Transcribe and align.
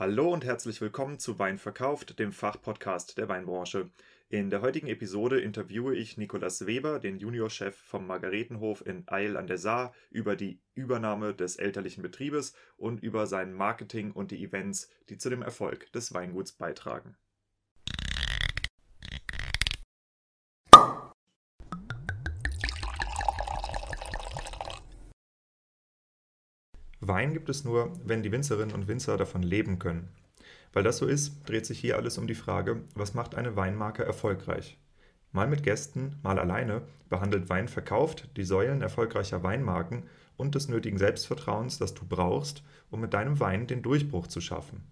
Hallo 0.00 0.32
und 0.32 0.46
herzlich 0.46 0.80
willkommen 0.80 1.18
zu 1.18 1.38
Wein 1.38 1.58
verkauft, 1.58 2.18
dem 2.18 2.32
Fachpodcast 2.32 3.18
der 3.18 3.28
Weinbranche. 3.28 3.90
In 4.30 4.48
der 4.48 4.62
heutigen 4.62 4.86
Episode 4.86 5.38
interviewe 5.42 5.94
ich 5.94 6.16
Nikolaus 6.16 6.64
Weber, 6.64 6.98
den 7.00 7.18
Juniorchef 7.18 7.76
vom 7.76 8.06
Margaretenhof 8.06 8.86
in 8.86 9.04
Eil 9.08 9.36
an 9.36 9.46
der 9.46 9.58
Saar, 9.58 9.92
über 10.08 10.36
die 10.36 10.58
Übernahme 10.72 11.34
des 11.34 11.56
elterlichen 11.56 12.02
Betriebes 12.02 12.54
und 12.78 13.02
über 13.02 13.26
sein 13.26 13.52
Marketing 13.52 14.12
und 14.12 14.30
die 14.30 14.42
Events, 14.42 14.88
die 15.10 15.18
zu 15.18 15.28
dem 15.28 15.42
Erfolg 15.42 15.92
des 15.92 16.14
Weinguts 16.14 16.52
beitragen. 16.52 17.18
Wein 27.10 27.32
gibt 27.32 27.48
es 27.48 27.64
nur, 27.64 27.92
wenn 28.04 28.22
die 28.22 28.30
Winzerinnen 28.30 28.72
und 28.72 28.86
Winzer 28.86 29.16
davon 29.16 29.42
leben 29.42 29.80
können. 29.80 30.10
Weil 30.72 30.84
das 30.84 30.98
so 30.98 31.06
ist, 31.06 31.42
dreht 31.48 31.66
sich 31.66 31.80
hier 31.80 31.96
alles 31.96 32.18
um 32.18 32.28
die 32.28 32.36
Frage, 32.36 32.82
was 32.94 33.14
macht 33.14 33.34
eine 33.34 33.56
Weinmarke 33.56 34.04
erfolgreich? 34.04 34.78
Mal 35.32 35.48
mit 35.48 35.64
Gästen, 35.64 36.20
mal 36.22 36.38
alleine 36.38 36.82
behandelt 37.08 37.48
Wein 37.48 37.66
verkauft 37.66 38.28
die 38.36 38.44
Säulen 38.44 38.80
erfolgreicher 38.80 39.42
Weinmarken 39.42 40.04
und 40.36 40.54
des 40.54 40.68
nötigen 40.68 40.98
Selbstvertrauens, 40.98 41.78
das 41.78 41.94
du 41.94 42.06
brauchst, 42.08 42.62
um 42.90 43.00
mit 43.00 43.12
deinem 43.12 43.40
Wein 43.40 43.66
den 43.66 43.82
Durchbruch 43.82 44.28
zu 44.28 44.40
schaffen. 44.40 44.84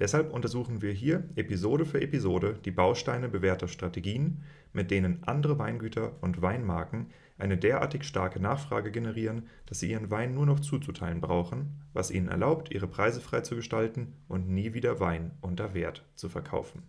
Deshalb 0.00 0.32
untersuchen 0.32 0.80
wir 0.80 0.92
hier 0.92 1.24
Episode 1.36 1.84
für 1.84 2.00
Episode 2.00 2.58
die 2.64 2.70
Bausteine 2.70 3.28
bewährter 3.28 3.68
Strategien, 3.68 4.42
mit 4.72 4.90
denen 4.90 5.22
andere 5.24 5.58
Weingüter 5.58 6.14
und 6.22 6.40
Weinmarken 6.40 7.10
eine 7.36 7.58
derartig 7.58 8.04
starke 8.04 8.40
Nachfrage 8.40 8.90
generieren, 8.90 9.48
dass 9.66 9.80
sie 9.80 9.90
ihren 9.90 10.10
Wein 10.10 10.34
nur 10.34 10.46
noch 10.46 10.60
zuzuteilen 10.60 11.20
brauchen, 11.20 11.82
was 11.92 12.10
ihnen 12.10 12.28
erlaubt, 12.28 12.72
ihre 12.72 12.86
Preise 12.86 13.20
frei 13.20 13.42
zu 13.42 13.56
gestalten 13.56 14.14
und 14.26 14.48
nie 14.48 14.72
wieder 14.72 15.00
Wein 15.00 15.32
unter 15.42 15.74
Wert 15.74 16.02
zu 16.14 16.30
verkaufen. 16.30 16.82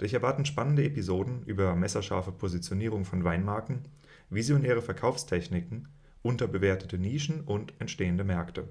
Dich 0.00 0.14
erwarten 0.14 0.44
spannende 0.44 0.84
Episoden 0.84 1.42
über 1.46 1.74
messerscharfe 1.74 2.30
Positionierung 2.30 3.04
von 3.04 3.24
Weinmarken, 3.24 3.82
visionäre 4.30 4.82
Verkaufstechniken, 4.82 5.88
unterbewertete 6.22 6.98
Nischen 6.98 7.40
und 7.42 7.74
entstehende 7.80 8.24
Märkte. 8.24 8.68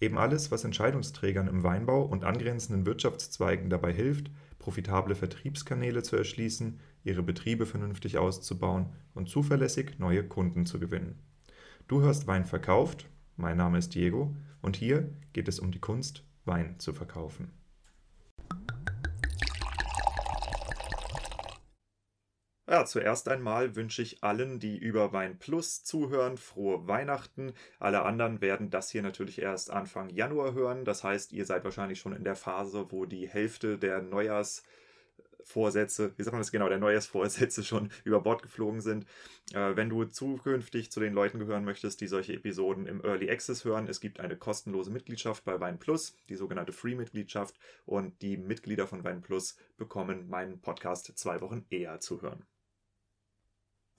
Eben 0.00 0.16
alles, 0.16 0.50
was 0.50 0.64
Entscheidungsträgern 0.64 1.46
im 1.46 1.62
Weinbau 1.62 2.02
und 2.02 2.24
angrenzenden 2.24 2.86
Wirtschaftszweigen 2.86 3.68
dabei 3.68 3.92
hilft, 3.92 4.30
profitable 4.58 5.14
Vertriebskanäle 5.14 6.02
zu 6.02 6.16
erschließen, 6.16 6.80
ihre 7.04 7.22
Betriebe 7.22 7.66
vernünftig 7.66 8.18
auszubauen 8.18 8.86
und 9.14 9.28
zuverlässig 9.28 9.98
neue 9.98 10.24
Kunden 10.24 10.64
zu 10.64 10.80
gewinnen. 10.80 11.18
Du 11.86 12.00
hörst 12.00 12.26
Wein 12.26 12.46
verkauft, 12.46 13.08
mein 13.36 13.56
Name 13.56 13.78
ist 13.78 13.94
Diego 13.94 14.34
und 14.62 14.76
hier 14.76 15.10
geht 15.32 15.48
es 15.48 15.60
um 15.60 15.70
die 15.70 15.80
Kunst, 15.80 16.24
Wein 16.44 16.78
zu 16.78 16.92
verkaufen. 16.92 17.50
Ja, 22.70 22.84
zuerst 22.84 23.28
einmal 23.28 23.74
wünsche 23.74 24.00
ich 24.00 24.22
allen, 24.22 24.60
die 24.60 24.78
über 24.78 25.12
Wein 25.12 25.40
Plus 25.40 25.82
zuhören, 25.82 26.36
frohe 26.36 26.86
Weihnachten. 26.86 27.52
Alle 27.80 28.02
anderen 28.02 28.40
werden 28.40 28.70
das 28.70 28.92
hier 28.92 29.02
natürlich 29.02 29.42
erst 29.42 29.72
Anfang 29.72 30.08
Januar 30.08 30.54
hören. 30.54 30.84
Das 30.84 31.02
heißt, 31.02 31.32
ihr 31.32 31.46
seid 31.46 31.64
wahrscheinlich 31.64 31.98
schon 31.98 32.12
in 32.12 32.22
der 32.22 32.36
Phase, 32.36 32.86
wo 32.90 33.06
die 33.06 33.26
Hälfte 33.28 33.76
der 33.76 34.02
Neujahrs 34.02 34.62
Vorsätze, 35.42 36.12
wie 36.16 36.22
sagt 36.22 36.32
man 36.32 36.42
das 36.42 36.52
genau, 36.52 36.68
der 36.68 36.78
Neujahrsvorsätze 36.78 37.64
schon 37.64 37.90
über 38.04 38.20
Bord 38.20 38.42
geflogen 38.42 38.80
sind. 38.80 39.04
Äh, 39.52 39.74
wenn 39.74 39.88
du 39.88 40.04
zukünftig 40.04 40.92
zu 40.92 41.00
den 41.00 41.12
Leuten 41.12 41.40
gehören 41.40 41.64
möchtest, 41.64 42.00
die 42.00 42.06
solche 42.06 42.34
Episoden 42.34 42.86
im 42.86 43.04
Early 43.04 43.32
Access 43.32 43.64
hören, 43.64 43.88
es 43.88 44.00
gibt 44.00 44.20
eine 44.20 44.36
kostenlose 44.36 44.92
Mitgliedschaft 44.92 45.44
bei 45.44 45.58
Wein 45.58 45.80
Plus, 45.80 46.14
die 46.28 46.36
sogenannte 46.36 46.72
Free-Mitgliedschaft 46.72 47.58
und 47.84 48.22
die 48.22 48.36
Mitglieder 48.36 48.86
von 48.86 49.02
Wein 49.02 49.22
Plus 49.22 49.56
bekommen 49.76 50.28
meinen 50.28 50.60
Podcast 50.60 51.18
zwei 51.18 51.40
Wochen 51.40 51.66
eher 51.68 51.98
zu 51.98 52.22
hören. 52.22 52.46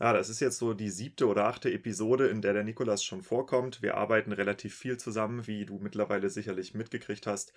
Ja, 0.01 0.13
das 0.13 0.29
ist 0.29 0.39
jetzt 0.39 0.57
so 0.57 0.73
die 0.73 0.89
siebte 0.89 1.27
oder 1.27 1.45
achte 1.45 1.71
Episode, 1.71 2.27
in 2.27 2.41
der 2.41 2.53
der 2.53 2.63
Nikolas 2.63 3.03
schon 3.03 3.21
vorkommt. 3.21 3.83
Wir 3.83 3.97
arbeiten 3.97 4.31
relativ 4.31 4.75
viel 4.75 4.97
zusammen, 4.97 5.45
wie 5.45 5.63
du 5.63 5.77
mittlerweile 5.77 6.31
sicherlich 6.31 6.73
mitgekriegt 6.73 7.27
hast. 7.27 7.53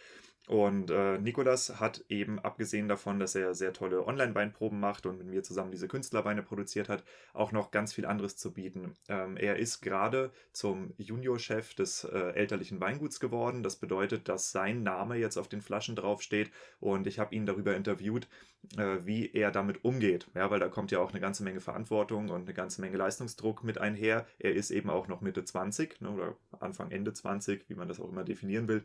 Und 0.46 0.90
äh, 0.90 1.18
Nikolas 1.18 1.80
hat 1.80 2.04
eben, 2.10 2.38
abgesehen 2.38 2.86
davon, 2.86 3.18
dass 3.18 3.34
er 3.34 3.54
sehr 3.54 3.72
tolle 3.72 4.06
Online-Weinproben 4.06 4.78
macht 4.78 5.06
und 5.06 5.16
mit 5.16 5.26
mir 5.26 5.42
zusammen 5.42 5.70
diese 5.70 5.88
Künstlerweine 5.88 6.42
produziert 6.42 6.90
hat, 6.90 7.02
auch 7.32 7.50
noch 7.50 7.70
ganz 7.70 7.94
viel 7.94 8.04
anderes 8.04 8.36
zu 8.36 8.52
bieten. 8.52 8.94
Ähm, 9.08 9.38
er 9.38 9.56
ist 9.56 9.80
gerade 9.80 10.30
zum 10.52 10.92
Juniorchef 10.98 11.74
des 11.74 12.04
äh, 12.04 12.32
elterlichen 12.34 12.78
Weinguts 12.80 13.20
geworden. 13.20 13.62
Das 13.62 13.76
bedeutet, 13.76 14.28
dass 14.28 14.52
sein 14.52 14.82
Name 14.82 15.16
jetzt 15.16 15.38
auf 15.38 15.48
den 15.48 15.62
Flaschen 15.62 15.96
draufsteht. 15.96 16.50
Und 16.78 17.06
ich 17.06 17.18
habe 17.18 17.34
ihn 17.34 17.46
darüber 17.46 17.74
interviewt, 17.74 18.28
äh, 18.76 18.98
wie 19.00 19.32
er 19.32 19.50
damit 19.50 19.82
umgeht. 19.82 20.28
Ja, 20.34 20.50
weil 20.50 20.60
da 20.60 20.68
kommt 20.68 20.90
ja 20.90 20.98
auch 20.98 21.10
eine 21.12 21.20
ganze 21.20 21.42
Menge 21.42 21.60
Verantwortung 21.60 22.28
und 22.28 22.42
eine 22.42 22.54
ganze 22.54 22.82
Menge 22.82 22.98
Leistungsdruck 22.98 23.64
mit 23.64 23.78
einher. 23.78 24.26
Er 24.38 24.52
ist 24.52 24.70
eben 24.70 24.90
auch 24.90 25.08
noch 25.08 25.22
Mitte 25.22 25.42
20 25.42 26.02
ne, 26.02 26.10
oder 26.10 26.36
Anfang, 26.60 26.90
Ende 26.90 27.14
20, 27.14 27.70
wie 27.70 27.74
man 27.74 27.88
das 27.88 27.98
auch 27.98 28.10
immer 28.10 28.24
definieren 28.24 28.68
will. 28.68 28.84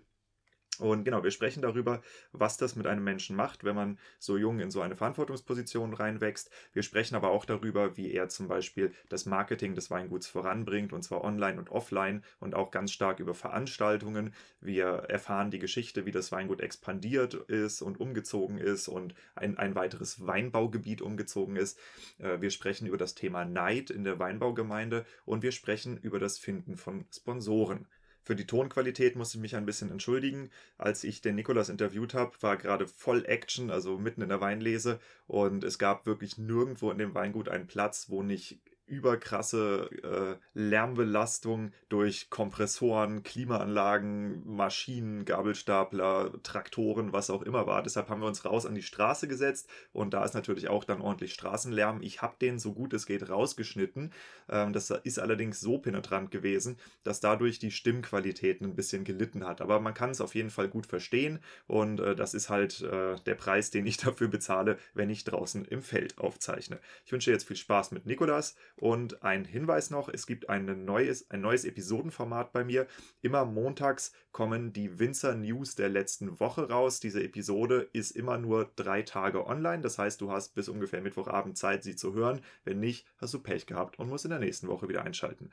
Und 0.80 1.04
genau, 1.04 1.24
wir 1.24 1.32
sprechen 1.32 1.62
darüber, 1.62 2.02
was 2.32 2.58
das 2.58 2.76
mit 2.76 2.88
einem 2.88 3.04
Menschen 3.04 3.36
macht, 3.36 3.64
wenn 3.64 3.76
man 3.76 4.00
so 4.18 4.38
jung 4.38 4.60
in 4.60 4.72
so 4.72 4.82
eine 4.82 4.96
Verantwortungsposition 4.96 5.94
reinwächst. 5.94 6.50
Wir 6.74 6.84
sprechen 6.84 7.16
aber 7.16 7.32
auch 7.32 7.46
darüber, 7.46 7.98
wie 7.98 8.12
er 8.12 8.30
zum 8.30 8.48
Beispiel 8.48 8.94
das 9.10 9.26
Marketing 9.26 9.76
des 9.76 9.92
Weinguts 9.92 10.28
voranbringt, 10.28 10.94
und 10.94 11.04
zwar 11.04 11.24
online 11.24 11.60
und 11.60 11.70
offline 11.70 12.24
und 12.40 12.56
auch 12.56 12.72
ganz 12.72 12.92
stark 12.92 13.20
über 13.20 13.34
Veranstaltungen. 13.34 14.34
Wir 14.62 14.86
erfahren 14.88 15.52
die 15.52 15.60
Geschichte, 15.60 16.06
wie 16.06 16.12
das 16.12 16.32
Weingut 16.32 16.62
expandiert 16.62 17.34
ist 17.34 17.82
und 17.82 18.00
umgezogen 18.00 18.58
ist 18.58 18.88
und 18.88 19.14
ein, 19.36 19.58
ein 19.58 19.76
weiteres 19.76 20.26
Weinbaugebiet 20.26 21.02
umgezogen 21.02 21.56
ist. 21.56 21.80
Äh, 22.20 22.42
wir 22.42 22.52
sprechen 22.52 22.88
über 22.88 22.98
das 22.98 23.16
Thema 23.16 23.46
Neid 23.46 23.90
in 23.90 24.04
der 24.04 24.20
Weinbaugemeinde 24.20 25.06
und 25.26 25.44
wir 25.44 25.52
sprechen 25.52 25.98
über 25.98 26.20
das 26.20 26.38
Finden 26.38 26.78
von 26.78 27.06
Sponsoren. 27.12 27.88
Für 28.30 28.36
die 28.36 28.46
Tonqualität 28.46 29.16
musste 29.16 29.40
ich 29.40 29.42
mich 29.42 29.56
ein 29.56 29.66
bisschen 29.66 29.90
entschuldigen. 29.90 30.52
Als 30.78 31.04
ich 31.04 31.20
den 31.20 31.34
Nikolas 31.34 31.68
interviewt 31.68 32.14
habe, 32.14 32.40
war 32.42 32.58
gerade 32.58 32.86
voll 32.86 33.26
Action, 33.26 33.72
also 33.72 33.98
mitten 33.98 34.22
in 34.22 34.30
der 34.30 34.40
Weinlese. 34.40 35.00
Und 35.26 35.64
es 35.64 35.80
gab 35.80 36.06
wirklich 36.06 36.38
nirgendwo 36.38 36.92
in 36.92 37.00
dem 37.00 37.16
Weingut 37.16 37.50
einen 37.50 37.66
Platz, 37.66 38.12
wo 38.12 38.22
nicht 38.22 38.60
überkrasse 38.90 39.90
äh, 40.04 40.60
Lärmbelastung 40.60 41.72
durch 41.88 42.30
Kompressoren, 42.30 43.24
Klimaanlagen, 43.24 44.44
Maschinen, 44.46 45.26
Gabelstapler, 45.26 46.34
Traktoren, 46.44 47.14
was 47.14 47.30
auch 47.30 47.44
immer 47.44 47.68
war. 47.68 47.84
Deshalb 47.84 48.10
haben 48.10 48.22
wir 48.22 48.28
uns 48.28 48.46
raus 48.46 48.66
an 48.66 48.76
die 48.76 48.82
Straße 48.82 49.28
gesetzt 49.28 49.70
und 49.94 50.14
da 50.14 50.26
ist 50.26 50.34
natürlich 50.34 50.70
auch 50.70 50.84
dann 50.84 51.02
ordentlich 51.02 51.34
Straßenlärm. 51.34 52.02
Ich 52.02 52.22
habe 52.22 52.36
den 52.42 52.60
so 52.60 52.74
gut 52.74 52.94
es 52.94 53.06
geht 53.06 53.30
rausgeschnitten. 53.30 54.12
Ähm, 54.50 54.74
das 54.74 54.90
ist 54.90 55.20
allerdings 55.20 55.60
so 55.60 55.78
penetrant 55.78 56.32
gewesen, 56.32 56.78
dass 57.04 57.20
dadurch 57.20 57.60
die 57.60 57.72
Stimmqualität 57.72 58.62
ein 58.62 58.76
bisschen 58.76 59.04
gelitten 59.04 59.46
hat. 59.46 59.62
Aber 59.62 59.80
man 59.80 59.94
kann 59.94 60.10
es 60.10 60.22
auf 60.22 60.36
jeden 60.36 60.50
Fall 60.50 60.68
gut 60.68 60.86
verstehen 60.86 61.40
und 61.68 62.00
äh, 62.00 62.16
das 62.16 62.34
ist 62.34 62.50
halt 62.50 62.82
äh, 62.82 63.16
der 63.26 63.36
Preis, 63.36 63.70
den 63.72 63.86
ich 63.86 63.98
dafür 64.10 64.28
bezahle, 64.28 64.78
wenn 64.94 65.10
ich 65.10 65.24
draußen 65.24 65.66
im 65.66 65.82
Feld 65.82 66.18
aufzeichne. 66.18 66.80
Ich 67.06 67.12
wünsche 67.12 67.32
jetzt 67.32 67.48
viel 67.48 67.58
Spaß 67.58 67.92
mit 67.92 68.06
Nikolas 68.06 68.56
und 68.80 69.24
ein 69.24 69.46
Hinweis 69.46 69.90
noch, 69.90 70.08
es 70.10 70.26
gibt 70.26 70.50
ein 70.50 70.86
neues, 70.86 71.30
ein 71.30 71.42
neues 71.42 71.66
Episodenformat 71.66 72.54
bei 72.54 72.64
mir. 72.64 72.88
Immer 73.22 73.46
montags 73.46 74.14
kommen 74.32 74.72
die 74.72 75.00
Winzer 75.00 75.36
News 75.36 75.76
der 75.76 75.90
letzten 75.90 76.40
Woche 76.40 76.70
raus. 76.70 77.00
Diese 77.00 77.22
Episode 77.22 77.90
ist 77.92 78.12
immer 78.12 78.38
nur 78.38 78.72
drei 78.76 79.02
Tage 79.02 79.46
online. 79.46 79.82
Das 79.82 79.98
heißt, 79.98 80.22
du 80.22 80.32
hast 80.32 80.56
bis 80.56 80.70
ungefähr 80.70 81.02
Mittwochabend 81.02 81.58
Zeit, 81.58 81.84
sie 81.84 81.96
zu 81.96 82.14
hören. 82.14 82.40
Wenn 82.64 82.80
nicht, 82.80 83.06
hast 83.18 83.34
du 83.34 83.40
Pech 83.40 83.66
gehabt 83.66 84.00
und 84.00 84.08
musst 84.08 84.26
in 84.26 84.32
der 84.32 84.40
nächsten 84.40 84.68
Woche 84.68 84.88
wieder 84.88 85.04
einschalten. 85.04 85.52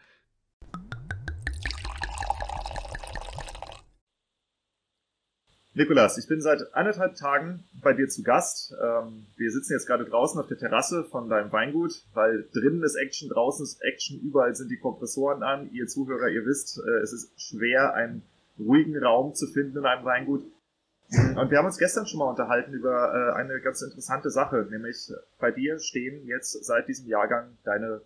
Nikolas, 5.77 6.17
ich 6.17 6.27
bin 6.27 6.41
seit 6.41 6.75
anderthalb 6.75 7.17
Tagen 7.17 7.63
bei 7.83 7.93
dir 7.93 8.09
zu 8.09 8.23
Gast. 8.23 8.75
Ähm, 8.83 9.27
wir 9.37 9.51
sitzen 9.51 9.75
jetzt 9.75 9.87
gerade 9.87 10.07
draußen 10.07 10.41
auf 10.41 10.47
der 10.47 10.57
Terrasse 10.57 11.05
von 11.05 11.29
deinem 11.29 11.53
Weingut, 11.53 12.03
weil 12.15 12.49
drinnen 12.55 12.83
ist 12.83 12.95
Action, 12.95 13.29
draußen 13.29 13.63
ist 13.63 13.83
Action, 13.83 14.19
überall 14.19 14.55
sind 14.55 14.71
die 14.71 14.79
Kompressoren 14.79 15.43
an. 15.43 15.71
Ihr 15.73 15.87
Zuhörer, 15.87 16.31
ihr 16.31 16.47
wisst, 16.47 16.79
äh, 16.79 17.03
es 17.03 17.13
ist 17.13 17.39
schwer, 17.39 17.93
einen 17.93 18.23
ruhigen 18.59 18.97
Raum 18.97 19.35
zu 19.35 19.47
finden 19.49 19.77
in 19.77 19.85
einem 19.85 20.07
Weingut. 20.07 20.45
Und 21.11 21.51
wir 21.51 21.59
haben 21.59 21.67
uns 21.67 21.77
gestern 21.77 22.07
schon 22.07 22.21
mal 22.21 22.31
unterhalten 22.31 22.73
über 22.73 23.13
äh, 23.13 23.39
eine 23.39 23.61
ganz 23.61 23.83
interessante 23.83 24.31
Sache, 24.31 24.67
nämlich 24.71 25.13
bei 25.39 25.51
dir 25.51 25.79
stehen 25.79 26.27
jetzt 26.27 26.53
seit 26.65 26.89
diesem 26.89 27.07
Jahrgang 27.07 27.51
deine, 27.65 28.01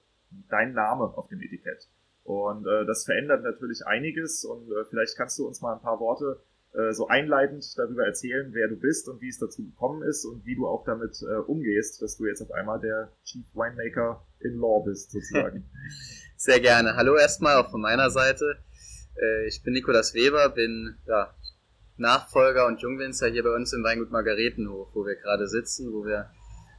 dein 0.49 0.73
Name 0.73 1.05
auf 1.05 1.29
dem 1.29 1.41
Etikett. 1.41 1.87
Und 2.25 2.67
äh, 2.67 2.85
das 2.85 3.05
verändert 3.05 3.45
natürlich 3.45 3.87
einiges 3.87 4.45
und 4.45 4.69
vielleicht 4.91 5.17
kannst 5.17 5.39
du 5.39 5.47
uns 5.47 5.61
mal 5.61 5.75
ein 5.75 5.81
paar 5.81 6.01
Worte 6.01 6.41
äh, 6.73 6.93
so 6.93 7.09
einleitend 7.09 7.65
darüber 7.77 8.07
erzählen, 8.07 8.51
wer 8.53 8.69
du 8.69 8.77
bist 8.77 9.09
und 9.09 9.21
wie 9.21 9.29
es 9.29 9.39
dazu 9.39 9.65
gekommen 9.65 10.03
ist 10.03 10.25
und 10.25 10.45
wie 10.45 10.55
du 10.55 10.69
auch 10.69 10.85
damit 10.85 11.21
äh, 11.23 11.41
umgehst, 11.41 12.01
dass 12.01 12.17
du 12.17 12.27
jetzt 12.27 12.43
auf 12.43 12.53
einmal 12.53 12.81
der 12.81 13.11
Chief 13.25 13.45
Winemaker 13.55 14.25
in 14.39 14.59
Law 14.59 14.85
bist, 14.85 15.11
sozusagen. 15.11 15.69
Sehr 16.37 16.61
gerne. 16.61 16.95
Hallo 16.95 17.17
erstmal 17.17 17.57
auch 17.57 17.71
von 17.71 17.81
meiner 17.81 18.11
Seite. 18.11 18.59
Äh, 19.21 19.49
ich 19.49 19.63
bin 19.63 19.73
Nikolas 19.73 20.15
Weber, 20.15 20.49
bin 20.51 20.97
ja, 21.07 21.35
Nachfolger 21.97 22.67
und 22.67 22.81
Jungwinzer 22.81 23.29
hier 23.29 23.43
bei 23.43 23.55
uns 23.55 23.73
im 23.73 23.83
Weingut 23.83 24.11
Margaretenhof, 24.11 24.95
wo 24.95 25.05
wir 25.05 25.17
gerade 25.17 25.49
sitzen, 25.49 25.93
wo 25.93 26.05
wir 26.05 26.31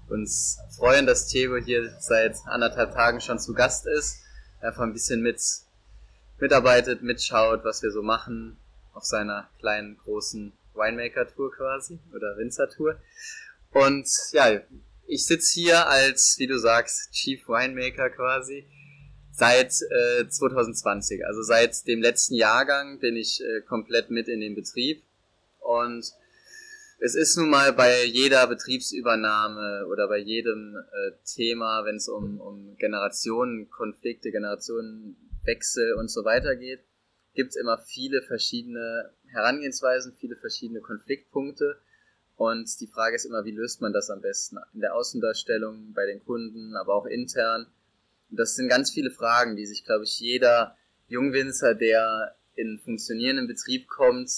uns 0.09 0.57
freuen, 0.77 1.05
dass 1.05 1.27
Theo 1.27 1.57
hier 1.57 1.93
seit 1.99 2.35
anderthalb 2.45 2.93
Tagen 2.93 3.19
schon 3.19 3.39
zu 3.39 3.53
Gast 3.53 3.85
ist. 3.87 4.23
Einfach 4.61 4.83
ein 4.83 4.93
bisschen 4.93 5.21
mit 5.21 5.41
mitarbeitet, 6.39 7.03
mitschaut, 7.03 7.63
was 7.63 7.83
wir 7.83 7.91
so 7.91 8.01
machen 8.01 8.57
auf 8.93 9.03
seiner 9.03 9.49
kleinen, 9.59 9.97
großen 9.97 10.53
Winemaker-Tour 10.73 11.51
quasi 11.51 11.99
oder 12.13 12.37
Winzer-Tour. 12.37 12.99
Und 13.71 14.07
ja, 14.31 14.61
ich 15.07 15.25
sitze 15.25 15.53
hier 15.53 15.87
als, 15.87 16.35
wie 16.39 16.47
du 16.47 16.57
sagst, 16.57 17.11
Chief 17.11 17.47
Winemaker 17.47 18.09
quasi 18.09 18.65
seit 19.31 19.73
äh, 19.81 20.27
2020. 20.27 21.25
Also 21.25 21.41
seit 21.41 21.87
dem 21.87 22.01
letzten 22.01 22.35
Jahrgang 22.35 22.99
bin 22.99 23.15
ich 23.15 23.41
äh, 23.41 23.61
komplett 23.61 24.09
mit 24.11 24.27
in 24.27 24.39
den 24.39 24.55
Betrieb. 24.55 25.03
Und 25.59 26.11
es 26.99 27.15
ist 27.15 27.35
nun 27.37 27.49
mal 27.49 27.73
bei 27.73 28.03
jeder 28.03 28.45
Betriebsübernahme 28.47 29.87
oder 29.87 30.07
bei 30.07 30.17
jedem 30.17 30.75
äh, 30.75 31.11
Thema, 31.25 31.83
wenn 31.85 31.95
es 31.95 32.07
um, 32.07 32.39
um 32.39 32.77
Generationenkonflikte, 32.77 34.31
Generationenwechsel 34.31 35.93
und 35.93 36.09
so 36.09 36.23
weiter 36.25 36.55
geht, 36.55 36.81
gibt 37.33 37.51
es 37.51 37.55
immer 37.55 37.77
viele 37.77 38.21
verschiedene 38.21 39.11
Herangehensweisen, 39.27 40.13
viele 40.19 40.35
verschiedene 40.35 40.81
Konfliktpunkte. 40.81 41.79
Und 42.35 42.79
die 42.79 42.87
Frage 42.87 43.15
ist 43.15 43.25
immer, 43.25 43.45
wie 43.45 43.51
löst 43.51 43.81
man 43.81 43.93
das 43.93 44.09
am 44.09 44.21
besten? 44.21 44.57
In 44.73 44.81
der 44.81 44.95
Außendarstellung, 44.95 45.93
bei 45.93 46.05
den 46.05 46.23
Kunden, 46.23 46.75
aber 46.75 46.95
auch 46.95 47.05
intern. 47.05 47.67
Und 48.29 48.39
das 48.39 48.55
sind 48.55 48.67
ganz 48.67 48.91
viele 48.91 49.11
Fragen, 49.11 49.55
die 49.55 49.65
sich, 49.65 49.85
glaube 49.85 50.05
ich, 50.05 50.19
jeder 50.19 50.75
Jungwinzer, 51.07 51.75
der 51.75 52.35
in 52.55 52.79
funktionierenden 52.79 53.47
Betrieb 53.47 53.87
kommt, 53.87 54.31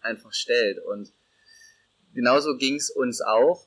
einfach 0.00 0.32
stellt. 0.32 0.78
Und 0.84 1.12
genauso 2.12 2.56
ging 2.56 2.76
es 2.76 2.90
uns 2.90 3.20
auch. 3.20 3.66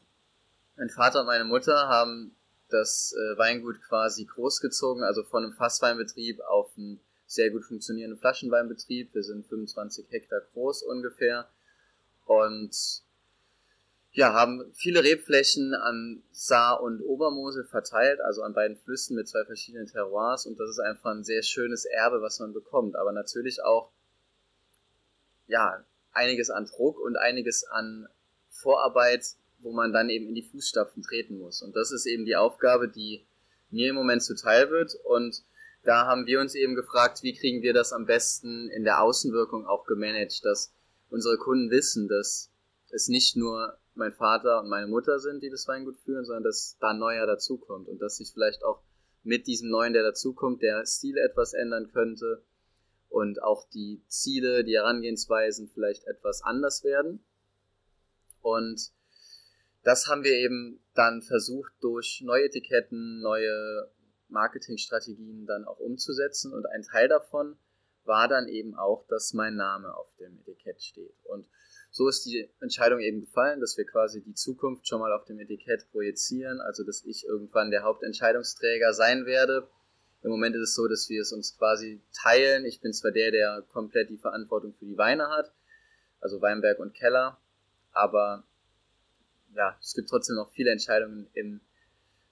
Mein 0.76 0.90
Vater 0.90 1.22
und 1.22 1.28
meine 1.28 1.46
Mutter 1.46 1.88
haben 1.88 2.36
das 2.70 3.14
äh, 3.14 3.38
Weingut 3.38 3.82
quasi 3.82 4.26
großgezogen, 4.26 5.04
also 5.04 5.24
von 5.24 5.44
einem 5.44 5.54
Fassweinbetrieb 5.54 6.42
auf 6.42 6.72
einen 6.78 7.00
sehr 7.28 7.52
gut 7.52 7.66
funktionierenden 7.66 8.20
Flaschenweinbetrieb. 8.20 9.14
Wir 9.14 9.24
sind 9.24 9.46
25 9.48 10.08
Hektar 10.10 10.42
groß 10.54 10.84
ungefähr 10.84 11.48
und 12.26 13.04
ja, 14.14 14.34
haben 14.34 14.72
viele 14.74 15.04
Rebflächen 15.04 15.76
an 15.76 16.24
Saar 16.32 16.82
und 16.82 17.02
Obermosel 17.02 17.66
verteilt, 17.66 18.20
also 18.22 18.42
an 18.42 18.54
beiden 18.54 18.78
Flüssen 18.78 19.16
mit 19.16 19.28
zwei 19.28 19.46
verschiedenen 19.46 19.86
Terroirs 19.86 20.48
und 20.48 20.60
das 20.60 20.72
ist 20.72 20.80
einfach 20.80 21.12
ein 21.12 21.24
sehr 21.24 21.44
schönes 21.44 21.86
Erbe, 21.86 22.22
was 22.22 22.40
man 22.40 22.54
bekommt, 22.54 22.96
aber 22.96 23.12
natürlich 23.12 23.62
auch 23.62 23.92
ja, 25.46 25.86
einiges 26.14 26.50
an 26.50 26.66
Druck 26.66 27.00
und 27.00 27.16
einiges 27.16 27.64
an 27.64 28.08
Vorarbeit, 28.50 29.36
wo 29.60 29.72
man 29.72 29.94
dann 29.94 30.10
eben 30.10 30.28
in 30.28 30.36
die 30.36 30.44
Fußstapfen 30.44 31.04
treten 31.04 31.38
muss. 31.38 31.62
Und 31.62 31.76
das 31.76 31.92
ist 31.92 32.06
eben 32.06 32.26
die 32.26 32.36
Aufgabe, 32.36 32.90
die 32.90 33.26
mir 33.70 33.90
im 33.90 33.96
Moment 33.96 34.24
zuteil 34.24 34.70
wird. 34.70 34.96
Und 35.06 35.44
da 35.88 36.06
haben 36.06 36.26
wir 36.26 36.42
uns 36.42 36.54
eben 36.54 36.76
gefragt, 36.76 37.24
wie 37.24 37.34
kriegen 37.34 37.62
wir 37.62 37.74
das 37.74 37.94
am 37.94 38.06
besten 38.06 38.70
in 38.72 38.84
der 38.84 39.02
Außenwirkung 39.02 39.66
auch 39.66 39.86
gemanagt, 39.86 40.44
dass 40.44 40.74
unsere 41.10 41.38
Kunden 41.38 41.72
wissen, 41.72 42.10
dass 42.10 42.52
es 42.90 43.08
nicht 43.08 43.38
nur 43.38 43.78
mein 43.94 44.12
Vater 44.12 44.60
und 44.60 44.68
meine 44.68 44.88
Mutter 44.88 45.20
sind, 45.20 45.42
die 45.42 45.50
das 45.50 45.66
Weingut 45.66 45.96
führen, 46.04 46.26
sondern 46.26 46.44
dass 46.44 46.78
da 46.82 46.90
ein 46.90 47.00
neuer 47.00 47.26
dazukommt 47.26 47.88
und 47.88 48.02
dass 48.02 48.18
sich 48.18 48.34
vielleicht 48.34 48.66
auch 48.66 48.82
mit 49.24 49.48
diesem 49.48 49.70
neuen, 49.70 49.94
der 49.94 50.04
dazukommt, 50.04 50.62
der 50.62 50.86
Stil 50.86 51.18
etwas 51.18 51.54
ändern 51.54 51.90
könnte 51.94 52.44
und 53.08 53.42
auch 53.42 53.70
die 53.70 54.04
Ziele, 54.08 54.66
die 54.66 54.76
Herangehensweisen 54.76 55.70
vielleicht 55.74 56.06
etwas 56.06 56.44
anders 56.44 56.84
werden. 56.84 57.24
Und 58.42 58.92
das 59.84 60.08
haben 60.08 60.26
wir 60.26 60.34
eben 60.34 60.82
dann 60.96 61.22
versucht 61.22 61.72
durch 61.80 62.22
neue 62.26 62.44
Etiketten, 62.44 63.22
neue 63.22 63.90
Marketingstrategien 64.30 65.46
dann 65.46 65.66
auch 65.66 65.80
umzusetzen. 65.80 66.54
Und 66.54 66.66
ein 66.68 66.84
Teil 66.84 67.08
davon 67.08 67.58
war 68.04 68.28
dann 68.28 68.48
eben 68.48 68.76
auch, 68.76 69.06
dass 69.08 69.34
mein 69.34 69.56
Name 69.56 69.96
auf 69.96 70.08
dem 70.16 70.40
Etikett 70.40 70.82
steht. 70.82 71.16
Und 71.26 71.48
so 71.92 72.08
ist 72.08 72.26
die 72.26 72.50
Entscheidung 72.60 73.00
eben 73.00 73.22
gefallen, 73.22 73.60
dass 73.60 73.78
wir 73.78 73.86
quasi 73.86 74.22
die 74.22 74.34
Zukunft 74.34 74.88
schon 74.88 75.00
mal 75.00 75.12
auf 75.12 75.26
dem 75.26 75.40
Etikett 75.40 75.90
projizieren, 75.92 76.62
also 76.62 76.84
dass 76.84 77.04
ich 77.04 77.26
irgendwann 77.26 77.72
der 77.72 77.84
Hauptentscheidungsträger 77.84 78.94
sein 78.94 79.26
werde. 79.26 79.68
Im 80.24 80.32
Moment 80.32 80.56
ist 80.56 80.62
es 80.62 80.76
so, 80.76 80.88
dass 80.88 81.10
wir 81.10 81.22
es 81.22 81.32
uns 81.32 81.58
quasi 81.58 82.02
teilen. 82.14 82.66
Ich 82.66 82.82
bin 82.82 82.94
zwar 82.94 83.12
der, 83.12 83.32
der 83.32 83.64
komplett 83.70 84.10
die 84.10 84.18
Verantwortung 84.18 84.74
für 84.74 84.86
die 84.86 84.98
Weine 84.98 85.30
hat, 85.30 85.52
also 86.20 86.42
Weinberg 86.42 86.80
und 86.80 86.94
Keller, 86.94 87.40
aber 87.92 88.44
ja, 89.56 89.78
es 89.82 89.94
gibt 89.94 90.10
trotzdem 90.10 90.36
noch 90.36 90.52
viele 90.52 90.72
Entscheidungen 90.72 91.28
im 91.34 91.62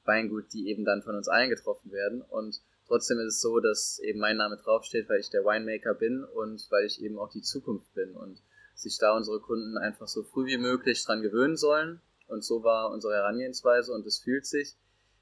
Weingut, 0.06 0.54
die 0.54 0.69
eben 0.69 0.86
dann 0.86 1.04
von 1.04 1.16
uns 1.16 1.28
allen 1.28 1.50
getroffen 1.50 1.92
werden. 1.92 2.22
Und 2.22 2.62
trotzdem 2.88 3.19
ist 3.19 3.36
es 3.36 3.42
so, 3.42 3.60
dass 3.60 4.00
eben 4.00 4.19
mein 4.19 4.38
Name 4.38 4.57
draufsteht, 4.57 5.10
weil 5.10 5.19
ich 5.19 5.30
der 5.30 5.44
Winemaker 5.44 5.94
bin 5.94 6.24
und 6.24 6.66
weil 6.69 6.86
ich 6.86 7.02
eben 7.02 7.18
auch 7.18 7.31
die 7.31 7.42
Zukunft 7.42 7.94
bin 7.94 8.13
und 8.16 8.42
sich 8.75 8.98
da 8.98 9.16
unsere 9.16 9.40
Kunden 9.40 9.78
einfach 9.78 10.07
so 10.07 10.24
früh 10.24 10.46
wie 10.48 10.57
möglich 10.57 11.04
dran 11.04 11.22
gewöhnen 11.22 11.57
sollen. 11.57 12.02
Und 12.28 12.44
so 12.44 12.63
war 12.63 12.92
unsere 12.92 13.13
Herangehensweise 13.13 13.94
und 13.94 14.06
es 14.06 14.19
fühlt 14.19 14.46
sich 14.46 14.75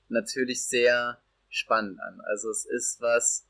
natürlich 0.09 0.65
sehr 0.65 1.19
spannend 1.49 1.99
an. 1.99 2.21
Also 2.21 2.49
es 2.49 2.65
ist 2.65 3.01
was 3.01 3.45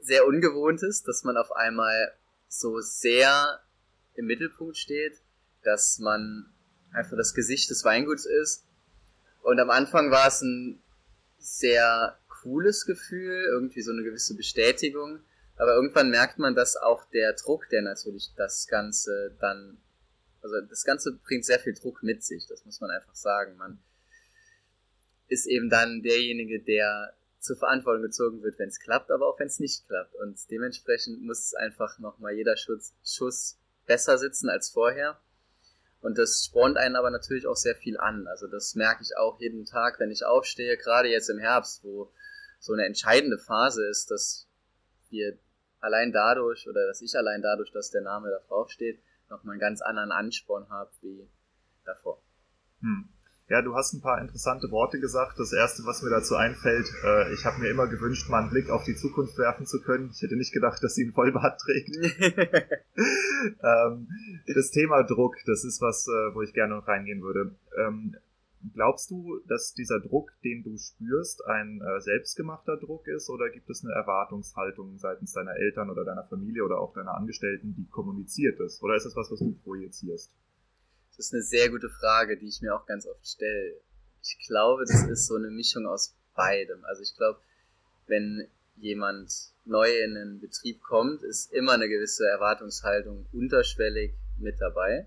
sehr 0.00 0.26
Ungewohntes, 0.26 1.02
dass 1.02 1.24
man 1.24 1.36
auf 1.36 1.52
einmal 1.52 2.12
so 2.48 2.80
sehr 2.80 3.60
im 4.14 4.26
Mittelpunkt 4.26 4.76
steht, 4.76 5.20
dass 5.62 5.98
man 5.98 6.52
einfach 6.92 7.16
das 7.16 7.34
Gesicht 7.34 7.70
des 7.70 7.84
Weinguts 7.84 8.26
ist 8.26 8.64
und 9.44 9.60
am 9.60 9.68
Anfang 9.68 10.10
war 10.10 10.28
es 10.28 10.40
ein 10.40 10.82
sehr 11.38 12.18
cooles 12.28 12.86
Gefühl, 12.86 13.44
irgendwie 13.50 13.82
so 13.82 13.92
eine 13.92 14.02
gewisse 14.02 14.34
Bestätigung. 14.34 15.20
Aber 15.56 15.74
irgendwann 15.74 16.10
merkt 16.10 16.38
man, 16.38 16.54
dass 16.54 16.76
auch 16.76 17.04
der 17.10 17.34
Druck, 17.34 17.68
der 17.68 17.82
natürlich 17.82 18.32
das 18.36 18.66
Ganze 18.66 19.36
dann, 19.40 19.76
also 20.42 20.60
das 20.62 20.84
Ganze 20.84 21.12
bringt 21.12 21.44
sehr 21.44 21.60
viel 21.60 21.74
Druck 21.74 22.02
mit 22.02 22.24
sich, 22.24 22.46
das 22.46 22.64
muss 22.64 22.80
man 22.80 22.90
einfach 22.90 23.14
sagen. 23.14 23.56
Man 23.58 23.78
ist 25.28 25.46
eben 25.46 25.68
dann 25.68 26.02
derjenige, 26.02 26.60
der 26.60 27.14
zur 27.38 27.56
Verantwortung 27.56 28.02
gezogen 28.02 28.42
wird, 28.42 28.58
wenn 28.58 28.70
es 28.70 28.80
klappt, 28.80 29.10
aber 29.10 29.28
auch 29.28 29.38
wenn 29.38 29.48
es 29.48 29.60
nicht 29.60 29.86
klappt. 29.86 30.14
Und 30.16 30.38
dementsprechend 30.50 31.20
muss 31.20 31.52
einfach 31.54 31.98
nochmal 31.98 32.32
jeder 32.32 32.56
Schuss, 32.56 32.94
Schuss 33.04 33.58
besser 33.86 34.16
sitzen 34.16 34.48
als 34.48 34.70
vorher. 34.70 35.20
Und 36.04 36.18
das 36.18 36.44
spornt 36.44 36.76
einen 36.76 36.96
aber 36.96 37.10
natürlich 37.10 37.46
auch 37.46 37.56
sehr 37.56 37.74
viel 37.74 37.96
an. 37.96 38.26
Also 38.26 38.46
das 38.46 38.74
merke 38.74 39.02
ich 39.02 39.16
auch 39.16 39.40
jeden 39.40 39.64
Tag, 39.64 39.98
wenn 39.98 40.10
ich 40.10 40.26
aufstehe, 40.26 40.76
gerade 40.76 41.08
jetzt 41.08 41.30
im 41.30 41.38
Herbst, 41.38 41.82
wo 41.82 42.12
so 42.60 42.74
eine 42.74 42.84
entscheidende 42.84 43.38
Phase 43.38 43.88
ist, 43.88 44.10
dass 44.10 44.46
wir 45.08 45.38
allein 45.80 46.12
dadurch 46.12 46.68
oder 46.68 46.86
dass 46.86 47.00
ich 47.00 47.16
allein 47.16 47.40
dadurch, 47.40 47.72
dass 47.72 47.90
der 47.90 48.02
Name 48.02 48.28
da 48.28 48.46
drauf 48.46 48.70
steht, 48.70 49.00
nochmal 49.30 49.54
einen 49.54 49.60
ganz 49.60 49.80
anderen 49.80 50.12
Ansporn 50.12 50.68
habe 50.68 50.90
wie 51.00 51.26
davor. 51.86 52.20
Hm. 52.82 53.08
Ja, 53.48 53.60
du 53.60 53.74
hast 53.74 53.92
ein 53.92 54.00
paar 54.00 54.22
interessante 54.22 54.70
Worte 54.70 54.98
gesagt. 54.98 55.38
Das 55.38 55.52
erste, 55.52 55.84
was 55.84 56.02
mir 56.02 56.08
dazu 56.08 56.34
einfällt, 56.34 56.86
äh, 57.04 57.34
ich 57.34 57.44
habe 57.44 57.60
mir 57.60 57.68
immer 57.68 57.86
gewünscht, 57.86 58.30
mal 58.30 58.40
einen 58.40 58.50
Blick 58.50 58.70
auf 58.70 58.84
die 58.84 58.96
Zukunft 58.96 59.36
werfen 59.36 59.66
zu 59.66 59.82
können. 59.82 60.10
Ich 60.14 60.22
hätte 60.22 60.36
nicht 60.36 60.54
gedacht, 60.54 60.82
dass 60.82 60.94
sie 60.94 61.02
einen 61.02 61.12
Vollbart 61.12 61.60
trägt. 61.60 61.94
ähm, 63.62 64.08
das 64.46 64.70
Thema 64.70 65.02
Druck, 65.02 65.36
das 65.44 65.62
ist 65.64 65.82
was, 65.82 66.08
äh, 66.08 66.34
wo 66.34 66.40
ich 66.40 66.54
gerne 66.54 66.76
noch 66.76 66.88
reingehen 66.88 67.20
würde. 67.20 67.54
Ähm, 67.76 68.16
glaubst 68.72 69.10
du, 69.10 69.38
dass 69.46 69.74
dieser 69.74 70.00
Druck, 70.00 70.32
den 70.42 70.62
du 70.62 70.78
spürst, 70.78 71.44
ein 71.44 71.82
äh, 71.82 72.00
selbstgemachter 72.00 72.78
Druck 72.78 73.06
ist 73.08 73.28
oder 73.28 73.50
gibt 73.50 73.68
es 73.68 73.84
eine 73.84 73.92
Erwartungshaltung 73.92 74.96
seitens 74.96 75.34
deiner 75.34 75.54
Eltern 75.56 75.90
oder 75.90 76.06
deiner 76.06 76.24
Familie 76.24 76.64
oder 76.64 76.78
auch 76.78 76.94
deiner 76.94 77.14
Angestellten, 77.14 77.74
die 77.76 77.86
kommuniziert 77.90 78.58
ist? 78.60 78.82
Oder 78.82 78.94
ist 78.94 79.04
es 79.04 79.16
was, 79.16 79.30
was 79.30 79.38
du 79.38 79.52
projizierst? 79.64 80.32
Das 81.16 81.26
ist 81.26 81.32
eine 81.32 81.42
sehr 81.42 81.70
gute 81.70 81.88
Frage, 81.88 82.36
die 82.36 82.48
ich 82.48 82.60
mir 82.60 82.74
auch 82.74 82.86
ganz 82.86 83.06
oft 83.06 83.26
stelle. 83.26 83.80
Ich 84.22 84.38
glaube, 84.46 84.84
das 84.84 85.04
ist 85.04 85.26
so 85.26 85.36
eine 85.36 85.50
Mischung 85.50 85.86
aus 85.86 86.14
beidem. 86.34 86.84
Also 86.84 87.02
ich 87.02 87.14
glaube, 87.16 87.40
wenn 88.06 88.48
jemand 88.76 89.32
neu 89.64 89.88
in 90.02 90.16
einen 90.16 90.40
Betrieb 90.40 90.82
kommt, 90.82 91.22
ist 91.22 91.52
immer 91.52 91.72
eine 91.72 91.88
gewisse 91.88 92.26
Erwartungshaltung 92.26 93.26
unterschwellig 93.32 94.14
mit 94.38 94.60
dabei. 94.60 95.06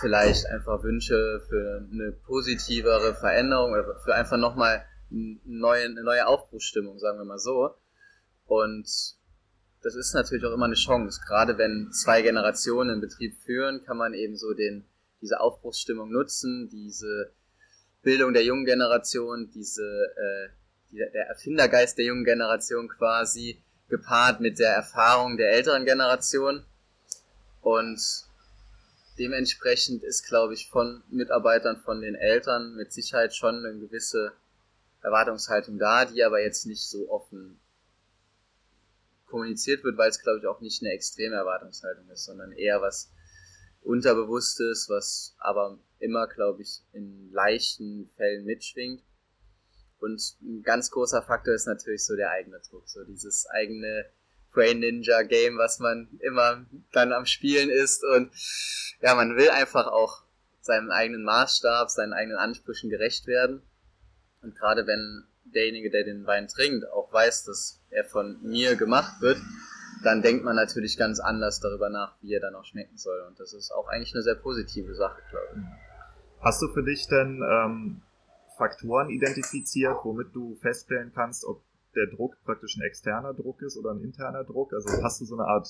Vielleicht 0.00 0.46
einfach 0.46 0.82
Wünsche 0.82 1.42
für 1.48 1.86
eine 1.92 2.12
positivere 2.12 3.14
Veränderung 3.14 3.72
oder 3.72 4.00
für 4.00 4.14
einfach 4.14 4.38
nochmal 4.38 4.84
eine 5.10 5.38
neue, 5.44 5.84
eine 5.84 6.02
neue 6.02 6.26
Aufbruchsstimmung, 6.26 6.98
sagen 6.98 7.18
wir 7.18 7.24
mal 7.24 7.38
so. 7.38 7.74
Und 8.46 8.88
das 9.82 9.96
ist 9.96 10.14
natürlich 10.14 10.44
auch 10.44 10.52
immer 10.52 10.66
eine 10.66 10.74
Chance. 10.74 11.20
Gerade 11.26 11.58
wenn 11.58 11.90
zwei 11.92 12.22
Generationen 12.22 12.90
einen 12.90 13.00
Betrieb 13.00 13.36
führen, 13.44 13.84
kann 13.84 13.96
man 13.96 14.14
eben 14.14 14.36
so 14.36 14.54
den, 14.54 14.84
diese 15.20 15.40
Aufbruchsstimmung 15.40 16.10
nutzen, 16.10 16.68
diese 16.70 17.32
Bildung 18.02 18.32
der 18.32 18.44
jungen 18.44 18.64
Generation, 18.64 19.50
diese, 19.54 19.82
äh, 19.82 20.48
die, 20.92 20.98
der 20.98 21.26
Erfindergeist 21.28 21.98
der 21.98 22.04
jungen 22.04 22.24
Generation 22.24 22.88
quasi, 22.88 23.60
gepaart 23.88 24.40
mit 24.40 24.58
der 24.58 24.72
Erfahrung 24.72 25.36
der 25.36 25.52
älteren 25.52 25.84
Generation. 25.84 26.64
Und 27.60 28.00
dementsprechend 29.18 30.02
ist, 30.04 30.26
glaube 30.26 30.54
ich, 30.54 30.70
von 30.70 31.02
Mitarbeitern, 31.10 31.80
von 31.84 32.00
den 32.00 32.14
Eltern 32.14 32.74
mit 32.76 32.92
Sicherheit 32.92 33.34
schon 33.34 33.64
eine 33.64 33.78
gewisse 33.78 34.32
Erwartungshaltung 35.02 35.78
da, 35.78 36.04
die 36.04 36.22
aber 36.22 36.40
jetzt 36.40 36.66
nicht 36.66 36.82
so 36.82 37.10
offen 37.10 37.58
kommuniziert 39.32 39.82
wird, 39.82 39.96
weil 39.96 40.10
es, 40.10 40.22
glaube 40.22 40.38
ich, 40.38 40.46
auch 40.46 40.60
nicht 40.60 40.82
eine 40.82 40.92
extreme 40.92 41.34
Erwartungshaltung 41.34 42.08
ist, 42.10 42.26
sondern 42.26 42.52
eher 42.52 42.80
was 42.80 43.10
Unterbewusstes, 43.80 44.86
was 44.88 45.34
aber 45.38 45.78
immer, 45.98 46.28
glaube 46.28 46.62
ich, 46.62 46.82
in 46.92 47.32
leichten 47.32 48.08
Fällen 48.16 48.44
mitschwingt. 48.44 49.02
Und 49.98 50.20
ein 50.42 50.62
ganz 50.62 50.90
großer 50.90 51.22
Faktor 51.22 51.54
ist 51.54 51.66
natürlich 51.66 52.04
so 52.04 52.14
der 52.14 52.30
eigene 52.30 52.60
Druck, 52.60 52.88
so 52.88 53.02
dieses 53.04 53.46
eigene 53.46 54.04
Brain 54.52 54.80
Ninja 54.80 55.22
Game, 55.22 55.56
was 55.56 55.78
man 55.78 56.08
immer 56.20 56.66
dann 56.92 57.12
am 57.12 57.24
Spielen 57.24 57.70
ist 57.70 58.04
und 58.04 58.30
ja, 59.00 59.14
man 59.14 59.36
will 59.36 59.48
einfach 59.48 59.86
auch 59.86 60.24
seinem 60.60 60.90
eigenen 60.90 61.24
Maßstab, 61.24 61.90
seinen 61.90 62.12
eigenen 62.12 62.38
Ansprüchen 62.38 62.90
gerecht 62.90 63.26
werden. 63.26 63.62
Und 64.42 64.56
gerade 64.56 64.86
wenn 64.86 65.24
derjenige, 65.44 65.90
der 65.90 66.04
den 66.04 66.26
Wein 66.26 66.48
trinkt, 66.48 66.88
auch 66.90 67.12
weiß, 67.12 67.44
dass 67.44 67.80
er 67.90 68.04
von 68.04 68.40
mir 68.42 68.76
gemacht 68.76 69.20
wird, 69.20 69.38
dann 70.02 70.22
denkt 70.22 70.44
man 70.44 70.56
natürlich 70.56 70.96
ganz 70.96 71.20
anders 71.20 71.60
darüber 71.60 71.88
nach, 71.88 72.16
wie 72.22 72.34
er 72.34 72.40
dann 72.40 72.54
auch 72.54 72.64
schmecken 72.64 72.96
soll. 72.96 73.20
Und 73.28 73.38
das 73.38 73.52
ist 73.52 73.70
auch 73.70 73.88
eigentlich 73.88 74.14
eine 74.14 74.22
sehr 74.22 74.34
positive 74.34 74.94
Sache, 74.94 75.20
glaube 75.30 75.48
ich. 75.56 75.62
Hast 76.40 76.60
du 76.60 76.68
für 76.68 76.82
dich 76.82 77.06
denn 77.06 77.40
ähm, 77.48 78.02
Faktoren 78.56 79.10
identifiziert, 79.10 79.96
womit 80.02 80.34
du 80.34 80.56
feststellen 80.56 81.12
kannst, 81.14 81.44
ob 81.44 81.62
der 81.94 82.06
Druck 82.06 82.36
praktisch 82.44 82.76
ein 82.76 82.82
externer 82.82 83.34
Druck 83.34 83.62
ist 83.62 83.76
oder 83.76 83.92
ein 83.92 84.00
interner 84.00 84.44
Druck? 84.44 84.72
Also 84.72 84.88
hast 85.02 85.20
du 85.20 85.24
so 85.24 85.36
eine 85.36 85.46
Art 85.46 85.68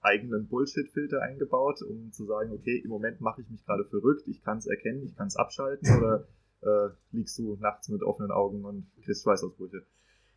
eigenen 0.00 0.48
Bullshit-Filter 0.48 1.20
eingebaut, 1.20 1.82
um 1.82 2.10
zu 2.12 2.24
sagen, 2.24 2.52
okay, 2.52 2.80
im 2.82 2.90
Moment 2.90 3.20
mache 3.20 3.42
ich 3.42 3.50
mich 3.50 3.64
gerade 3.66 3.84
verrückt, 3.84 4.26
ich 4.26 4.42
kann 4.42 4.58
es 4.58 4.66
erkennen, 4.66 5.04
ich 5.04 5.16
kann 5.16 5.26
es 5.26 5.36
abschalten 5.36 5.98
oder 5.98 6.26
äh, 6.64 6.90
liegst 7.12 7.38
du 7.38 7.56
nachts 7.56 7.88
mit 7.88 8.02
offenen 8.02 8.30
Augen 8.30 8.64
und 8.64 8.90
kriegst 9.04 9.22
Schweißausbrüche? 9.22 9.84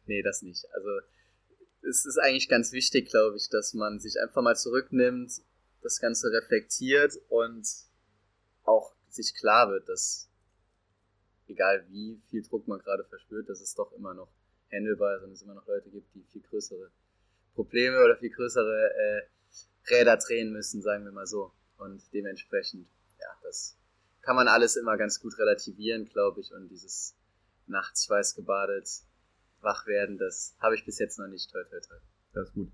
Nee, 0.05 0.21
das 0.21 0.41
nicht. 0.41 0.65
Also 0.73 0.89
es 1.87 2.05
ist 2.05 2.17
eigentlich 2.17 2.49
ganz 2.49 2.71
wichtig, 2.71 3.09
glaube 3.09 3.37
ich, 3.37 3.49
dass 3.49 3.73
man 3.73 3.99
sich 3.99 4.19
einfach 4.19 4.41
mal 4.41 4.55
zurücknimmt, 4.55 5.41
das 5.81 5.99
Ganze 5.99 6.31
reflektiert 6.31 7.13
und 7.29 7.67
auch 8.63 8.93
sich 9.09 9.33
klar 9.35 9.69
wird, 9.69 9.87
dass 9.87 10.29
egal 11.47 11.85
wie 11.89 12.19
viel 12.29 12.43
Druck 12.43 12.67
man 12.67 12.79
gerade 12.79 13.05
verspürt, 13.05 13.49
dass 13.49 13.61
es 13.61 13.73
doch 13.73 13.91
immer 13.93 14.13
noch 14.13 14.29
handelbar 14.71 15.17
ist 15.17 15.23
und 15.23 15.31
es 15.31 15.41
immer 15.41 15.53
noch 15.53 15.67
Leute 15.67 15.89
gibt, 15.89 16.13
die 16.13 16.23
viel 16.23 16.41
größere 16.41 16.91
Probleme 17.55 18.03
oder 18.03 18.17
viel 18.17 18.29
größere 18.29 18.91
äh, 18.93 19.21
Räder 19.89 20.17
drehen 20.17 20.51
müssen, 20.51 20.81
sagen 20.81 21.05
wir 21.05 21.11
mal 21.11 21.25
so. 21.25 21.51
Und 21.77 22.01
dementsprechend, 22.13 22.87
ja, 23.19 23.27
das 23.43 23.77
kann 24.27 24.35
man 24.35 24.47
alles 24.49 24.75
immer 24.75 24.97
ganz 24.97 25.21
gut 25.21 25.39
relativieren, 25.39 26.03
glaube 26.03 26.41
ich. 26.41 26.53
Und 26.53 26.67
dieses 26.67 27.15
nachts 27.65 28.05
schweißgebadet 28.05 29.05
wach 29.61 29.87
werden, 29.87 30.17
das 30.17 30.53
habe 30.59 30.75
ich 30.75 30.83
bis 30.83 30.99
jetzt 30.99 31.17
noch 31.17 31.27
nicht. 31.27 31.49
Toi, 31.49 31.63
toi, 31.63 31.79
toi. 31.79 31.95
Das 32.33 32.49
ist 32.49 32.53
gut. 32.53 32.69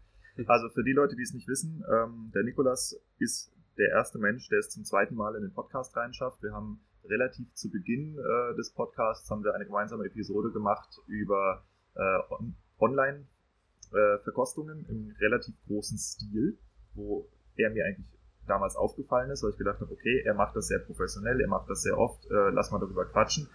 Also 0.47 0.69
für 0.69 0.83
die 0.83 0.93
Leute, 0.93 1.15
die 1.15 1.21
es 1.21 1.31
nicht 1.31 1.47
wissen, 1.47 1.85
ähm, 1.87 2.31
der 2.33 2.41
Nikolas 2.41 2.99
ist 3.19 3.51
der 3.77 3.89
erste 3.89 4.17
Mensch, 4.17 4.49
der 4.49 4.57
es 4.59 4.71
zum 4.71 4.83
zweiten 4.83 5.13
Mal 5.13 5.35
in 5.35 5.43
den 5.43 5.53
Podcast 5.53 5.95
reinschafft. 5.95 6.41
Wir 6.41 6.53
haben 6.53 6.83
relativ 7.03 7.53
zu 7.53 7.69
Beginn 7.69 8.17
äh, 8.17 8.55
des 8.55 8.71
Podcasts 8.71 9.29
haben 9.29 9.43
wir 9.43 9.53
eine 9.53 9.67
gemeinsame 9.67 10.05
Episode 10.05 10.51
gemacht 10.51 10.89
über 11.05 11.63
äh, 11.93 12.33
on 12.33 12.55
Online-Verkostungen 12.79 14.87
äh, 14.87 14.91
im 14.91 15.15
relativ 15.19 15.53
großen 15.67 15.99
Stil, 15.99 16.57
wo 16.95 17.29
er 17.57 17.69
mir 17.69 17.85
eigentlich 17.85 18.11
damals 18.47 18.75
aufgefallen 18.75 19.29
ist, 19.31 19.43
weil 19.43 19.51
ich 19.51 19.57
gedacht 19.57 19.79
habe, 19.79 19.91
okay, 19.91 20.23
er 20.25 20.33
macht 20.33 20.55
das 20.55 20.67
sehr 20.67 20.79
professionell, 20.79 21.39
er 21.41 21.47
macht 21.47 21.69
das 21.69 21.81
sehr 21.81 21.97
oft, 21.97 22.25
äh, 22.25 22.49
lass 22.51 22.71
mal 22.71 22.79
darüber 22.79 23.05
quatschen. 23.05 23.49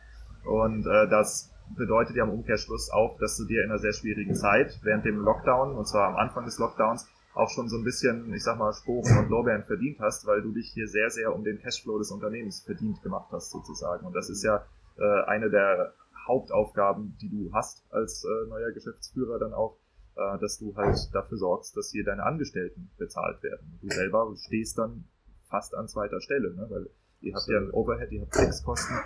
Und 0.44 0.86
äh, 0.86 1.08
das 1.08 1.52
bedeutet 1.76 2.16
ja 2.16 2.24
im 2.24 2.30
Umkehrschluss 2.30 2.90
auch, 2.90 3.18
dass 3.18 3.36
du 3.36 3.44
dir 3.44 3.64
in 3.64 3.70
einer 3.70 3.78
sehr 3.78 3.92
schwierigen 3.92 4.34
Zeit 4.34 4.78
während 4.82 5.04
dem 5.04 5.18
Lockdown, 5.18 5.74
und 5.74 5.86
zwar 5.86 6.08
am 6.08 6.16
Anfang 6.16 6.44
des 6.44 6.58
Lockdowns, 6.58 7.06
auch 7.34 7.50
schon 7.50 7.68
so 7.68 7.76
ein 7.76 7.84
bisschen, 7.84 8.32
ich 8.34 8.42
sag 8.42 8.58
mal, 8.58 8.72
Sporen 8.72 9.18
und 9.18 9.28
Lorbeeren 9.28 9.64
verdient 9.64 10.00
hast, 10.00 10.26
weil 10.26 10.42
du 10.42 10.52
dich 10.52 10.70
hier 10.72 10.88
sehr, 10.88 11.10
sehr 11.10 11.34
um 11.34 11.44
den 11.44 11.58
Cashflow 11.60 11.98
des 11.98 12.10
Unternehmens 12.10 12.62
verdient 12.62 13.00
gemacht 13.02 13.28
hast, 13.30 13.50
sozusagen. 13.50 14.06
Und 14.06 14.14
das 14.14 14.28
ist 14.28 14.42
ja 14.42 14.64
äh, 14.98 15.24
eine 15.26 15.50
der 15.50 15.94
Hauptaufgaben, 16.26 17.16
die 17.20 17.30
du 17.30 17.50
hast 17.52 17.84
als 17.90 18.24
äh, 18.24 18.48
neuer 18.48 18.72
Geschäftsführer 18.72 19.38
dann 19.38 19.54
auch, 19.54 19.76
äh, 20.18 20.38
dass 20.38 20.58
du 20.58 20.74
halt 20.76 20.96
dafür 21.12 21.38
sorgst, 21.38 21.76
dass 21.76 21.90
hier 21.90 22.04
deine 22.04 22.24
Angestellten 22.24 22.90
bezahlt 22.98 23.42
werden. 23.42 23.78
Du 23.80 23.88
selber 23.88 24.34
stehst 24.36 24.76
dann 24.76 25.04
fast 25.48 25.74
an 25.74 25.86
zweiter 25.86 26.20
Stelle, 26.20 26.52
ne? 26.54 26.66
weil 26.68 26.90
ihr 27.20 27.34
habt 27.34 27.46
ja 27.46 27.58
ein 27.58 27.70
Overhead, 27.70 28.10
ihr 28.10 28.22
habt 28.22 28.34
Fixkosten. 28.34 28.96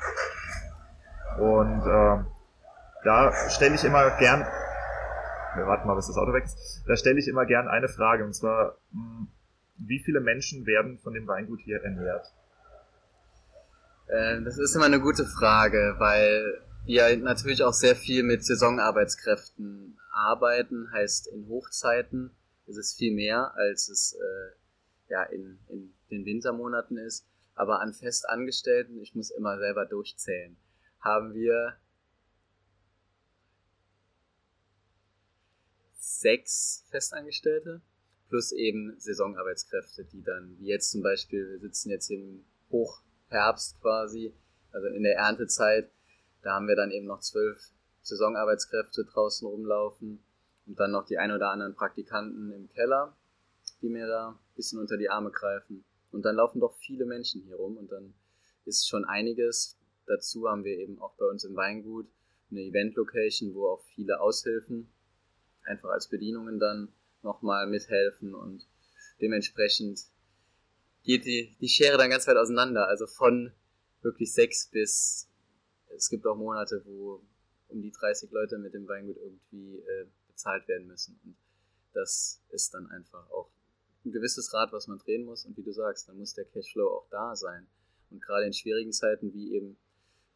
Und 1.38 1.82
äh, 1.82 2.24
da 3.04 3.32
stelle 3.50 3.74
ich 3.74 3.84
immer 3.84 4.10
gern, 4.18 4.40
wir 5.54 5.66
warten 5.66 5.86
mal, 5.86 5.96
bis 5.96 6.06
das 6.06 6.16
Auto 6.16 6.32
weg 6.32 6.44
ist, 6.44 6.82
da 6.86 6.96
stelle 6.96 7.18
ich 7.18 7.28
immer 7.28 7.44
gern 7.44 7.68
eine 7.68 7.88
Frage, 7.88 8.24
und 8.24 8.34
zwar, 8.34 8.76
hm, 8.92 9.28
wie 9.76 9.98
viele 9.98 10.20
Menschen 10.20 10.66
werden 10.66 10.98
von 10.98 11.12
dem 11.12 11.26
Weingut 11.26 11.60
hier 11.60 11.82
ernährt? 11.82 12.32
Äh, 14.06 14.42
das 14.42 14.58
ist 14.58 14.74
immer 14.74 14.86
eine 14.86 15.00
gute 15.00 15.26
Frage, 15.26 15.96
weil 15.98 16.60
wir 16.84 17.16
natürlich 17.18 17.62
auch 17.62 17.72
sehr 17.72 17.96
viel 17.96 18.22
mit 18.22 18.44
Saisonarbeitskräften 18.44 19.98
arbeiten, 20.12 20.90
heißt 20.92 21.26
in 21.28 21.48
Hochzeiten 21.48 22.30
ist 22.66 22.76
es 22.76 22.94
viel 22.94 23.12
mehr, 23.12 23.54
als 23.54 23.88
es 23.88 24.14
äh, 24.14 25.10
ja 25.10 25.24
in, 25.24 25.58
in 25.68 25.94
den 26.10 26.24
Wintermonaten 26.24 26.96
ist. 26.96 27.26
Aber 27.54 27.80
an 27.80 27.92
Festangestellten, 27.92 29.00
ich 29.00 29.14
muss 29.14 29.30
immer 29.30 29.58
selber 29.58 29.84
durchzählen, 29.84 30.56
haben 31.00 31.34
wir 31.34 31.76
sechs 35.98 36.84
Festangestellte 36.90 37.82
plus 38.28 38.52
eben 38.52 38.98
Saisonarbeitskräfte, 38.98 40.04
die 40.04 40.22
dann, 40.22 40.56
wie 40.58 40.68
jetzt 40.68 40.90
zum 40.90 41.02
Beispiel, 41.02 41.50
wir 41.50 41.58
sitzen 41.58 41.90
jetzt 41.90 42.10
im 42.10 42.46
Hochherbst 42.70 43.78
quasi, 43.82 44.32
also 44.72 44.88
in 44.88 45.02
der 45.02 45.16
Erntezeit, 45.16 45.90
da 46.42 46.54
haben 46.54 46.66
wir 46.66 46.76
dann 46.76 46.90
eben 46.90 47.06
noch 47.06 47.20
zwölf 47.20 47.70
Saisonarbeitskräfte 48.02 49.04
draußen 49.04 49.46
rumlaufen 49.46 50.22
und 50.66 50.78
dann 50.78 50.90
noch 50.90 51.06
die 51.06 51.18
ein 51.18 51.32
oder 51.32 51.50
anderen 51.50 51.74
Praktikanten 51.74 52.52
im 52.52 52.68
Keller, 52.68 53.16
die 53.80 53.88
mir 53.88 54.06
da 54.06 54.30
ein 54.30 54.54
bisschen 54.56 54.78
unter 54.78 54.96
die 54.96 55.08
Arme 55.08 55.30
greifen. 55.30 55.84
Und 56.10 56.24
dann 56.24 56.36
laufen 56.36 56.60
doch 56.60 56.76
viele 56.78 57.06
Menschen 57.06 57.42
hier 57.42 57.56
rum 57.56 57.76
und 57.76 57.90
dann 57.90 58.14
ist 58.64 58.88
schon 58.88 59.04
einiges. 59.04 59.78
Dazu 60.06 60.48
haben 60.48 60.64
wir 60.64 60.78
eben 60.78 61.00
auch 61.00 61.14
bei 61.16 61.26
uns 61.26 61.44
im 61.44 61.56
Weingut 61.56 62.06
eine 62.50 62.60
Event-Location, 62.60 63.54
wo 63.54 63.68
auch 63.68 63.84
viele 63.94 64.20
Aushilfen 64.20 64.92
einfach 65.64 65.90
als 65.90 66.08
Bedienungen 66.08 66.58
dann 66.58 66.92
nochmal 67.22 67.66
mithelfen 67.66 68.34
und 68.34 68.66
dementsprechend 69.20 70.00
geht 71.04 71.24
die, 71.24 71.56
die 71.60 71.68
Schere 71.68 71.96
dann 71.96 72.10
ganz 72.10 72.26
weit 72.26 72.36
auseinander. 72.36 72.88
Also 72.88 73.06
von 73.06 73.52
wirklich 74.02 74.32
sechs 74.32 74.66
bis 74.66 75.28
es 75.94 76.08
gibt 76.08 76.26
auch 76.26 76.36
Monate, 76.36 76.82
wo 76.84 77.22
um 77.72 77.82
die 77.82 77.92
30 77.92 78.30
Leute 78.30 78.58
mit 78.58 78.74
dem 78.74 78.86
Weingut 78.88 79.16
irgendwie 79.16 79.78
äh, 79.78 80.06
bezahlt 80.28 80.66
werden 80.68 80.86
müssen. 80.86 81.18
Und 81.24 81.36
das 81.92 82.40
ist 82.50 82.74
dann 82.74 82.86
einfach 82.90 83.30
auch 83.30 83.50
ein 84.04 84.12
gewisses 84.12 84.52
Rad, 84.52 84.72
was 84.72 84.88
man 84.88 84.98
drehen 84.98 85.24
muss. 85.24 85.44
Und 85.44 85.56
wie 85.56 85.62
du 85.62 85.72
sagst, 85.72 86.08
dann 86.08 86.18
muss 86.18 86.34
der 86.34 86.44
Cashflow 86.44 86.88
auch 86.88 87.06
da 87.10 87.36
sein. 87.36 87.66
Und 88.10 88.22
gerade 88.22 88.46
in 88.46 88.52
schwierigen 88.52 88.92
Zeiten 88.92 89.32
wie 89.32 89.54
eben 89.54 89.76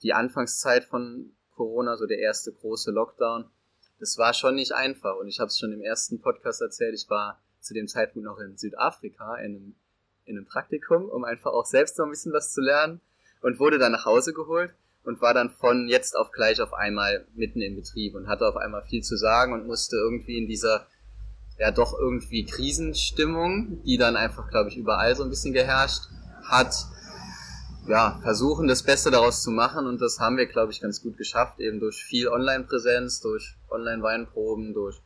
die 0.02 0.12
Anfangszeit 0.12 0.84
von 0.84 1.34
Corona, 1.54 1.96
so 1.96 2.06
der 2.06 2.18
erste 2.18 2.52
große 2.52 2.90
Lockdown, 2.90 3.50
das 3.98 4.18
war 4.18 4.34
schon 4.34 4.54
nicht 4.54 4.72
einfach. 4.72 5.16
Und 5.16 5.28
ich 5.28 5.40
habe 5.40 5.48
es 5.48 5.58
schon 5.58 5.72
im 5.72 5.80
ersten 5.80 6.20
Podcast 6.20 6.60
erzählt, 6.60 6.94
ich 6.94 7.08
war 7.08 7.40
zu 7.60 7.74
dem 7.74 7.88
Zeitpunkt 7.88 8.26
noch 8.26 8.38
in 8.38 8.56
Südafrika 8.56 9.36
in 9.36 9.56
einem, 9.56 9.76
in 10.24 10.36
einem 10.36 10.46
Praktikum, 10.46 11.08
um 11.08 11.24
einfach 11.24 11.52
auch 11.52 11.66
selbst 11.66 11.98
noch 11.98 12.04
ein 12.04 12.10
bisschen 12.10 12.32
was 12.32 12.52
zu 12.52 12.60
lernen 12.60 13.00
und 13.40 13.58
wurde 13.58 13.78
dann 13.78 13.92
nach 13.92 14.04
Hause 14.04 14.32
geholt 14.32 14.74
und 15.06 15.22
war 15.22 15.32
dann 15.32 15.50
von 15.50 15.88
jetzt 15.88 16.16
auf 16.16 16.32
gleich 16.32 16.60
auf 16.60 16.74
einmal 16.74 17.26
mitten 17.34 17.62
im 17.62 17.76
Betrieb 17.76 18.14
und 18.14 18.28
hatte 18.28 18.46
auf 18.46 18.56
einmal 18.56 18.82
viel 18.82 19.02
zu 19.02 19.16
sagen 19.16 19.52
und 19.52 19.66
musste 19.66 19.96
irgendwie 19.96 20.36
in 20.36 20.48
dieser 20.48 20.86
ja 21.58 21.70
doch 21.70 21.98
irgendwie 21.98 22.44
Krisenstimmung, 22.44 23.82
die 23.84 23.96
dann 23.96 24.16
einfach, 24.16 24.50
glaube 24.50 24.68
ich, 24.68 24.76
überall 24.76 25.14
so 25.16 25.22
ein 25.22 25.30
bisschen 25.30 25.52
geherrscht 25.52 26.02
hat, 26.44 26.74
ja, 27.88 28.18
versuchen, 28.22 28.66
das 28.66 28.82
Beste 28.82 29.10
daraus 29.10 29.42
zu 29.42 29.50
machen. 29.50 29.86
Und 29.86 30.00
das 30.00 30.18
haben 30.18 30.36
wir, 30.36 30.46
glaube 30.46 30.72
ich, 30.72 30.80
ganz 30.80 31.02
gut 31.02 31.16
geschafft, 31.16 31.60
eben 31.60 31.80
durch 31.80 32.02
viel 32.02 32.28
Online-Präsenz, 32.28 33.20
durch 33.20 33.56
Online-Weinproben, 33.70 34.74
durch 34.74 35.00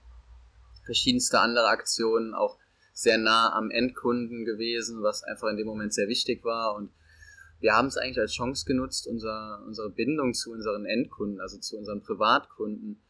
verschiedenste 0.84 1.38
andere 1.40 1.68
Aktionen, 1.68 2.34
auch 2.34 2.56
sehr 2.92 3.18
nah 3.18 3.52
am 3.52 3.70
Endkunden 3.70 4.44
gewesen, 4.44 5.02
was 5.02 5.22
einfach 5.22 5.48
in 5.48 5.56
dem 5.56 5.66
Moment 5.66 5.94
sehr 5.94 6.08
wichtig 6.08 6.44
war. 6.44 6.74
Und 6.74 6.90
wir 7.60 7.74
haben 7.74 7.88
es 7.88 7.96
eigentlich 7.96 8.18
als 8.18 8.32
Chance 8.32 8.64
genutzt, 8.64 9.06
unser, 9.06 9.62
unsere 9.66 9.90
Bindung 9.90 10.34
zu 10.34 10.52
unseren 10.52 10.86
Endkunden, 10.86 11.40
also 11.40 11.58
zu 11.58 11.76
unseren 11.76 12.02
Privatkunden, 12.02 13.00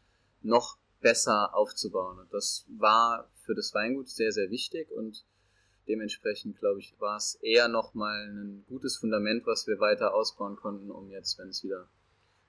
noch 0.42 0.76
besser 1.00 1.54
aufzubauen. 1.54 2.18
Und 2.18 2.32
das 2.32 2.66
war 2.68 3.30
für 3.44 3.54
das 3.54 3.72
Weingut 3.74 4.08
sehr, 4.08 4.32
sehr 4.32 4.50
wichtig 4.50 4.90
und 4.90 5.24
Dementsprechend, 5.90 6.56
glaube 6.60 6.78
ich, 6.78 6.94
war 7.00 7.16
es 7.16 7.34
eher 7.42 7.66
nochmal 7.66 8.28
ein 8.28 8.64
gutes 8.68 8.98
Fundament, 8.98 9.44
was 9.44 9.66
wir 9.66 9.80
weiter 9.80 10.14
ausbauen 10.14 10.54
konnten, 10.54 10.88
um 10.88 11.10
jetzt, 11.10 11.36
wenn 11.36 11.48
es 11.48 11.64
wieder 11.64 11.88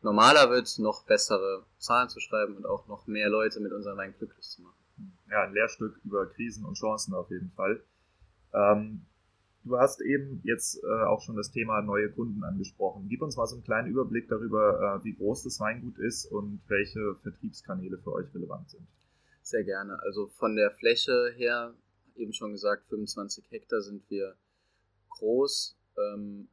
normaler 0.03 0.51
wird, 0.51 0.77
noch 0.77 1.05
bessere 1.05 1.65
Zahlen 1.79 2.07
zu 2.07 2.19
schreiben 2.19 2.55
und 2.55 2.67
auch 2.67 2.87
noch 2.87 3.07
mehr 3.07 3.29
Leute 3.29 3.59
mit 3.59 3.71
unserem 3.71 3.97
Wein 3.97 4.13
glücklich 4.15 4.47
zu 4.47 4.61
machen. 4.61 4.77
Ja, 5.31 5.41
ein 5.41 5.53
Lehrstück 5.53 5.99
über 6.03 6.27
Krisen 6.27 6.65
und 6.65 6.75
Chancen 6.75 7.15
auf 7.15 7.31
jeden 7.31 7.51
Fall. 7.53 7.81
Ähm, 8.53 9.07
du 9.63 9.77
hast 9.77 10.01
eben 10.01 10.41
jetzt 10.43 10.83
äh, 10.83 11.05
auch 11.05 11.21
schon 11.21 11.35
das 11.35 11.51
Thema 11.51 11.81
neue 11.81 12.09
Kunden 12.09 12.43
angesprochen. 12.43 13.07
Gib 13.09 13.21
uns 13.21 13.37
mal 13.37 13.45
so 13.47 13.55
einen 13.55 13.63
kleinen 13.63 13.89
Überblick 13.89 14.27
darüber, 14.29 14.99
äh, 14.99 15.03
wie 15.03 15.13
groß 15.13 15.43
das 15.43 15.59
Weingut 15.59 15.97
ist 15.99 16.25
und 16.25 16.61
welche 16.67 17.15
Vertriebskanäle 17.21 17.97
für 17.97 18.13
euch 18.13 18.33
relevant 18.33 18.69
sind. 18.69 18.87
Sehr 19.43 19.63
gerne. 19.63 19.99
Also 20.01 20.27
von 20.27 20.55
der 20.55 20.71
Fläche 20.71 21.31
her, 21.35 21.73
eben 22.15 22.33
schon 22.33 22.51
gesagt, 22.51 22.87
25 22.87 23.51
Hektar 23.51 23.81
sind 23.81 24.03
wir 24.09 24.35
groß. 25.09 25.75
Ähm, 25.97 26.47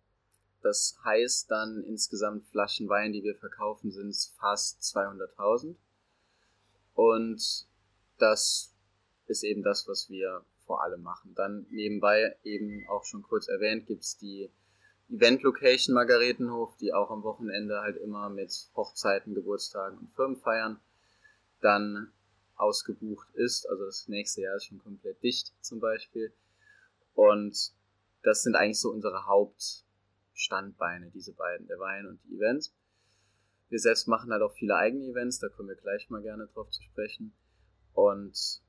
das 0.63 0.99
heißt 1.05 1.51
dann 1.51 1.85
insgesamt 1.85 2.45
Flaschen 2.47 2.89
Wein, 2.89 3.13
die 3.13 3.23
wir 3.23 3.35
verkaufen, 3.35 3.91
sind 3.91 4.15
fast 4.39 4.81
200.000. 4.83 5.77
Und 6.95 7.67
das 8.19 8.75
ist 9.29 9.45
eben 9.45 9.63
das, 9.63 9.87
was 9.87 10.11
wir 10.11 10.45
vor 10.69 10.85
allem 10.85 11.03
machen. 11.03 11.35
Dann 11.35 11.67
nebenbei 11.71 12.37
eben 12.45 12.87
auch 12.89 13.05
schon 13.05 13.23
kurz 13.23 13.49
erwähnt, 13.49 13.87
gibt 13.87 14.03
es 14.03 14.19
die 14.19 14.53
Event-Location 15.09 15.95
Margaretenhof, 15.95 16.77
die 16.77 16.93
auch 16.93 17.11
am 17.11 17.23
Wochenende 17.23 17.81
halt 17.81 17.97
immer 17.97 18.29
mit 18.29 18.53
Hochzeiten, 18.77 19.35
Geburtstagen 19.35 19.99
und 19.99 20.11
Firmenfeiern 20.13 20.79
dann 21.61 22.13
ausgebucht 22.55 23.29
ist. 23.35 23.69
Also 23.69 23.87
das 23.87 24.07
nächste 24.09 24.43
Jahr 24.43 24.57
ist 24.57 24.67
schon 24.67 24.79
komplett 24.79 25.23
dicht 25.23 25.55
zum 25.63 25.81
Beispiel. 25.81 26.33
Und 27.15 27.73
das 28.23 28.43
sind 28.43 28.55
eigentlich 28.55 28.81
so 28.81 28.91
unsere 28.91 29.27
Hauptstandbeine, 29.27 31.11
diese 31.11 31.33
beiden, 31.33 31.67
der 31.67 31.79
Wein 31.79 32.07
und 32.07 32.21
die 32.25 32.37
Events. 32.37 32.75
Wir 33.71 33.79
selbst 33.79 34.07
machen 34.07 34.31
halt 34.31 34.43
auch 34.43 34.53
viele 34.53 34.77
eigene 34.77 35.07
Events, 35.07 35.39
da 35.39 35.49
kommen 35.49 35.71
wir 35.71 35.77
gleich 35.77 36.11
mal 36.11 36.23
gerne 36.23 36.47
drauf 36.49 36.69
zu 36.71 36.83
sprechen. 36.83 37.33
Und 37.95 38.63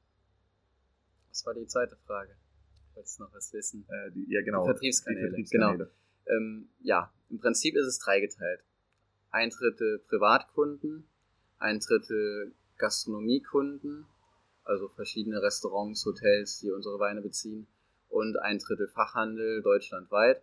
was 1.29 1.45
war 1.45 1.53
die 1.53 1.67
zweite 1.67 1.95
Frage? 2.07 2.36
Wolltest 2.93 3.19
du 3.19 3.24
noch 3.24 3.33
was 3.33 3.53
wissen? 3.53 3.86
Äh, 3.89 4.12
die, 4.12 4.25
ja, 4.29 4.41
genau. 4.41 4.63
Die 4.63 4.71
Vertriebskanäle. 4.71 5.21
Die 5.21 5.29
Vertriebskanäle. 5.29 5.91
Genau. 6.25 6.38
Ähm, 6.38 6.69
ja, 6.81 7.13
im 7.29 7.39
Prinzip 7.39 7.75
ist 7.75 7.86
es 7.86 8.00
dreigeteilt. 8.00 8.62
Ein 9.31 9.50
Drittel 9.50 10.00
Privatkunden, 10.00 11.07
ein 11.59 11.79
Drittel 11.79 12.53
Gastronomiekunden, 12.77 14.05
also 14.63 14.88
verschiedene 14.89 15.41
Restaurants, 15.41 16.05
Hotels, 16.05 16.59
die 16.59 16.71
unsere 16.71 17.00
Weine 17.00 17.21
beziehen, 17.21 17.67
und 18.09 18.38
ein 18.38 18.59
Drittel 18.59 18.88
Fachhandel 18.88 19.62
deutschlandweit. 19.62 20.41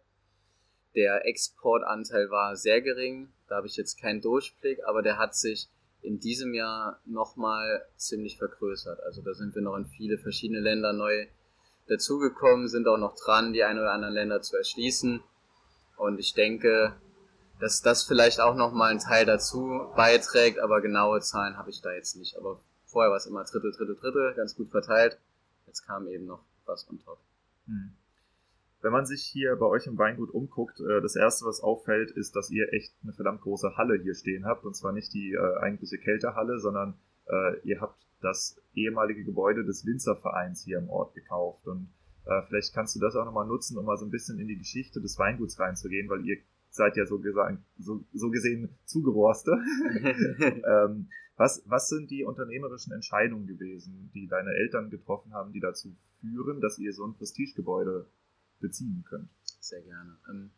Der 0.95 1.26
Exportanteil 1.26 2.31
war 2.31 2.57
sehr 2.57 2.81
gering, 2.81 3.33
da 3.49 3.57
habe 3.57 3.66
ich 3.66 3.76
jetzt 3.76 4.00
keinen 4.00 4.21
Durchblick, 4.21 4.81
aber 4.87 5.02
der 5.02 5.19
hat 5.19 5.35
sich 5.35 5.69
in 6.03 6.21
diesem 6.21 6.55
Jahr 6.55 7.00
nochmal 7.05 7.85
ziemlich 7.97 8.38
vergrößert. 8.38 9.00
Also 9.05 9.23
da 9.23 9.35
sind 9.35 9.55
wir 9.55 9.62
noch 9.62 9.76
in 9.76 9.87
viele 9.87 10.19
verschiedene 10.19 10.61
Länder 10.61 10.93
neu 10.93 11.26
dazugekommen, 11.88 12.69
sind 12.69 12.88
auch 12.88 12.99
noch 12.99 13.17
dran, 13.17 13.53
die 13.53 13.65
ein 13.65 13.79
oder 13.79 13.93
anderen 13.93 14.15
Länder 14.15 14.43
zu 14.43 14.57
erschließen. 14.57 15.23
Und 15.97 16.19
ich 16.19 16.35
denke, 16.35 16.97
dass 17.61 17.81
das 17.81 18.05
vielleicht 18.05 18.41
auch 18.41 18.55
nochmal 18.55 18.91
einen 18.91 19.00
Teil 19.00 19.25
dazu 19.25 19.88
beiträgt, 19.97 20.59
aber 20.59 20.81
genaue 20.81 21.21
Zahlen 21.21 21.57
habe 21.57 21.71
ich 21.71 21.81
da 21.81 21.93
jetzt 21.93 22.17
nicht. 22.17 22.37
Aber 22.37 22.61
vorher 22.87 23.11
war 23.11 23.17
es 23.17 23.26
immer 23.26 23.45
Drittel, 23.45 23.73
Drittel, 23.73 23.97
Drittel, 23.97 24.35
ganz 24.35 24.55
gut 24.55 24.69
verteilt. 24.69 25.19
Jetzt 25.67 25.87
kam 25.87 26.07
eben 26.09 26.26
noch 26.26 26.45
was 26.67 26.88
on 26.91 26.99
top. 27.05 27.19
Hm. 27.67 27.93
Wenn 28.83 28.92
man 28.92 29.06
sich 29.06 29.23
hier 29.23 29.56
bei 29.56 29.66
euch 29.66 29.87
im 29.87 29.99
Weingut 29.99 30.30
umguckt, 30.30 30.80
äh, 30.80 31.00
das 31.00 31.16
erste, 31.16 31.47
was 31.47 31.61
auffällt, 31.61 32.11
ist, 32.11 32.37
dass 32.37 32.50
ihr 32.50 32.73
echt 32.73 32.95
eine 33.02 33.12
verdammt 33.12 33.40
große 33.40 33.76
Halle 33.76 34.00
hier 34.02 34.14
stehen 34.14 34.44
habt. 34.44 34.64
Und 34.64 34.74
zwar 34.74 34.92
nicht 34.92 35.12
die 35.12 35.33
äh, 35.33 35.59
eigentliche 35.61 35.98
Kältehalle, 35.98 36.59
sondern 36.59 36.94
äh, 37.27 37.59
ihr 37.64 37.81
habt 37.81 37.98
das 38.20 38.61
ehemalige 38.74 39.24
Gebäude 39.24 39.64
des 39.64 39.85
Winzervereins 39.87 40.62
hier 40.62 40.79
im 40.79 40.88
Ort 40.88 41.14
gekauft. 41.14 41.66
Und 41.66 41.88
vielleicht 42.48 42.74
kannst 42.74 42.96
du 42.96 42.98
das 42.98 43.14
auch 43.14 43.24
nochmal 43.24 43.46
nutzen, 43.46 43.79
um 43.79 43.85
mal 43.85 43.96
so 43.96 44.05
ein 44.05 44.11
bisschen 44.11 44.40
in 44.40 44.48
die 44.48 44.59
Geschichte 44.59 45.01
des 45.01 45.16
Weinguts 45.16 45.61
reinzugehen, 45.61 46.09
weil 46.09 46.27
ihr 46.27 46.38
seid 46.70 46.96
ja 46.96 47.07
so, 47.07 47.20
gesagt, 47.20 47.59
so, 47.79 48.05
so 48.12 48.31
gesehen 48.31 48.68
Zugeroste. 48.85 49.53
ähm, 50.42 51.09
was, 51.37 51.62
was 51.66 51.88
sind 51.88 52.11
die 52.11 52.24
unternehmerischen 52.24 52.92
Entscheidungen 52.92 53.46
gewesen, 53.46 54.11
die 54.14 54.27
deine 54.27 54.51
Eltern 54.55 54.90
getroffen 54.90 55.35
haben, 55.35 55.53
die 55.53 55.61
dazu 55.61 55.94
führen, 56.20 56.61
dass 56.61 56.79
ihr 56.79 56.92
so 56.92 57.05
ein 57.07 57.14
Prestigegebäude 57.14 58.07
beziehen 58.61 59.05
könnt? 59.09 59.31
Sehr 59.61 59.83
gerne. 59.83 60.19
Ähm, 60.29 60.53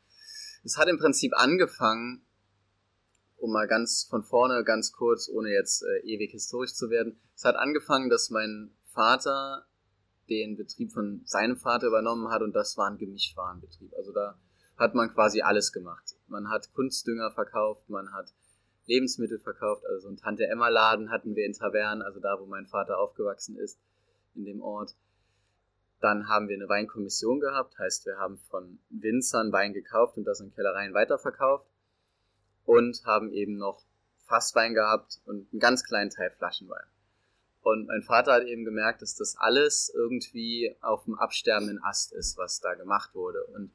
es 0.65 0.77
hat 0.77 0.89
im 0.89 0.99
Prinzip 0.99 1.33
angefangen, 1.37 2.23
um 3.37 3.53
mal 3.53 3.69
ganz 3.69 4.07
von 4.09 4.23
vorne, 4.23 4.65
ganz 4.65 4.93
kurz, 4.93 5.29
ohne 5.29 5.51
jetzt 5.51 5.83
äh, 5.83 6.07
ewig 6.07 6.33
historisch 6.33 6.75
zu 6.75 6.91
werden. 6.91 7.21
Es 7.35 7.45
hat 7.45 7.57
angefangen, 7.57 8.11
dass 8.11 8.31
mein 8.31 8.75
Vater 8.93 9.67
den 10.29 10.57
Betrieb 10.57 10.93
von 10.93 11.23
seinem 11.25 11.57
Vater 11.57 11.87
übernommen 11.87 12.31
hat 12.31 12.43
und 12.43 12.53
das 12.55 12.77
war 12.77 12.91
ein 12.91 12.99
Gemischtwarenbetrieb. 12.99 13.95
Also 13.95 14.13
da 14.13 14.39
hat 14.77 14.95
man 14.95 15.13
quasi 15.13 15.43
alles 15.43 15.73
gemacht. 15.73 16.17
Man 16.27 16.51
hat 16.51 16.73
Kunstdünger 16.73 17.31
verkauft, 17.33 17.89
man 17.89 18.13
hat 18.13 18.33
Lebensmittel 18.87 19.39
verkauft, 19.39 19.85
also 19.87 20.03
so 20.03 20.09
ein 20.09 20.17
Tante-Emma-Laden 20.17 21.11
hatten 21.11 21.35
wir 21.35 21.45
in 21.45 21.53
Tavern, 21.53 22.01
also 22.01 22.21
da, 22.21 22.39
wo 22.41 22.47
mein 22.47 22.67
Vater 22.67 22.99
aufgewachsen 22.99 23.57
ist, 23.57 23.79
in 24.35 24.45
dem 24.45 24.63
Ort. 24.63 24.97
Dann 26.01 26.29
haben 26.29 26.49
wir 26.49 26.57
eine 26.57 26.69
Weinkommission 26.69 27.41
gehabt, 27.41 27.79
heißt, 27.79 28.07
wir 28.07 28.19
haben 28.19 28.39
von 28.51 28.79
Winzern 28.89 29.53
Wein 29.53 29.73
gekauft 29.73 30.17
und 30.17 30.25
das 30.25 30.41
in 30.41 30.53
Kellereien 30.55 30.95
weiterverkauft 30.95 31.69
und 32.65 33.05
haben 33.05 33.33
eben 33.33 33.57
noch 33.57 33.83
Fasswein 34.27 34.75
gehabt 34.75 35.21
und 35.25 35.51
einen 35.51 35.61
ganz 35.61 35.83
kleinen 35.83 36.11
Teil 36.11 36.31
Flaschenwein. 36.31 36.87
Und 37.63 37.87
mein 37.87 38.03
Vater 38.03 38.33
hat 38.33 38.45
eben 38.45 38.65
gemerkt, 38.65 39.03
dass 39.03 39.17
das 39.17 39.37
alles 39.37 39.93
irgendwie 39.95 40.77
auf 40.81 41.05
dem 41.05 41.19
absterbenden 41.19 41.83
Ast 41.83 42.13
ist, 42.13 42.39
was 42.39 42.61
da 42.61 42.75
gemacht 42.75 43.15
wurde. 43.15 43.45
Und 43.47 43.73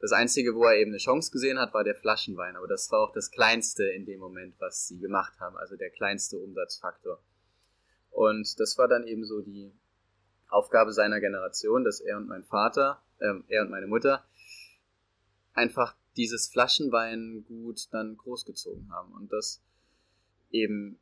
das 0.00 0.12
Einzige, 0.12 0.54
wo 0.54 0.64
er 0.64 0.76
eben 0.76 0.90
eine 0.90 0.98
Chance 0.98 1.30
gesehen 1.30 1.58
hat, 1.58 1.72
war 1.72 1.84
der 1.84 1.94
Flaschenwein. 1.94 2.56
Aber 2.56 2.66
das 2.66 2.90
war 2.90 3.00
auch 3.00 3.12
das 3.12 3.30
Kleinste 3.30 3.84
in 3.84 4.04
dem 4.04 4.20
Moment, 4.20 4.54
was 4.58 4.86
sie 4.88 4.98
gemacht 4.98 5.40
haben. 5.40 5.56
Also 5.56 5.76
der 5.76 5.90
kleinste 5.90 6.38
Umsatzfaktor. 6.38 7.22
Und 8.10 8.60
das 8.60 8.76
war 8.78 8.88
dann 8.88 9.06
eben 9.06 9.24
so 9.24 9.40
die 9.40 9.72
Aufgabe 10.52 10.92
seiner 10.92 11.20
Generation, 11.20 11.84
dass 11.84 12.00
er 12.00 12.16
und 12.16 12.28
mein 12.28 12.44
Vater, 12.44 13.02
äh, 13.18 13.34
er 13.48 13.62
und 13.62 13.70
meine 13.70 13.86
Mutter, 13.86 14.24
einfach 15.54 15.94
dieses 16.16 16.48
Flaschenweingut 16.48 17.88
dann 17.92 18.16
großgezogen 18.16 18.90
haben. 18.92 19.12
Und 19.12 19.32
das 19.32 19.62
eben 20.50 20.98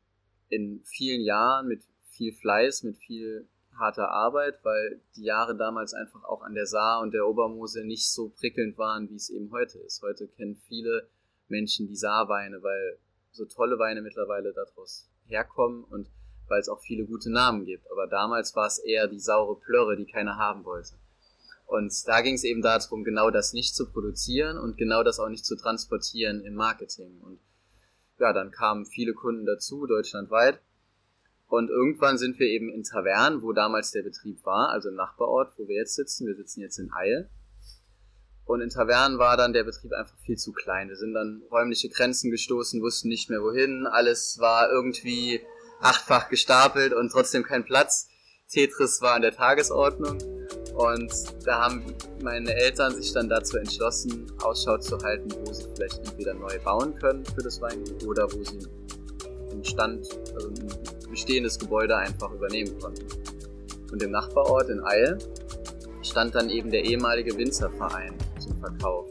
in 0.49 0.81
vielen 0.85 1.21
Jahren 1.21 1.67
mit 1.67 1.83
viel 2.09 2.33
Fleiß, 2.33 2.83
mit 2.83 2.97
viel 2.97 3.47
harter 3.77 4.09
Arbeit, 4.09 4.59
weil 4.63 5.01
die 5.15 5.23
Jahre 5.23 5.55
damals 5.55 5.93
einfach 5.93 6.23
auch 6.23 6.41
an 6.41 6.53
der 6.53 6.65
Saar 6.65 7.01
und 7.01 7.13
der 7.13 7.27
Obermose 7.27 7.83
nicht 7.83 8.09
so 8.09 8.29
prickelnd 8.29 8.77
waren, 8.77 9.09
wie 9.09 9.15
es 9.15 9.29
eben 9.29 9.51
heute 9.51 9.79
ist. 9.79 10.01
Heute 10.01 10.27
kennen 10.27 10.55
viele 10.67 11.07
Menschen 11.47 11.87
die 11.87 11.95
Saarweine, 11.95 12.61
weil 12.61 12.97
so 13.31 13.45
tolle 13.45 13.79
Weine 13.79 14.01
mittlerweile 14.01 14.53
daraus 14.53 15.09
herkommen 15.25 15.83
und 15.85 16.09
weil 16.51 16.59
es 16.59 16.69
auch 16.69 16.81
viele 16.81 17.05
gute 17.05 17.31
Namen 17.31 17.65
gibt. 17.65 17.89
Aber 17.91 18.05
damals 18.05 18.55
war 18.55 18.67
es 18.67 18.77
eher 18.77 19.07
die 19.07 19.19
saure 19.19 19.59
Plörre, 19.59 19.97
die 19.97 20.05
keiner 20.05 20.37
haben 20.37 20.65
wollte. 20.65 20.93
Und 21.65 21.93
da 22.05 22.21
ging 22.21 22.35
es 22.35 22.43
eben 22.43 22.61
darum, 22.61 23.05
genau 23.05 23.31
das 23.31 23.53
nicht 23.53 23.73
zu 23.73 23.89
produzieren 23.89 24.57
und 24.57 24.77
genau 24.77 25.03
das 25.03 25.19
auch 25.19 25.29
nicht 25.29 25.45
zu 25.45 25.55
transportieren 25.55 26.43
im 26.43 26.53
Marketing. 26.53 27.21
Und 27.21 27.39
ja, 28.19 28.33
dann 28.33 28.51
kamen 28.51 28.85
viele 28.85 29.13
Kunden 29.13 29.45
dazu, 29.45 29.87
deutschlandweit. 29.87 30.59
Und 31.47 31.69
irgendwann 31.69 32.17
sind 32.17 32.37
wir 32.39 32.47
eben 32.47 32.69
in 32.69 32.83
Tavern, 32.83 33.41
wo 33.41 33.53
damals 33.53 33.91
der 33.91 34.03
Betrieb 34.03 34.45
war, 34.45 34.69
also 34.69 34.89
im 34.89 34.95
Nachbarort, 34.95 35.53
wo 35.57 35.67
wir 35.67 35.77
jetzt 35.77 35.95
sitzen. 35.95 36.27
Wir 36.27 36.35
sitzen 36.35 36.59
jetzt 36.59 36.77
in 36.77 36.91
Eil. 36.91 37.29
Und 38.45 38.59
in 38.59 38.69
Tavern 38.69 39.17
war 39.17 39.37
dann 39.37 39.53
der 39.53 39.63
Betrieb 39.63 39.93
einfach 39.93 40.17
viel 40.19 40.37
zu 40.37 40.51
klein. 40.51 40.89
Wir 40.89 40.97
sind 40.97 41.13
dann 41.13 41.41
räumliche 41.49 41.87
Grenzen 41.87 42.31
gestoßen, 42.31 42.81
wussten 42.81 43.07
nicht 43.07 43.29
mehr 43.29 43.41
wohin. 43.41 43.87
Alles 43.87 44.39
war 44.39 44.69
irgendwie 44.69 45.39
achtfach 45.81 46.29
gestapelt 46.29 46.93
und 46.93 47.11
trotzdem 47.11 47.43
kein 47.43 47.65
Platz. 47.65 48.07
Tetris 48.49 49.01
war 49.01 49.15
an 49.15 49.21
der 49.21 49.33
Tagesordnung. 49.33 50.17
Und 50.75 51.11
da 51.45 51.65
haben 51.65 51.83
meine 52.23 52.53
Eltern 52.53 52.95
sich 52.95 53.11
dann 53.13 53.27
dazu 53.27 53.57
entschlossen, 53.57 54.31
Ausschau 54.41 54.77
zu 54.77 54.97
halten, 54.99 55.29
wo 55.45 55.51
sie 55.51 55.65
vielleicht 55.75 55.99
entweder 55.99 56.33
neu 56.33 56.57
bauen 56.63 56.95
können 56.95 57.25
für 57.25 57.43
das 57.43 57.59
Weingut 57.61 58.05
oder 58.05 58.31
wo 58.31 58.43
sie 58.43 58.59
einen 59.51 59.63
Stand, 59.65 60.07
also 60.33 60.47
ein 60.47 61.09
bestehendes 61.09 61.59
Gebäude 61.59 61.97
einfach 61.97 62.31
übernehmen 62.31 62.79
konnten. 62.79 63.05
Und 63.91 64.01
im 64.01 64.11
Nachbarort 64.11 64.69
in 64.69 64.81
Eil 64.85 65.17
stand 66.01 66.35
dann 66.35 66.49
eben 66.49 66.71
der 66.71 66.85
ehemalige 66.85 67.37
Winzerverein 67.37 68.17
zum 68.39 68.57
Verkauf. 68.59 69.10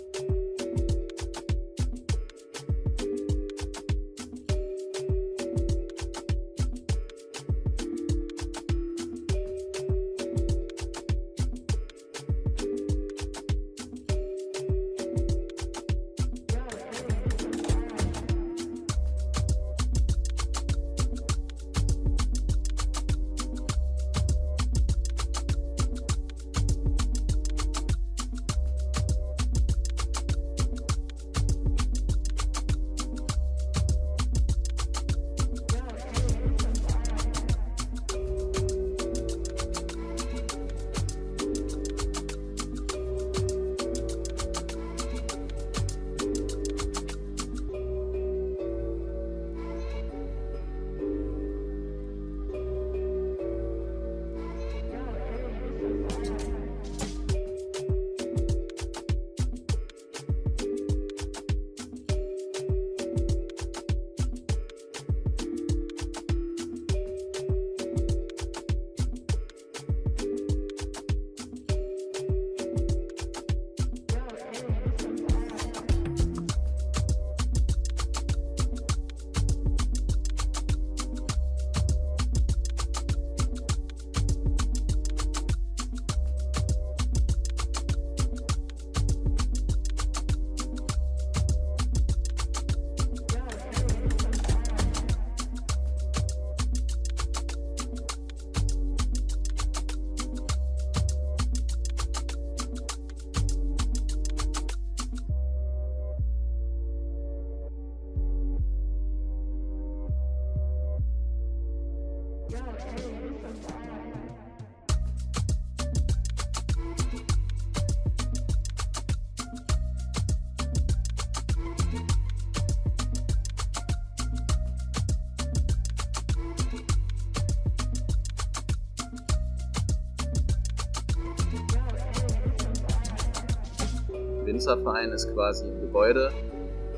Winzerverein 134.70 135.10
ist 135.10 135.32
quasi 135.34 135.66
ein 135.66 135.80
Gebäude 135.80 136.30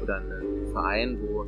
oder 0.02 0.16
ein 0.16 0.70
Verein, 0.72 1.18
wo 1.22 1.46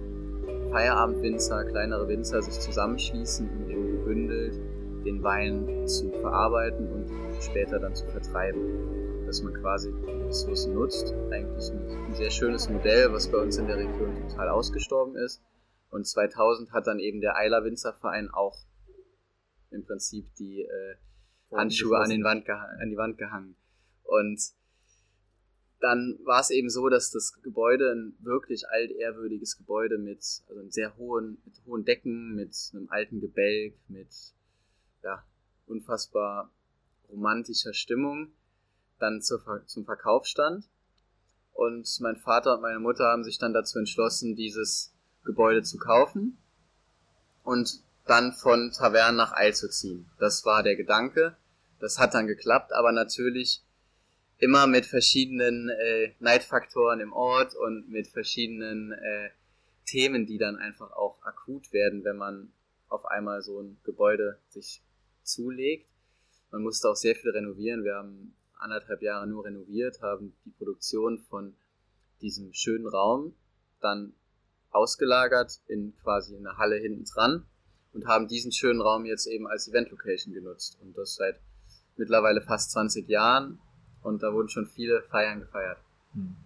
Feierabendwinzer, 0.70 1.66
kleinere 1.66 2.08
Winzer 2.08 2.40
sich 2.40 2.58
zusammenschließen, 2.60 3.46
um 3.46 3.70
eben 3.70 3.98
gebündelt 3.98 4.54
den 5.04 5.22
Wein 5.22 5.86
zu 5.86 6.10
verarbeiten 6.12 6.90
und 6.90 7.42
später 7.42 7.78
dann 7.78 7.94
zu 7.94 8.06
vertreiben. 8.06 9.26
Dass 9.26 9.42
man 9.42 9.52
quasi 9.52 9.92
die 9.92 10.22
Ressourcen 10.22 10.72
nutzt. 10.72 11.12
Eigentlich 11.30 11.70
ein, 11.70 12.14
sehr 12.14 12.30
schönes 12.30 12.70
Modell, 12.70 13.12
was 13.12 13.30
bei 13.30 13.38
uns 13.38 13.58
in 13.58 13.66
der 13.66 13.76
Region 13.76 14.14
total 14.26 14.48
ausgestorben 14.48 15.16
ist. 15.16 15.42
Und 15.90 16.06
2000 16.06 16.72
hat 16.72 16.86
dann 16.86 17.00
eben 17.00 17.20
der 17.20 17.36
Eiler 17.36 17.64
Winzerverein 17.64 18.30
auch 18.30 18.56
im 19.70 19.84
Prinzip 19.84 20.34
die 20.36 20.62
äh, 20.62 21.54
Handschuhe 21.54 21.98
an, 21.98 22.10
an 22.10 22.88
die 22.88 22.96
Wand 22.96 23.18
gehangen. 23.18 23.56
Und 24.04 24.40
dann 25.84 26.18
war 26.24 26.40
es 26.40 26.48
eben 26.48 26.70
so, 26.70 26.88
dass 26.88 27.10
das 27.10 27.42
Gebäude 27.42 27.92
ein 27.92 28.16
wirklich 28.20 28.66
altehrwürdiges 28.70 29.58
Gebäude 29.58 29.98
mit, 29.98 30.24
also 30.48 30.60
einem 30.60 30.70
sehr 30.70 30.96
hohen, 30.96 31.36
mit 31.44 31.60
hohen 31.66 31.84
Decken, 31.84 32.34
mit 32.34 32.56
einem 32.72 32.88
alten 32.88 33.20
Gebälk, 33.20 33.74
mit 33.88 34.08
ja, 35.02 35.22
unfassbar 35.66 36.50
romantischer 37.10 37.74
Stimmung 37.74 38.32
dann 38.98 39.20
zur, 39.20 39.42
zum 39.66 39.84
Verkauf 39.84 40.24
stand. 40.24 40.70
Und 41.52 42.00
mein 42.00 42.16
Vater 42.16 42.54
und 42.54 42.62
meine 42.62 42.80
Mutter 42.80 43.04
haben 43.04 43.22
sich 43.22 43.36
dann 43.36 43.52
dazu 43.52 43.78
entschlossen, 43.78 44.36
dieses 44.36 44.94
Gebäude 45.22 45.64
zu 45.64 45.76
kaufen 45.76 46.38
und 47.42 47.82
dann 48.06 48.32
von 48.32 48.72
Tavern 48.72 49.16
nach 49.16 49.32
Eil 49.32 49.54
zu 49.54 49.68
ziehen. 49.68 50.10
Das 50.18 50.46
war 50.46 50.62
der 50.62 50.76
Gedanke. 50.76 51.36
Das 51.78 51.98
hat 51.98 52.14
dann 52.14 52.26
geklappt, 52.26 52.72
aber 52.72 52.90
natürlich 52.90 53.62
immer 54.38 54.66
mit 54.66 54.86
verschiedenen 54.86 55.68
äh, 55.68 56.12
Neidfaktoren 56.18 57.00
im 57.00 57.12
Ort 57.12 57.54
und 57.54 57.88
mit 57.88 58.08
verschiedenen 58.08 58.92
äh, 58.92 59.30
Themen, 59.86 60.26
die 60.26 60.38
dann 60.38 60.56
einfach 60.56 60.92
auch 60.92 61.22
akut 61.22 61.72
werden, 61.72 62.04
wenn 62.04 62.16
man 62.16 62.52
auf 62.88 63.06
einmal 63.06 63.42
so 63.42 63.60
ein 63.60 63.78
Gebäude 63.84 64.38
sich 64.48 64.82
zulegt. 65.22 65.88
Man 66.50 66.62
musste 66.62 66.88
auch 66.88 66.96
sehr 66.96 67.14
viel 67.14 67.30
renovieren. 67.30 67.84
Wir 67.84 67.94
haben 67.96 68.34
anderthalb 68.58 69.02
Jahre 69.02 69.26
nur 69.26 69.44
renoviert, 69.44 70.00
haben 70.00 70.34
die 70.44 70.50
Produktion 70.50 71.18
von 71.28 71.54
diesem 72.20 72.52
schönen 72.54 72.86
Raum 72.86 73.34
dann 73.80 74.14
ausgelagert 74.70 75.60
in 75.68 75.94
quasi 76.02 76.36
eine 76.36 76.56
Halle 76.56 76.76
hinten 76.76 77.04
dran 77.04 77.46
und 77.92 78.06
haben 78.06 78.28
diesen 78.28 78.50
schönen 78.50 78.80
Raum 78.80 79.04
jetzt 79.04 79.26
eben 79.26 79.46
als 79.46 79.68
Event-Location 79.68 80.32
genutzt. 80.34 80.78
Und 80.80 80.96
das 80.96 81.14
seit 81.14 81.40
mittlerweile 81.96 82.40
fast 82.40 82.72
20 82.72 83.08
Jahren. 83.08 83.60
Und 84.04 84.22
da 84.22 84.32
wurden 84.32 84.48
schon 84.48 84.66
viele 84.66 85.02
Feiern 85.02 85.40
gefeiert. 85.40 85.78
Hm. 86.12 86.36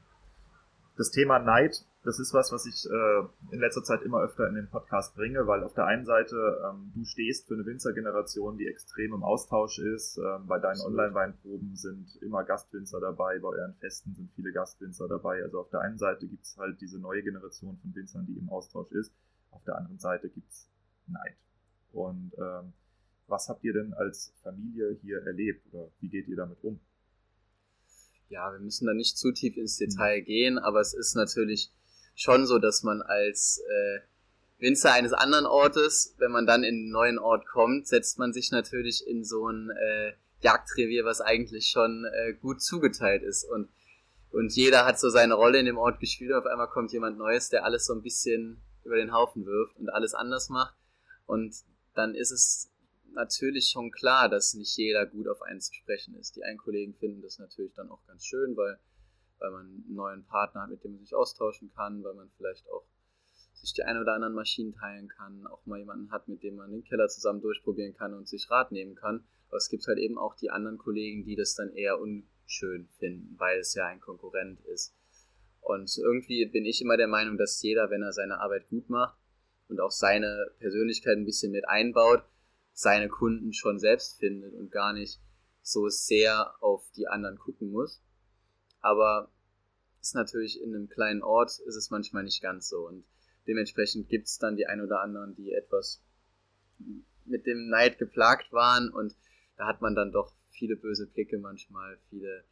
Das 0.96 1.10
Thema 1.10 1.38
Neid 1.38 1.84
das 2.08 2.18
ist 2.20 2.32
was, 2.32 2.52
was 2.52 2.64
ich 2.64 2.88
äh, 2.90 3.54
in 3.54 3.60
letzter 3.60 3.82
Zeit 3.82 4.02
immer 4.02 4.22
öfter 4.22 4.48
in 4.48 4.54
den 4.54 4.68
Podcast 4.68 5.14
bringe, 5.14 5.46
weil 5.46 5.62
auf 5.62 5.74
der 5.74 5.84
einen 5.84 6.06
Seite 6.06 6.36
ähm, 6.64 6.92
du 6.94 7.04
stehst 7.04 7.48
für 7.48 7.52
eine 7.52 7.66
Winzergeneration, 7.66 8.56
die 8.56 8.66
extrem 8.66 9.12
im 9.12 9.22
Austausch 9.22 9.78
ist. 9.78 10.16
Ähm, 10.16 10.46
bei 10.46 10.58
deinen 10.58 10.80
Online-Weinproben 10.80 11.76
sind 11.76 12.16
immer 12.22 12.44
Gastwinzer 12.44 12.98
dabei, 13.00 13.38
bei 13.40 13.48
euren 13.48 13.74
Festen 13.74 14.14
sind 14.14 14.30
viele 14.34 14.52
Gastwinzer 14.52 15.06
dabei. 15.06 15.42
Also 15.42 15.60
auf 15.60 15.68
der 15.68 15.80
einen 15.80 15.98
Seite 15.98 16.26
gibt 16.28 16.44
es 16.44 16.56
halt 16.56 16.80
diese 16.80 16.98
neue 16.98 17.22
Generation 17.22 17.76
von 17.76 17.94
Winzern, 17.94 18.24
die 18.24 18.38
im 18.38 18.48
Austausch 18.48 18.90
ist. 18.92 19.12
Auf 19.50 19.64
der 19.64 19.76
anderen 19.76 19.98
Seite 19.98 20.30
gibt 20.30 20.50
es 20.50 20.66
Neid. 21.08 21.36
Und 21.92 22.32
ähm, 22.38 22.72
was 23.26 23.48
habt 23.48 23.64
ihr 23.64 23.72
denn 23.74 23.92
als 23.92 24.32
Familie 24.42 24.96
hier 25.02 25.26
erlebt 25.26 25.66
oder 25.72 25.90
wie 26.00 26.08
geht 26.08 26.28
ihr 26.28 26.36
damit 26.36 26.62
um? 26.62 26.80
Ja, 28.28 28.52
wir 28.52 28.58
müssen 28.58 28.86
da 28.86 28.92
nicht 28.92 29.16
zu 29.16 29.32
tief 29.32 29.56
ins 29.56 29.78
Detail 29.78 30.20
mhm. 30.20 30.24
gehen, 30.24 30.58
aber 30.58 30.80
es 30.80 30.94
ist 30.94 31.14
natürlich 31.14 31.70
schon 32.14 32.46
so, 32.46 32.58
dass 32.58 32.82
man 32.82 33.00
als 33.00 33.62
äh, 33.66 34.00
Winzer 34.58 34.92
eines 34.92 35.12
anderen 35.12 35.46
Ortes, 35.46 36.14
wenn 36.18 36.32
man 36.32 36.46
dann 36.46 36.64
in 36.64 36.74
einen 36.74 36.90
neuen 36.90 37.18
Ort 37.18 37.46
kommt, 37.46 37.86
setzt 37.86 38.18
man 38.18 38.32
sich 38.32 38.50
natürlich 38.50 39.06
in 39.06 39.24
so 39.24 39.48
ein 39.48 39.70
äh, 39.70 40.12
Jagdrevier, 40.40 41.04
was 41.04 41.20
eigentlich 41.20 41.68
schon 41.68 42.04
äh, 42.04 42.34
gut 42.34 42.60
zugeteilt 42.60 43.22
ist. 43.22 43.44
Und, 43.44 43.68
und 44.30 44.52
jeder 44.54 44.84
hat 44.84 44.98
so 44.98 45.10
seine 45.10 45.34
Rolle 45.34 45.58
in 45.58 45.66
dem 45.66 45.78
Ort 45.78 46.00
gespielt. 46.00 46.32
Und 46.32 46.38
auf 46.38 46.46
einmal 46.46 46.68
kommt 46.68 46.92
jemand 46.92 47.18
Neues, 47.18 47.48
der 47.48 47.64
alles 47.64 47.86
so 47.86 47.94
ein 47.94 48.02
bisschen 48.02 48.60
über 48.84 48.96
den 48.96 49.12
Haufen 49.12 49.46
wirft 49.46 49.76
und 49.78 49.88
alles 49.90 50.14
anders 50.14 50.48
macht. 50.48 50.74
Und 51.26 51.54
dann 51.94 52.14
ist 52.14 52.32
es 52.32 52.70
natürlich 53.18 53.68
schon 53.68 53.90
klar, 53.90 54.30
dass 54.30 54.54
nicht 54.54 54.74
jeder 54.76 55.04
gut 55.04 55.28
auf 55.28 55.42
einen 55.42 55.60
zu 55.60 55.74
sprechen 55.74 56.14
ist. 56.14 56.36
Die 56.36 56.44
einen 56.44 56.58
Kollegen 56.58 56.94
finden 56.94 57.20
das 57.20 57.38
natürlich 57.38 57.74
dann 57.74 57.90
auch 57.90 58.04
ganz 58.06 58.24
schön, 58.24 58.56
weil 58.56 58.78
weil 59.40 59.50
man 59.50 59.66
einen 59.66 59.94
neuen 59.94 60.24
Partner 60.24 60.62
hat, 60.62 60.70
mit 60.70 60.82
dem 60.84 60.92
man 60.92 61.00
sich 61.00 61.14
austauschen 61.14 61.70
kann, 61.74 62.02
weil 62.02 62.14
man 62.14 62.30
vielleicht 62.36 62.68
auch 62.70 62.84
sich 63.54 63.72
die 63.72 63.82
ein 63.82 63.98
oder 63.98 64.14
anderen 64.14 64.34
Maschinen 64.34 64.72
teilen 64.72 65.08
kann, 65.08 65.46
auch 65.46 65.64
mal 65.66 65.78
jemanden 65.78 66.10
hat, 66.12 66.28
mit 66.28 66.42
dem 66.42 66.56
man 66.56 66.70
den 66.70 66.84
Keller 66.84 67.08
zusammen 67.08 67.40
durchprobieren 67.40 67.94
kann 67.94 68.14
und 68.14 68.28
sich 68.28 68.50
Rat 68.50 68.70
nehmen 68.70 68.94
kann. 68.94 69.24
Aber 69.48 69.56
es 69.56 69.68
gibt 69.68 69.86
halt 69.86 69.98
eben 69.98 70.18
auch 70.18 70.36
die 70.36 70.50
anderen 70.50 70.78
Kollegen, 70.78 71.24
die 71.24 71.34
das 71.34 71.54
dann 71.54 71.72
eher 71.74 71.98
unschön 71.98 72.88
finden, 72.98 73.34
weil 73.38 73.58
es 73.58 73.74
ja 73.74 73.86
ein 73.86 74.00
Konkurrent 74.00 74.60
ist. 74.66 74.94
Und 75.60 75.90
irgendwie 75.98 76.46
bin 76.46 76.64
ich 76.64 76.80
immer 76.80 76.96
der 76.96 77.08
Meinung, 77.08 77.36
dass 77.36 77.60
jeder, 77.62 77.90
wenn 77.90 78.02
er 78.02 78.12
seine 78.12 78.40
Arbeit 78.40 78.68
gut 78.68 78.88
macht 78.88 79.18
und 79.68 79.80
auch 79.80 79.90
seine 79.90 80.50
Persönlichkeit 80.60 81.16
ein 81.16 81.24
bisschen 81.24 81.50
mit 81.50 81.68
einbaut, 81.68 82.22
seine 82.78 83.08
Kunden 83.08 83.52
schon 83.52 83.80
selbst 83.80 84.20
findet 84.20 84.54
und 84.54 84.70
gar 84.70 84.92
nicht 84.92 85.20
so 85.62 85.88
sehr 85.88 86.54
auf 86.62 86.88
die 86.92 87.08
anderen 87.08 87.36
gucken 87.36 87.72
muss. 87.72 88.00
Aber 88.78 89.32
ist 90.00 90.14
natürlich 90.14 90.62
in 90.62 90.72
einem 90.72 90.88
kleinen 90.88 91.24
Ort 91.24 91.58
ist 91.66 91.74
es 91.74 91.90
manchmal 91.90 92.22
nicht 92.22 92.40
ganz 92.40 92.68
so. 92.68 92.86
Und 92.86 93.04
dementsprechend 93.48 94.08
gibt 94.08 94.28
es 94.28 94.38
dann 94.38 94.54
die 94.54 94.68
ein 94.68 94.80
oder 94.80 95.00
anderen, 95.00 95.34
die 95.34 95.50
etwas 95.50 96.04
mit 97.24 97.46
dem 97.46 97.68
Neid 97.68 97.98
geplagt 97.98 98.52
waren. 98.52 98.90
Und 98.90 99.16
da 99.56 99.66
hat 99.66 99.80
man 99.82 99.96
dann 99.96 100.12
doch 100.12 100.32
viele 100.52 100.76
böse 100.76 101.08
Blicke 101.08 101.38
manchmal, 101.38 101.98
viele 102.10 102.44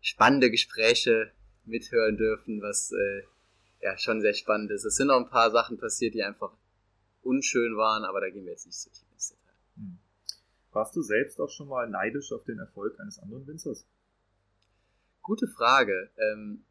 spannende 0.00 0.50
Gespräche 0.50 1.30
mithören 1.66 2.16
dürfen, 2.16 2.62
was 2.62 2.90
äh, 2.92 3.22
ja 3.82 3.98
schon 3.98 4.22
sehr 4.22 4.32
spannend 4.32 4.70
ist. 4.70 4.86
Es 4.86 4.96
sind 4.96 5.10
auch 5.10 5.20
ein 5.20 5.28
paar 5.28 5.50
Sachen 5.50 5.76
passiert, 5.76 6.14
die 6.14 6.22
einfach 6.22 6.56
unschön 7.20 7.76
waren, 7.76 8.04
aber 8.04 8.22
da 8.22 8.30
gehen 8.30 8.46
wir 8.46 8.52
jetzt 8.52 8.64
nicht 8.64 8.80
so 8.80 8.88
tief 8.88 9.06
ins. 9.12 9.37
Hm. 9.78 9.98
Warst 10.72 10.94
du 10.94 11.02
selbst 11.02 11.40
auch 11.40 11.50
schon 11.50 11.68
mal 11.68 11.88
neidisch 11.88 12.32
auf 12.32 12.44
den 12.44 12.58
Erfolg 12.58 13.00
eines 13.00 13.18
anderen 13.18 13.46
Winzers? 13.46 13.86
Gute 15.22 15.48
Frage. 15.48 16.10
Ähm, 16.16 16.64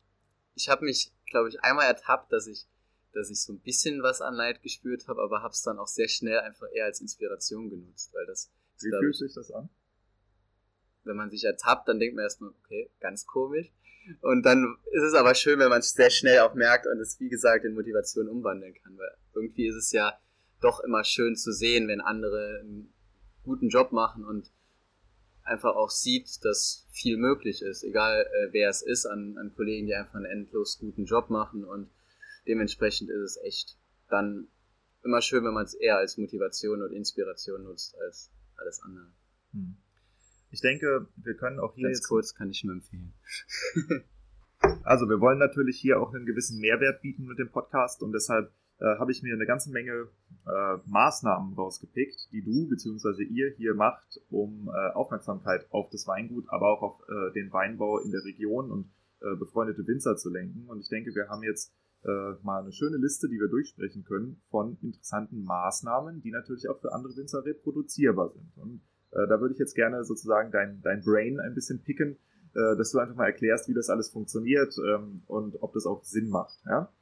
ich 0.55 0.69
habe 0.69 0.85
mich, 0.85 1.11
glaube 1.29 1.49
ich, 1.49 1.61
einmal 1.61 1.87
ertappt, 1.87 2.31
dass 2.31 2.47
ich, 2.47 2.67
dass 3.13 3.29
ich 3.29 3.41
so 3.41 3.53
ein 3.53 3.59
bisschen 3.59 4.03
was 4.03 4.21
an 4.21 4.35
Neid 4.35 4.61
gespürt 4.61 5.07
habe, 5.07 5.21
aber 5.21 5.41
habe 5.41 5.53
es 5.53 5.63
dann 5.63 5.79
auch 5.79 5.87
sehr 5.87 6.07
schnell 6.07 6.39
einfach 6.39 6.67
eher 6.73 6.85
als 6.85 7.01
Inspiration 7.01 7.69
genutzt, 7.69 8.13
weil 8.13 8.25
das. 8.25 8.51
Wie 8.79 8.91
fühlt 8.91 9.15
sich 9.15 9.33
das 9.33 9.51
an? 9.51 9.69
Wenn 11.03 11.15
man 11.15 11.31
sich 11.31 11.43
ertappt, 11.43 11.87
dann 11.87 11.99
denkt 11.99 12.15
man 12.15 12.23
erstmal, 12.23 12.51
okay, 12.63 12.91
ganz 12.99 13.25
komisch. 13.25 13.71
Und 14.21 14.43
dann 14.43 14.77
ist 14.91 15.03
es 15.03 15.13
aber 15.13 15.35
schön, 15.35 15.59
wenn 15.59 15.69
man 15.69 15.79
es 15.79 15.93
sehr 15.93 16.09
schnell 16.09 16.39
auch 16.39 16.53
merkt 16.53 16.87
und 16.87 16.99
es, 16.99 17.19
wie 17.19 17.29
gesagt, 17.29 17.65
in 17.65 17.73
Motivation 17.73 18.29
umwandeln 18.29 18.73
kann, 18.75 18.97
weil 18.97 19.09
irgendwie 19.33 19.67
ist 19.67 19.75
es 19.75 19.91
ja 19.91 20.17
doch 20.61 20.79
immer 20.79 21.03
schön 21.03 21.35
zu 21.35 21.51
sehen, 21.51 21.87
wenn 21.87 22.01
andere 22.01 22.59
einen 22.61 22.93
guten 23.47 23.69
Job 23.69 23.91
machen 23.91 24.23
und 24.23 24.51
einfach 25.43 25.75
auch 25.75 25.89
sieht, 25.89 26.43
dass 26.43 26.85
viel 26.91 27.17
möglich 27.17 27.61
ist, 27.61 27.83
egal 27.83 28.21
äh, 28.21 28.53
wer 28.53 28.69
es 28.69 28.81
ist, 28.81 29.05
an, 29.05 29.37
an 29.37 29.53
Kollegen, 29.55 29.87
die 29.87 29.95
einfach 29.95 30.15
einen 30.15 30.25
endlos 30.25 30.77
guten 30.77 31.05
Job 31.05 31.29
machen 31.29 31.63
und 31.63 31.89
dementsprechend 32.45 33.09
ist 33.09 33.21
es 33.21 33.37
echt 33.37 33.77
dann 34.09 34.47
immer 35.03 35.21
schön, 35.21 35.43
wenn 35.45 35.53
man 35.53 35.65
es 35.65 35.73
eher 35.73 35.97
als 35.97 36.17
Motivation 36.17 36.81
und 36.81 36.91
Inspiration 36.91 37.63
nutzt 37.63 37.97
als 37.99 38.29
alles 38.57 38.81
andere. 38.81 39.07
Hm. 39.53 39.77
Ich 40.51 40.61
denke, 40.61 41.07
wir 41.15 41.35
können 41.35 41.59
auch 41.59 41.75
hier 41.75 41.87
Ganz 41.87 41.99
jetzt 41.99 42.07
kurz 42.07 42.35
kann 42.35 42.49
ich 42.49 42.63
nur 42.63 42.73
empfehlen. 42.73 43.13
also 44.83 45.09
wir 45.09 45.19
wollen 45.19 45.39
natürlich 45.39 45.79
hier 45.79 45.99
auch 45.99 46.13
einen 46.13 46.25
gewissen 46.25 46.59
Mehrwert 46.59 47.01
bieten 47.01 47.25
mit 47.25 47.37
dem 47.37 47.49
Podcast 47.49 48.01
und 48.01 48.11
deshalb 48.13 48.51
äh, 48.79 48.97
habe 48.99 49.11
ich 49.11 49.23
mir 49.23 49.33
eine 49.33 49.45
ganze 49.45 49.71
Menge 49.71 50.07
äh, 50.45 50.77
Maßnahmen 50.85 51.53
rausgepickt, 51.53 52.31
die 52.31 52.43
du 52.43 52.67
bzw. 52.67 53.23
ihr 53.23 53.51
hier 53.57 53.73
macht, 53.73 54.21
um 54.29 54.69
äh, 54.69 54.93
Aufmerksamkeit 54.93 55.65
auf 55.71 55.89
das 55.89 56.07
Weingut, 56.07 56.45
aber 56.49 56.69
auch 56.69 56.81
auf 56.81 57.01
äh, 57.09 57.33
den 57.33 57.51
Weinbau 57.51 57.99
in 57.99 58.11
der 58.11 58.23
Region 58.23 58.71
und 58.71 58.91
äh, 59.21 59.35
befreundete 59.35 59.85
Winzer 59.87 60.15
zu 60.15 60.29
lenken. 60.29 60.65
Und 60.67 60.79
ich 60.79 60.89
denke, 60.89 61.13
wir 61.15 61.27
haben 61.29 61.43
jetzt 61.43 61.73
mal 62.43 62.61
eine 62.61 62.71
schöne 62.71 62.97
Liste, 62.97 63.27
die 63.27 63.39
wir 63.39 63.49
durchsprechen 63.49 64.05
können 64.05 64.39
von 64.49 64.77
interessanten 64.81 65.43
Maßnahmen, 65.43 66.21
die 66.21 66.29
natürlich 66.31 66.69
auch 66.69 66.79
für 66.79 66.93
andere 66.93 67.17
Winzer 67.17 67.43
reproduzierbar 67.43 68.29
sind. 68.29 68.55
Und 68.55 68.81
da 69.11 69.41
würde 69.41 69.55
ich 69.55 69.59
jetzt 69.59 69.73
gerne 69.73 70.05
sozusagen 70.05 70.51
dein, 70.51 70.79
dein 70.83 71.01
Brain 71.01 71.39
ein 71.39 71.55
bisschen 71.55 71.81
picken, 71.81 72.17
dass 72.53 72.91
du 72.91 72.99
einfach 72.99 73.15
mal 73.15 73.25
erklärst, 73.25 73.67
wie 73.67 73.73
das 73.73 73.89
alles 73.89 74.09
funktioniert 74.09 74.73
ähm, 74.77 75.23
und 75.25 75.61
ob 75.61 75.73
das 75.73 75.87
auch 75.87 76.03
Sinn 76.03 76.29
macht. 76.29 76.59
Ja? 76.67 76.93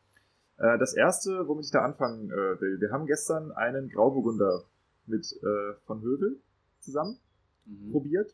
Äh, 0.58 0.78
das 0.78 0.94
erste, 0.94 1.48
womit 1.48 1.66
ich 1.66 1.72
da 1.72 1.84
anfangen 1.84 2.32
äh, 2.32 2.62
will, 2.62 2.80
wir 2.80 2.92
haben 2.92 3.06
gestern 3.06 3.52
einen 3.52 3.90
Grauburgunder 3.90 4.64
mit 5.06 5.32
äh, 5.44 5.74
von 5.86 6.02
Hövel 6.02 6.40
zusammen 6.80 7.20
mhm. 7.66 7.92
probiert. 7.92 8.34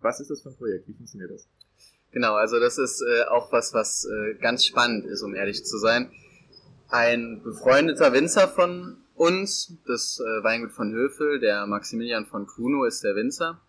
Was 0.00 0.20
ist 0.20 0.30
das 0.30 0.42
für 0.42 0.50
ein 0.50 0.56
Projekt? 0.56 0.88
Wie 0.88 0.94
funktioniert 0.94 1.30
das? 1.30 1.48
Genau, 2.12 2.34
also 2.34 2.60
das 2.60 2.78
ist 2.78 3.02
äh, 3.02 3.24
auch 3.24 3.50
was, 3.52 3.74
was 3.74 4.04
äh, 4.04 4.34
ganz 4.34 4.64
spannend 4.64 5.04
ist, 5.06 5.22
um 5.22 5.34
ehrlich 5.34 5.64
zu 5.64 5.78
sein. 5.78 6.12
Ein 6.88 7.42
befreundeter 7.42 8.12
Winzer 8.12 8.46
von 8.46 8.98
uns, 9.14 9.72
das 9.86 10.20
äh, 10.20 10.44
Weingut 10.44 10.72
von 10.72 10.92
Höfel, 10.92 11.40
der 11.40 11.66
Maximilian 11.66 12.26
von 12.26 12.46
Kuno 12.46 12.84
ist 12.84 13.02
der 13.02 13.16
Winzer, 13.16 13.60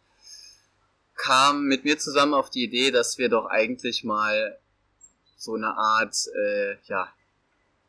kam 1.16 1.66
mit 1.66 1.86
mir 1.86 1.98
zusammen 1.98 2.34
auf 2.34 2.50
die 2.50 2.64
Idee, 2.64 2.92
dass 2.92 3.18
wir 3.18 3.30
doch 3.30 3.48
eigentlich 3.48 4.04
mal 4.04 4.60
so 5.38 5.56
eine 5.56 5.76
Art 5.76 6.16
äh, 6.36 6.76
ja, 6.84 7.08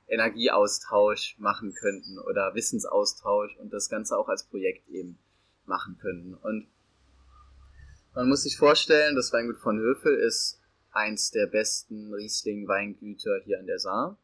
Energieaustausch 0.08 1.36
machen 1.38 1.74
könnten 1.74 2.18
oder 2.18 2.54
Wissensaustausch 2.54 3.56
und 3.58 3.72
das 3.72 3.88
Ganze 3.88 4.16
auch 4.16 4.28
als 4.28 4.44
Projekt 4.44 4.88
eben 4.88 5.18
machen 5.66 5.98
könnten. 6.00 6.34
Und 6.34 6.68
man 8.14 8.28
muss 8.28 8.44
sich 8.44 8.56
vorstellen, 8.56 9.16
das 9.16 9.32
Weingut 9.32 9.58
von 9.58 9.78
Höfel 9.78 10.14
ist 10.14 10.60
eins 10.92 11.30
der 11.30 11.46
besten 11.46 12.14
Riesling-Weingüter 12.14 13.40
hier 13.44 13.58
an 13.58 13.66
der 13.66 13.78
Saar. 13.78 14.16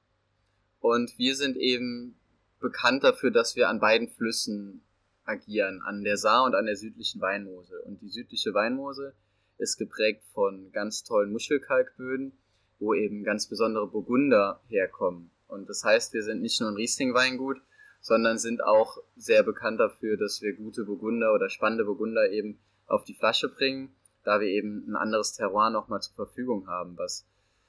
Und 0.81 1.17
wir 1.19 1.37
sind 1.37 1.57
eben 1.57 2.17
bekannt 2.61 3.05
dafür, 3.05 3.31
dass 3.31 3.57
wir 3.57 3.69
an 3.69 3.81
beiden 3.81 4.09
Flüssen 4.09 4.83
agieren, 5.25 5.83
an 5.83 6.03
der 6.03 6.17
Saar 6.17 6.45
und 6.45 6.55
an 6.55 6.67
der 6.67 6.77
südlichen 6.77 7.21
Weinmosel. 7.21 7.81
Und 7.81 8.01
die 8.01 8.09
südliche 8.09 8.55
Weinmosel 8.55 9.15
ist 9.59 9.77
geprägt 9.77 10.25
von 10.33 10.73
ganz 10.73 11.05
tollen 11.05 11.33
Muschelkalkböden, 11.33 12.33
wo 12.79 12.95
eben 12.95 13.23
ganz 13.23 13.47
besondere 13.47 13.87
Burgunder 13.87 14.61
herkommen. 14.69 15.31
Und 15.53 15.69
das 15.69 15.85
heißt, 15.85 16.15
wir 16.15 16.23
sind 16.23 16.41
nicht 16.41 16.61
nur 16.61 16.71
ein 16.71 16.77
Riesling-Weingut, 16.77 17.61
sondern 18.01 18.39
sind 18.39 18.65
auch 18.65 18.99
sehr 19.17 19.43
bekannt 19.43 19.79
dafür, 19.79 20.17
dass 20.17 20.41
wir 20.41 20.57
gute 20.57 20.85
Burgunder 20.85 21.35
oder 21.35 21.51
spannende 21.51 21.85
Burgunder 21.85 22.31
eben 22.31 22.59
auf 22.87 23.05
die 23.05 23.15
Flasche 23.15 23.49
bringen, 23.49 23.95
da 24.25 24.41
wir 24.41 24.49
eben 24.49 24.89
ein 24.89 24.97
anderes 24.97 25.35
Terroir 25.35 25.71
nochmal 25.71 26.01
zur 26.01 26.15
Verfügung 26.15 26.69
haben, 26.69 26.97
was 26.97 27.27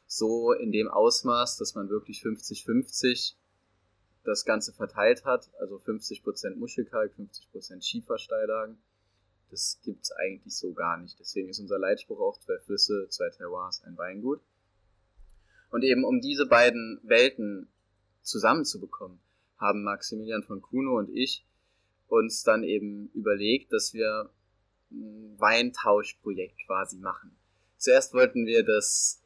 so 0.07 0.53
in 0.53 0.71
dem 0.71 0.87
Ausmaß, 0.87 1.57
dass 1.57 1.75
man 1.75 1.89
wirklich 1.89 2.21
50-50 2.21 3.35
das 4.23 4.45
Ganze 4.45 4.71
verteilt 4.71 5.25
hat, 5.25 5.51
also 5.59 5.75
50% 5.75 6.55
Muschelkalk, 6.55 7.13
50% 7.17 7.83
Schiefersteillagen. 7.83 8.77
Das 9.51 9.79
gibt's 9.83 10.11
eigentlich 10.13 10.55
so 10.55 10.73
gar 10.73 10.97
nicht. 10.97 11.19
Deswegen 11.19 11.49
ist 11.49 11.59
unser 11.59 11.77
Leitspruch 11.77 12.19
auch 12.19 12.39
zwei 12.39 12.57
Flüsse, 12.59 13.07
zwei 13.09 13.29
Terroirs, 13.29 13.83
ein 13.83 13.97
Weingut. 13.97 14.41
Und 15.69 15.83
eben 15.83 16.05
um 16.05 16.21
diese 16.21 16.45
beiden 16.45 17.01
Welten 17.03 17.67
zusammenzubekommen, 18.23 19.19
haben 19.57 19.83
Maximilian 19.83 20.43
von 20.43 20.61
Kuno 20.61 20.97
und 20.97 21.09
ich 21.15 21.45
uns 22.07 22.43
dann 22.43 22.63
eben 22.63 23.09
überlegt, 23.13 23.73
dass 23.73 23.93
wir 23.93 24.29
Weintauschprojekt 24.89 26.65
quasi 26.65 26.97
machen. 26.97 27.35
Zuerst 27.77 28.13
wollten 28.13 28.45
wir, 28.45 28.63
dass, 28.63 29.21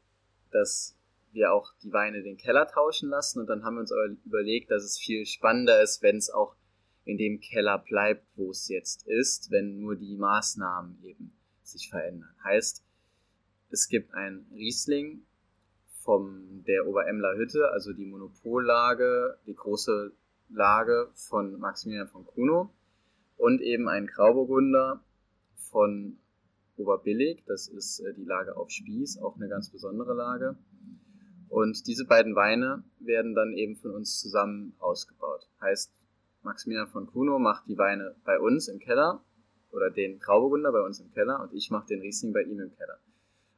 dass 0.51 0.95
wir 1.31 1.53
auch 1.53 1.73
die 1.83 1.91
Weine 1.91 2.23
den 2.23 2.37
Keller 2.37 2.67
tauschen 2.67 3.09
lassen 3.09 3.39
und 3.39 3.47
dann 3.47 3.63
haben 3.63 3.75
wir 3.75 3.81
uns 3.81 3.93
überlegt, 4.25 4.71
dass 4.71 4.83
es 4.83 4.97
viel 4.97 5.25
spannender 5.25 5.81
ist, 5.81 6.01
wenn 6.01 6.17
es 6.17 6.29
auch 6.29 6.55
in 7.03 7.17
dem 7.17 7.39
Keller 7.39 7.77
bleibt, 7.77 8.25
wo 8.35 8.51
es 8.51 8.67
jetzt 8.67 9.07
ist, 9.07 9.51
wenn 9.51 9.79
nur 9.79 9.95
die 9.95 10.17
Maßnahmen 10.17 11.03
eben 11.03 11.33
sich 11.63 11.89
verändern. 11.89 12.33
Heißt, 12.43 12.83
es 13.69 13.87
gibt 13.87 14.13
ein 14.13 14.45
Riesling 14.53 15.25
von 16.07 16.63
der 16.65 16.87
Oberemler 16.87 17.35
Hütte, 17.35 17.69
also 17.73 17.91
die 17.91 18.05
Monopollage, 18.05 19.37
die 19.45 19.53
große 19.53 20.13
Lage 20.47 21.09
von 21.15 21.59
Maximilian 21.59 22.07
von 22.07 22.25
Kuno 22.25 22.73
und 23.35 23.59
eben 23.59 23.89
ein 23.89 24.07
Grauburgunder 24.07 25.03
von 25.57 26.17
Oberbillig. 26.77 27.43
Das 27.45 27.67
ist 27.67 27.99
äh, 27.99 28.13
die 28.13 28.23
Lage 28.23 28.55
auf 28.55 28.69
Spieß, 28.71 29.17
auch 29.17 29.35
eine 29.35 29.49
ganz 29.49 29.69
besondere 29.69 30.13
Lage. 30.13 30.55
Und 31.49 31.85
diese 31.87 32.05
beiden 32.05 32.35
Weine 32.35 32.85
werden 32.99 33.35
dann 33.35 33.51
eben 33.51 33.75
von 33.75 33.91
uns 33.91 34.17
zusammen 34.17 34.75
ausgebaut. 34.79 35.49
Heißt, 35.59 35.91
Maximilian 36.41 36.87
von 36.87 37.07
Kuno 37.07 37.37
macht 37.37 37.67
die 37.67 37.77
Weine 37.77 38.15
bei 38.23 38.39
uns 38.39 38.69
im 38.69 38.79
Keller 38.79 39.21
oder 39.71 39.89
den 39.89 40.19
Grauburgunder 40.19 40.71
bei 40.71 40.81
uns 40.81 41.01
im 41.01 41.11
Keller 41.11 41.41
und 41.41 41.53
ich 41.53 41.69
mache 41.69 41.87
den 41.87 41.99
Riesling 41.99 42.31
bei 42.31 42.43
ihm 42.43 42.61
im 42.61 42.73
Keller. 42.77 42.97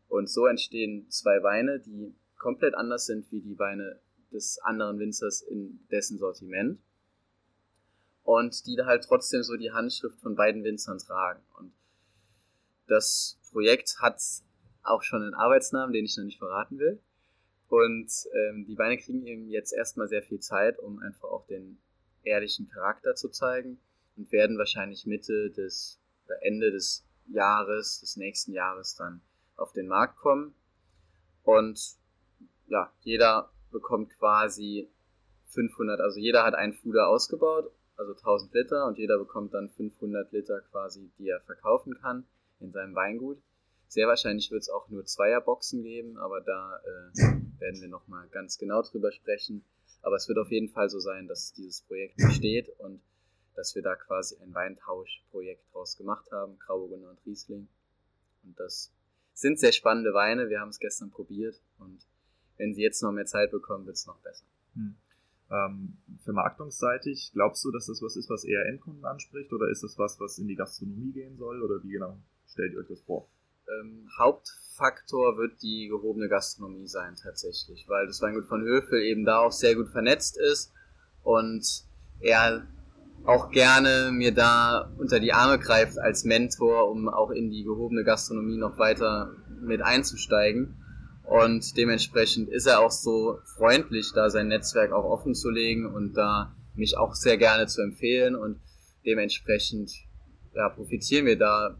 Und 0.07 0.27
so 0.31 0.47
entstehen 0.47 1.07
zwei 1.11 1.43
Weine, 1.43 1.79
die 1.79 2.15
komplett 2.39 2.73
anders 2.73 3.05
sind 3.05 3.31
wie 3.31 3.41
die 3.41 3.59
Weine 3.59 3.99
des 4.31 4.57
anderen 4.59 4.97
Winzers 4.97 5.41
in 5.41 5.85
dessen 5.91 6.17
Sortiment 6.17 6.79
und 8.23 8.65
die 8.65 8.75
da 8.75 8.85
halt 8.85 9.03
trotzdem 9.03 9.43
so 9.43 9.55
die 9.55 9.71
Handschrift 9.71 10.19
von 10.21 10.35
beiden 10.35 10.63
Winzern 10.63 10.97
tragen. 10.99 11.41
Und 11.57 11.73
das 12.87 13.39
Projekt 13.51 13.97
hat 13.99 14.21
auch 14.83 15.03
schon 15.03 15.21
einen 15.21 15.33
Arbeitsnamen, 15.33 15.93
den 15.93 16.05
ich 16.05 16.17
noch 16.17 16.23
nicht 16.23 16.39
verraten 16.39 16.79
will. 16.79 16.99
Und 17.67 18.11
ähm, 18.33 18.65
die 18.65 18.77
Weine 18.77 18.97
kriegen 18.97 19.25
eben 19.25 19.47
jetzt 19.49 19.73
erstmal 19.73 20.07
sehr 20.07 20.23
viel 20.23 20.39
Zeit, 20.39 20.79
um 20.79 20.99
einfach 20.99 21.29
auch 21.29 21.45
den 21.45 21.79
ehrlichen 22.23 22.67
Charakter 22.67 23.15
zu 23.15 23.29
zeigen 23.29 23.79
und 24.15 24.31
werden 24.31 24.57
wahrscheinlich 24.57 25.05
Mitte 25.05 25.51
des 25.51 25.99
oder 26.25 26.43
Ende 26.43 26.71
des 26.71 27.05
Jahres, 27.27 27.99
des 27.99 28.15
nächsten 28.15 28.53
Jahres 28.53 28.95
dann 28.95 29.21
auf 29.55 29.71
den 29.73 29.87
Markt 29.87 30.17
kommen. 30.17 30.53
Und 31.43 31.98
ja, 32.69 32.91
jeder 33.01 33.51
bekommt 33.71 34.09
quasi 34.17 34.89
500, 35.49 35.99
also 35.99 36.19
jeder 36.19 36.43
hat 36.43 36.55
einen 36.55 36.73
Fuder 36.73 37.07
ausgebaut, 37.07 37.71
also 37.97 38.13
1000 38.13 38.53
Liter 38.53 38.85
und 38.85 38.97
jeder 38.97 39.17
bekommt 39.17 39.53
dann 39.53 39.69
500 39.69 40.31
Liter 40.31 40.61
quasi, 40.71 41.11
die 41.17 41.27
er 41.27 41.41
verkaufen 41.41 41.95
kann 41.95 42.25
in 42.59 42.71
seinem 42.71 42.95
Weingut. 42.95 43.41
Sehr 43.87 44.07
wahrscheinlich 44.07 44.51
wird 44.51 44.61
es 44.61 44.69
auch 44.69 44.87
nur 44.89 45.05
Zweierboxen 45.05 45.81
geben, 45.81 46.17
aber 46.17 46.41
da 46.41 46.77
äh, 46.77 47.59
werden 47.59 47.81
wir 47.81 47.87
nochmal 47.87 48.27
ganz 48.29 48.57
genau 48.57 48.83
drüber 48.83 49.11
sprechen. 49.11 49.65
Aber 50.01 50.15
es 50.15 50.27
wird 50.27 50.37
auf 50.37 50.51
jeden 50.51 50.69
Fall 50.69 50.89
so 50.89 50.99
sein, 50.99 51.27
dass 51.27 51.53
dieses 51.53 51.81
Projekt 51.81 52.15
besteht 52.17 52.69
und 52.79 53.01
dass 53.55 53.75
wir 53.75 53.81
da 53.81 53.95
quasi 53.95 54.37
ein 54.41 54.53
Weintauschprojekt 54.53 55.73
draus 55.73 55.97
gemacht 55.97 56.31
haben, 56.31 56.57
Grauburgunder 56.59 57.09
und 57.09 57.25
Riesling. 57.25 57.67
Und 58.43 58.57
das 58.59 58.93
sind 59.33 59.59
sehr 59.59 59.71
spannende 59.71 60.13
Weine. 60.13 60.49
Wir 60.49 60.61
haben 60.61 60.69
es 60.69 60.79
gestern 60.79 61.09
probiert 61.09 61.59
und 61.79 62.05
wenn 62.59 62.75
sie 62.75 62.83
jetzt 62.83 63.01
noch 63.01 63.11
mehr 63.11 63.25
Zeit 63.25 63.49
bekommen, 63.49 63.87
wird 63.87 63.95
es 63.95 64.05
noch 64.05 64.19
besser. 64.19 64.45
Hm. 64.75 64.95
Ähm, 65.51 65.97
vermarktungsseitig, 66.23 67.31
glaubst 67.33 67.65
du, 67.65 67.71
dass 67.71 67.87
das 67.87 68.03
was 68.03 68.15
ist, 68.15 68.29
was 68.29 68.43
eher 68.43 68.67
Endkunden 68.67 69.03
anspricht 69.05 69.51
oder 69.51 69.67
ist 69.69 69.81
das 69.81 69.97
was, 69.97 70.19
was 70.19 70.37
in 70.37 70.47
die 70.47 70.55
Gastronomie 70.55 71.11
gehen 71.11 71.37
soll 71.37 71.63
oder 71.63 71.81
wie 71.83 71.89
genau 71.89 72.19
stellt 72.45 72.73
ihr 72.73 72.79
euch 72.79 72.87
das 72.87 73.01
vor? 73.01 73.27
Ähm, 73.67 74.07
Hauptfaktor 74.19 75.37
wird 75.37 75.61
die 75.63 75.87
gehobene 75.87 76.29
Gastronomie 76.29 76.87
sein 76.87 77.15
tatsächlich, 77.15 77.87
weil 77.87 78.05
das 78.05 78.21
Weingut 78.21 78.45
von 78.45 78.61
Höfel 78.61 79.01
eben 79.01 79.25
da 79.25 79.39
auch 79.39 79.51
sehr 79.51 79.73
gut 79.73 79.89
vernetzt 79.89 80.37
ist 80.37 80.71
und 81.23 81.65
er 82.19 82.67
auch 83.25 83.49
gerne 83.49 84.11
mir 84.11 84.33
da 84.33 84.91
unter 84.97 85.19
die 85.19 85.33
Arme 85.33 85.57
greift 85.57 85.97
als 85.97 86.25
Mentor, 86.25 86.89
um 86.89 87.09
auch 87.09 87.31
in 87.31 87.49
die 87.49 87.63
gehobene 87.63 88.03
Gastronomie 88.03 88.57
noch 88.57 88.77
weiter 88.77 89.35
mit 89.61 89.81
einzusteigen. 89.81 90.75
Und 91.29 91.77
dementsprechend 91.77 92.49
ist 92.49 92.65
er 92.65 92.79
auch 92.79 92.89
so 92.89 93.39
freundlich, 93.55 94.11
da 94.15 94.31
sein 94.31 94.47
Netzwerk 94.47 94.91
auch 94.91 95.03
offen 95.03 95.35
zu 95.35 95.51
legen 95.51 95.85
und 95.85 96.13
da 96.13 96.55
mich 96.73 96.97
auch 96.97 97.13
sehr 97.13 97.37
gerne 97.37 97.67
zu 97.67 97.83
empfehlen. 97.83 98.35
Und 98.35 98.59
dementsprechend 99.05 99.91
ja, 100.55 100.69
profitieren 100.69 101.27
wir 101.27 101.37
da 101.37 101.77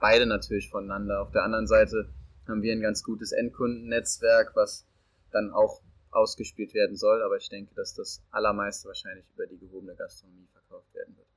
beide 0.00 0.26
natürlich 0.26 0.70
voneinander. 0.70 1.22
Auf 1.22 1.30
der 1.30 1.44
anderen 1.44 1.68
Seite 1.68 2.08
haben 2.48 2.62
wir 2.62 2.72
ein 2.72 2.80
ganz 2.80 3.04
gutes 3.04 3.30
Endkundennetzwerk, 3.30 4.56
was 4.56 4.84
dann 5.30 5.52
auch 5.52 5.82
ausgespielt 6.10 6.74
werden 6.74 6.96
soll. 6.96 7.22
Aber 7.22 7.36
ich 7.36 7.48
denke, 7.48 7.72
dass 7.76 7.94
das 7.94 8.24
allermeiste 8.32 8.88
wahrscheinlich 8.88 9.24
über 9.36 9.46
die 9.46 9.58
gehobene 9.58 9.94
Gastronomie 9.94 10.48
verkauft 10.50 10.92
werden 10.94 11.16
wird. 11.16 11.28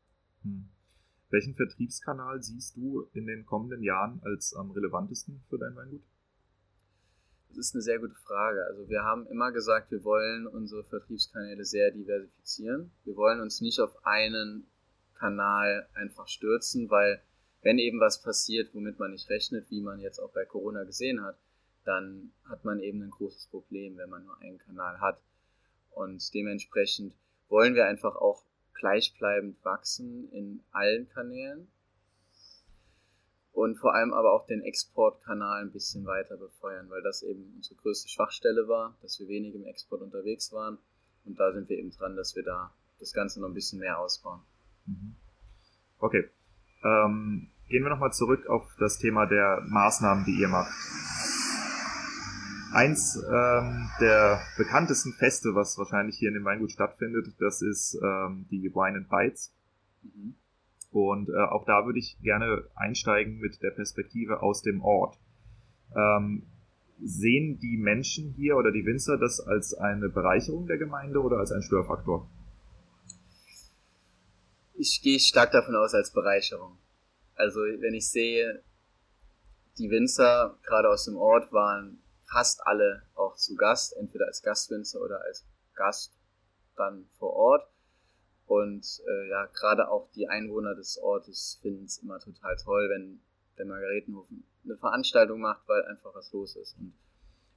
Hm. 0.42 0.70
Welchen 1.30 1.54
Vertriebskanal 1.54 2.42
siehst 2.42 2.76
du 2.78 3.08
in 3.14 3.28
den 3.28 3.46
kommenden 3.46 3.84
Jahren 3.84 4.22
als 4.24 4.56
am 4.56 4.72
relevantesten 4.72 5.44
für 5.52 5.60
dein 5.60 5.76
Weingut? 5.76 6.02
Das 7.56 7.68
ist 7.68 7.76
eine 7.76 7.84
sehr 7.84 8.00
gute 8.00 8.16
Frage. 8.16 8.66
Also 8.66 8.90
wir 8.90 9.04
haben 9.04 9.28
immer 9.28 9.52
gesagt, 9.52 9.92
wir 9.92 10.04
wollen 10.04 10.48
unsere 10.48 10.84
Vertriebskanäle 10.84 11.64
sehr 11.66 11.92
diversifizieren. 11.92 12.92
Wir 13.06 13.16
wollen 13.16 13.42
uns 13.42 13.62
nicht 13.62 13.80
auf 13.80 14.06
einen 14.06 14.66
Kanal 15.14 15.88
einfach 15.94 16.28
stürzen, 16.28 16.90
weil 16.90 17.22
wenn 17.62 17.78
eben 17.78 18.00
was 18.00 18.22
passiert, 18.22 18.74
womit 18.74 18.98
man 18.98 19.12
nicht 19.12 19.30
rechnet, 19.30 19.70
wie 19.70 19.82
man 19.82 20.00
jetzt 20.00 20.20
auch 20.20 20.32
bei 20.32 20.46
Corona 20.46 20.84
gesehen 20.84 21.24
hat, 21.24 21.38
dann 21.86 22.32
hat 22.46 22.66
man 22.66 22.80
eben 22.80 23.04
ein 23.04 23.12
großes 23.12 23.48
Problem, 23.48 23.98
wenn 23.98 24.10
man 24.10 24.26
nur 24.26 24.38
einen 24.42 24.58
Kanal 24.58 25.00
hat. 25.00 25.20
Und 25.92 26.34
dementsprechend 26.34 27.14
wollen 27.50 27.76
wir 27.76 27.86
einfach 27.86 28.16
auch 28.16 28.44
gleichbleibend 28.74 29.64
wachsen 29.64 30.28
in 30.32 30.64
allen 30.72 31.08
Kanälen 31.10 31.68
und 33.54 33.78
vor 33.78 33.94
allem 33.94 34.14
aber 34.14 34.34
auch 34.34 34.48
den 34.48 34.62
Exportkanal 34.62 35.62
ein 35.62 35.72
bisschen 35.72 36.06
weiter 36.06 36.38
befeuern, 36.38 36.90
weil 36.90 37.04
das 37.04 37.22
eben 37.22 37.54
unsere 37.56 37.76
größte 37.76 38.10
Schwachstelle 38.10 38.68
war, 38.68 38.98
dass 39.02 39.20
wir 39.20 39.28
wenig 39.28 39.54
im 39.54 39.66
Export 39.66 40.02
unterwegs 40.02 40.52
waren. 40.52 40.80
Und 41.24 41.40
da 41.40 41.54
sind 41.54 41.70
wir 41.70 41.78
eben 41.78 41.92
dran, 41.92 42.16
dass 42.16 42.36
wir 42.36 42.44
da 42.44 42.74
das 43.00 43.14
Ganze 43.14 43.40
noch 43.40 43.48
ein 43.48 43.54
bisschen 43.54 43.80
mehr 43.80 44.00
ausbauen. 44.00 44.42
Mhm. 44.88 45.16
Okay. 46.00 46.30
Ähm, 46.84 47.52
gehen 47.70 47.84
wir 47.84 47.90
nochmal 47.90 48.12
zurück 48.12 48.48
auf 48.48 48.68
das 48.80 48.98
Thema 48.98 49.28
der 49.28 49.62
Maßnahmen, 49.68 50.26
die 50.26 50.40
ihr 50.40 50.48
macht. 50.48 50.72
Eins 52.74 53.16
ähm, 53.32 53.88
der 54.02 54.42
bekanntesten 54.58 55.14
Feste, 55.14 55.54
was 55.54 55.78
wahrscheinlich 55.78 56.18
hier 56.18 56.30
in 56.30 56.34
dem 56.34 56.44
Weingut 56.44 56.72
stattfindet, 56.72 57.28
das 57.40 57.62
ist 57.62 58.00
ähm, 58.04 58.48
die 58.50 58.74
Wine 58.74 58.98
and 58.98 59.10
Bites. 59.10 59.54
Mhm. 60.02 60.36
Und 60.94 61.30
äh, 61.30 61.34
auch 61.50 61.66
da 61.66 61.86
würde 61.86 62.00
ich 62.00 62.18
gerne 62.22 62.64
einsteigen 62.76 63.40
mit 63.40 63.62
der 63.62 63.72
Perspektive 63.72 64.42
aus 64.42 64.62
dem 64.62 64.82
Ort. 64.82 65.18
Ähm, 65.96 66.44
sehen 67.02 67.60
die 67.60 67.78
Menschen 67.78 68.34
hier 68.38 68.56
oder 68.56 68.72
die 68.72 68.86
Winzer 68.86 69.18
das 69.18 69.40
als 69.40 69.74
eine 69.74 70.10
Bereicherung 70.10 70.68
der 70.68 70.78
Gemeinde 70.78 71.22
oder 71.22 71.38
als 71.38 71.52
ein 71.52 71.62
Störfaktor? 71.62 72.30
Ich 74.76 75.02
gehe 75.02 75.20
stark 75.20 75.52
davon 75.52 75.76
aus 75.76 75.94
als 75.94 76.12
Bereicherung. 76.12 76.78
Also 77.36 77.60
wenn 77.62 77.94
ich 77.94 78.10
sehe, 78.10 78.64
die 79.78 79.90
Winzer 79.90 80.58
gerade 80.64 80.90
aus 80.90 81.06
dem 81.06 81.18
Ort 81.18 81.52
waren 81.52 82.00
fast 82.32 82.66
alle 82.66 83.04
auch 83.16 83.36
zu 83.36 83.56
Gast, 83.56 83.96
entweder 83.98 84.26
als 84.26 84.42
Gastwinzer 84.42 85.02
oder 85.02 85.22
als 85.22 85.46
Gast 85.76 86.14
dann 86.76 87.08
vor 87.18 87.34
Ort. 87.34 87.73
Und 88.46 89.02
äh, 89.08 89.30
ja, 89.30 89.46
gerade 89.48 89.90
auch 89.90 90.10
die 90.12 90.28
Einwohner 90.28 90.76
des 90.76 90.98
Ortes 90.98 91.60
finden 91.62 91.86
es 91.86 92.00
immer 92.00 92.20
total 92.20 92.56
toll, 92.58 92.90
wenn 92.90 93.22
der 93.58 93.66
Margaretenhof 93.66 94.28
eine 94.64 94.78
Veranstaltung 94.78 95.40
macht, 95.40 95.68
weil 95.68 95.84
einfach 95.86 96.14
was 96.14 96.32
los 96.34 96.56
ist. 96.56 96.78
Und 96.78 96.94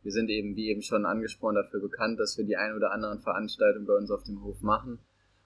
wir 0.02 0.12
sind 0.12 0.28
eben, 0.30 0.54
wie 0.54 0.70
eben 0.70 0.82
schon 0.82 1.04
angesprochen, 1.04 1.56
dafür 1.56 1.80
bekannt, 1.80 2.20
dass 2.20 2.38
wir 2.38 2.44
die 2.44 2.56
ein 2.56 2.74
oder 2.74 2.92
anderen 2.92 3.20
Veranstaltungen 3.20 3.86
bei 3.86 3.94
uns 3.94 4.10
auf 4.10 4.22
dem 4.22 4.42
Hof 4.42 4.62
machen. 4.62 5.00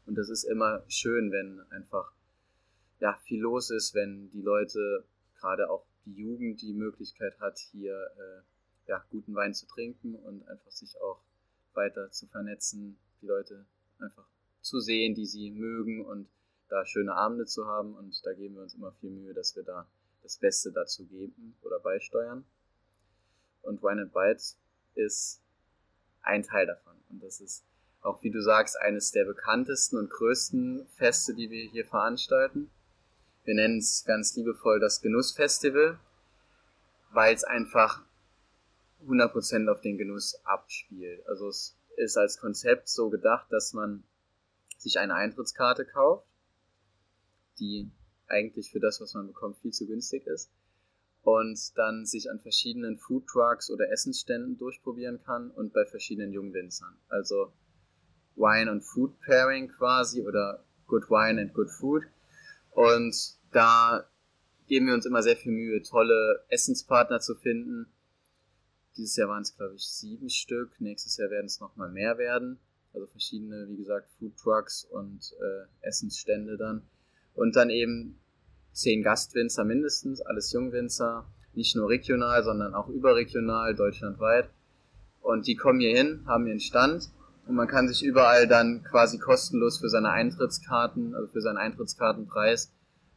Und 0.06 0.18
das 0.18 0.28
ist 0.28 0.44
immer 0.44 0.84
schön, 0.88 1.30
wenn 1.32 1.60
einfach 1.70 2.12
ja, 2.98 3.18
viel 3.24 3.40
los 3.40 3.70
ist, 3.70 3.94
wenn 3.94 4.28
die 4.30 4.42
Leute, 4.42 5.04
gerade 5.38 5.70
auch 5.70 5.86
die 6.04 6.14
Jugend, 6.14 6.60
die 6.60 6.74
Möglichkeit 6.74 7.38
hat, 7.40 7.58
hier 7.58 7.94
äh, 7.94 8.90
ja, 8.90 9.04
guten 9.10 9.34
Wein 9.34 9.54
zu 9.54 9.66
trinken 9.66 10.14
und 10.14 10.46
einfach 10.48 10.70
sich 10.70 11.00
auch 11.00 11.22
weiter 11.74 12.10
zu 12.10 12.26
vernetzen, 12.26 12.98
die 13.22 13.26
Leute 13.26 13.64
einfach 13.98 14.26
zu 14.60 14.80
sehen, 14.80 15.14
die 15.14 15.26
sie 15.26 15.50
mögen 15.50 16.04
und 16.04 16.28
da 16.68 16.86
schöne 16.86 17.14
Abende 17.14 17.46
zu 17.46 17.66
haben. 17.66 17.94
Und 17.94 18.24
da 18.24 18.32
geben 18.32 18.54
wir 18.54 18.62
uns 18.62 18.74
immer 18.74 18.92
viel 18.92 19.10
Mühe, 19.10 19.34
dass 19.34 19.56
wir 19.56 19.62
da 19.62 19.86
das 20.22 20.38
Beste 20.38 20.72
dazu 20.72 21.06
geben 21.06 21.56
oder 21.62 21.80
beisteuern. 21.80 22.44
Und 23.62 23.82
Wine 23.82 24.02
and 24.02 24.12
Bites 24.12 24.56
ist 24.94 25.42
ein 26.22 26.42
Teil 26.42 26.66
davon. 26.66 26.94
Und 27.10 27.22
das 27.22 27.40
ist 27.40 27.64
auch, 28.02 28.22
wie 28.22 28.30
du 28.30 28.40
sagst, 28.40 28.78
eines 28.80 29.10
der 29.12 29.24
bekanntesten 29.24 29.98
und 29.98 30.10
größten 30.10 30.86
Feste, 30.96 31.34
die 31.34 31.50
wir 31.50 31.68
hier 31.70 31.84
veranstalten. 31.84 32.70
Wir 33.44 33.54
nennen 33.54 33.78
es 33.78 34.04
ganz 34.06 34.36
liebevoll 34.36 34.80
das 34.80 35.00
Genussfestival, 35.02 35.98
weil 37.12 37.34
es 37.34 37.44
einfach 37.44 38.02
100% 39.06 39.70
auf 39.70 39.80
den 39.80 39.98
Genuss 39.98 40.40
abspielt. 40.44 41.26
Also 41.26 41.48
es 41.48 41.76
ist 41.96 42.16
als 42.16 42.38
Konzept 42.38 42.88
so 42.88 43.10
gedacht, 43.10 43.46
dass 43.50 43.72
man 43.72 44.04
sich 44.80 44.98
eine 44.98 45.14
Eintrittskarte 45.14 45.84
kauft, 45.84 46.26
die 47.58 47.90
eigentlich 48.26 48.70
für 48.70 48.80
das, 48.80 49.00
was 49.00 49.14
man 49.14 49.26
bekommt, 49.26 49.58
viel 49.58 49.72
zu 49.72 49.86
günstig 49.86 50.26
ist 50.26 50.50
und 51.22 51.76
dann 51.76 52.06
sich 52.06 52.30
an 52.30 52.40
verschiedenen 52.40 52.96
Food 52.96 53.26
Trucks 53.26 53.70
oder 53.70 53.90
Essensständen 53.90 54.56
durchprobieren 54.56 55.22
kann 55.22 55.50
und 55.50 55.72
bei 55.72 55.84
verschiedenen 55.84 56.32
Jungwinzern. 56.32 56.96
Also 57.08 57.52
Wine 58.36 58.70
und 58.70 58.82
Food 58.82 59.20
Pairing 59.20 59.68
quasi 59.68 60.22
oder 60.22 60.64
Good 60.86 61.10
Wine 61.10 61.40
and 61.42 61.54
Good 61.54 61.70
Food. 61.70 62.04
Und 62.70 63.14
da 63.52 64.08
geben 64.66 64.86
wir 64.86 64.94
uns 64.94 65.04
immer 65.04 65.22
sehr 65.22 65.36
viel 65.36 65.52
Mühe, 65.52 65.82
tolle 65.82 66.44
Essenspartner 66.48 67.20
zu 67.20 67.34
finden. 67.34 67.92
Dieses 68.96 69.16
Jahr 69.16 69.28
waren 69.28 69.42
es, 69.42 69.54
glaube 69.56 69.74
ich, 69.74 69.86
sieben 69.86 70.30
Stück. 70.30 70.80
Nächstes 70.80 71.16
Jahr 71.16 71.30
werden 71.30 71.46
es 71.46 71.60
nochmal 71.60 71.90
mehr 71.90 72.16
werden. 72.16 72.58
Also 72.92 73.06
verschiedene, 73.06 73.66
wie 73.68 73.76
gesagt, 73.76 74.10
Food 74.18 74.36
Trucks 74.36 74.84
und 74.84 75.34
äh, 75.40 75.86
Essensstände 75.86 76.56
dann. 76.56 76.82
Und 77.34 77.56
dann 77.56 77.70
eben 77.70 78.18
zehn 78.72 79.02
Gastwinzer 79.02 79.64
mindestens, 79.64 80.20
alles 80.20 80.52
Jungwinzer, 80.52 81.26
nicht 81.54 81.76
nur 81.76 81.88
regional, 81.88 82.42
sondern 82.42 82.74
auch 82.74 82.88
überregional, 82.88 83.74
deutschlandweit. 83.74 84.50
Und 85.20 85.46
die 85.46 85.56
kommen 85.56 85.80
hier 85.80 85.96
hin, 85.96 86.24
haben 86.26 86.46
ihren 86.46 86.60
Stand 86.60 87.10
und 87.46 87.54
man 87.56 87.68
kann 87.68 87.88
sich 87.88 88.02
überall 88.02 88.46
dann 88.46 88.82
quasi 88.84 89.18
kostenlos 89.18 89.78
für 89.78 89.88
seine 89.88 90.10
Eintrittskarten, 90.10 91.14
also 91.14 91.28
für 91.28 91.40
seinen 91.40 91.58
Eintrittskartenpreis, 91.58 92.72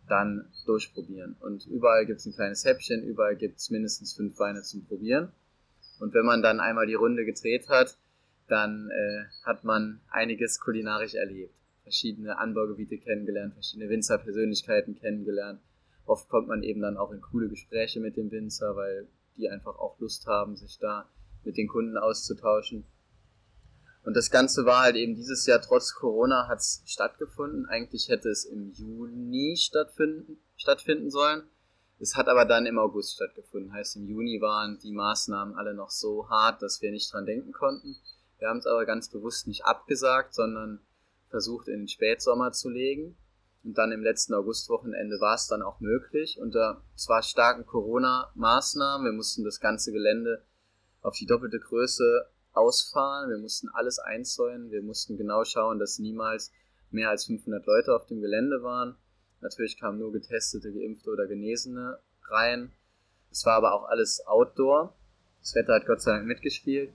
dann 0.10 0.46
durchprobieren. 0.66 1.36
Und 1.40 1.66
überall 1.68 2.06
gibt 2.06 2.20
es 2.20 2.26
ein 2.26 2.34
kleines 2.34 2.66
Häppchen, 2.66 3.04
überall 3.04 3.36
gibt 3.36 3.58
es 3.60 3.70
mindestens 3.70 4.14
fünf 4.14 4.38
Weine 4.40 4.64
zum 4.64 4.86
Probieren. 4.86 5.32
Und 6.00 6.14
wenn 6.14 6.26
man 6.26 6.42
dann 6.42 6.60
einmal 6.60 6.88
die 6.88 6.96
Runde 6.96 7.26
gedreht 7.26 7.70
hat, 7.70 7.98
dann 8.48 8.90
äh, 8.90 9.26
hat 9.44 9.64
man 9.64 10.02
einiges 10.10 10.60
kulinarisch 10.60 11.16
erlebt 11.16 11.56
verschiedene 11.84 12.38
Anbaugebiete 12.38 12.98
kennengelernt, 12.98 13.54
verschiedene 13.54 13.90
Winzerpersönlichkeiten 13.90 14.96
kennengelernt. 14.96 15.62
Oft 16.06 16.28
kommt 16.30 16.48
man 16.48 16.64
eben 16.64 16.82
dann 16.82 16.98
auch 16.98 17.12
in 17.12 17.22
coole 17.22 17.50
Gespräche 17.50 18.00
mit 18.00 18.18
dem 18.18 18.32
Winzer, 18.32 18.76
weil 18.76 19.08
die 19.38 19.50
einfach 19.50 19.78
auch 19.78 20.00
Lust 20.00 20.26
haben, 20.26 20.56
sich 20.56 20.80
da 20.80 21.10
mit 21.44 21.58
den 21.58 21.68
Kunden 21.68 21.98
auszutauschen. 21.98 22.86
Und 24.04 24.18
das 24.18 24.32
Ganze 24.32 24.66
war 24.66 24.82
halt 24.82 24.96
eben 24.96 25.16
dieses 25.16 25.46
Jahr 25.46 25.62
trotz 25.62 25.94
Corona 25.94 26.48
hat 26.50 26.60
es 26.60 26.84
stattgefunden. 26.86 27.66
Eigentlich 27.68 28.10
hätte 28.10 28.30
es 28.30 28.44
im 28.44 28.72
Juni 28.74 29.56
stattfinden, 29.58 30.38
stattfinden 30.58 31.10
sollen. 31.10 31.44
Es 32.00 32.18
hat 32.18 32.28
aber 32.28 32.44
dann 32.44 32.66
im 32.66 32.80
August 32.80 33.16
stattgefunden. 33.16 33.72
Heißt, 33.72 33.96
im 33.96 34.06
Juni 34.06 34.42
waren 34.42 34.78
die 34.80 34.92
Maßnahmen 34.92 35.56
alle 35.56 35.74
noch 35.74 35.90
so 35.90 36.30
hart, 36.30 36.62
dass 36.62 36.82
wir 36.82 36.92
nicht 36.92 37.14
dran 37.14 37.26
denken 37.26 37.54
konnten. 37.54 37.96
Wir 38.44 38.50
haben 38.50 38.58
es 38.58 38.68
aber 38.68 38.86
ganz 38.86 39.08
bewusst 39.08 39.48
nicht 39.48 39.64
abgesagt, 39.64 40.34
sondern 40.34 40.82
versucht 41.30 41.70
in 41.70 41.84
den 41.84 41.88
Spätsommer 41.88 42.52
zu 42.52 42.70
legen. 42.70 43.16
Und 43.64 43.78
dann 43.78 43.94
im 43.94 44.04
letzten 44.04 44.34
Augustwochenende 44.34 45.16
war 45.22 45.36
es 45.36 45.48
dann 45.48 45.62
auch 45.62 45.80
möglich. 45.80 46.40
Unter 46.42 46.84
zwar 46.98 47.24
starken 47.24 47.66
Corona-Maßnahmen, 47.66 49.06
wir 49.06 49.14
mussten 49.14 49.46
das 49.46 49.62
ganze 49.62 49.94
Gelände 49.94 50.44
auf 51.02 51.16
die 51.16 51.26
doppelte 51.26 51.58
Größe 51.58 52.28
ausfahren, 52.52 53.30
wir 53.30 53.38
mussten 53.38 53.70
alles 53.70 53.98
einzäunen, 54.00 54.72
wir 54.72 54.82
mussten 54.82 55.16
genau 55.16 55.46
schauen, 55.46 55.80
dass 55.80 55.98
niemals 56.00 56.52
mehr 56.92 57.12
als 57.12 57.24
500 57.28 57.66
Leute 57.66 57.96
auf 57.96 58.08
dem 58.08 58.20
Gelände 58.20 58.62
waren. 58.62 58.98
Natürlich 59.40 59.80
kamen 59.80 60.00
nur 60.00 60.12
getestete, 60.12 60.74
geimpfte 60.74 61.12
oder 61.12 61.28
Genesene 61.28 61.98
rein. 62.24 62.74
Es 63.32 63.46
war 63.46 63.54
aber 63.54 63.74
auch 63.74 63.86
alles 63.86 64.28
Outdoor. 64.28 64.94
Das 65.40 65.56
Wetter 65.56 65.76
hat 65.76 65.86
Gott 65.86 66.02
sei 66.02 66.12
Dank 66.12 66.28
mitgespielt. 66.28 66.94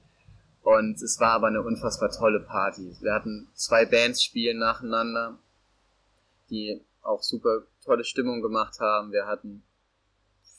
Und 0.63 1.01
es 1.01 1.19
war 1.21 1.33
aber 1.33 1.47
eine 1.47 1.63
unfassbar 1.63 2.11
tolle 2.11 2.41
Party. 2.41 2.97
Wir 3.01 3.15
hatten 3.15 3.49
zwei 3.55 3.87
Bands 3.87 4.23
spielen 4.23 4.59
nacheinander, 4.59 5.39
die 6.51 6.83
auch 7.03 7.23
super 7.23 7.63
tolle 7.85 8.05
Stimmung 8.05 8.43
gemacht 8.43 8.81
haben. 8.81 9.13
Wir 9.13 9.27
hatten 9.27 9.63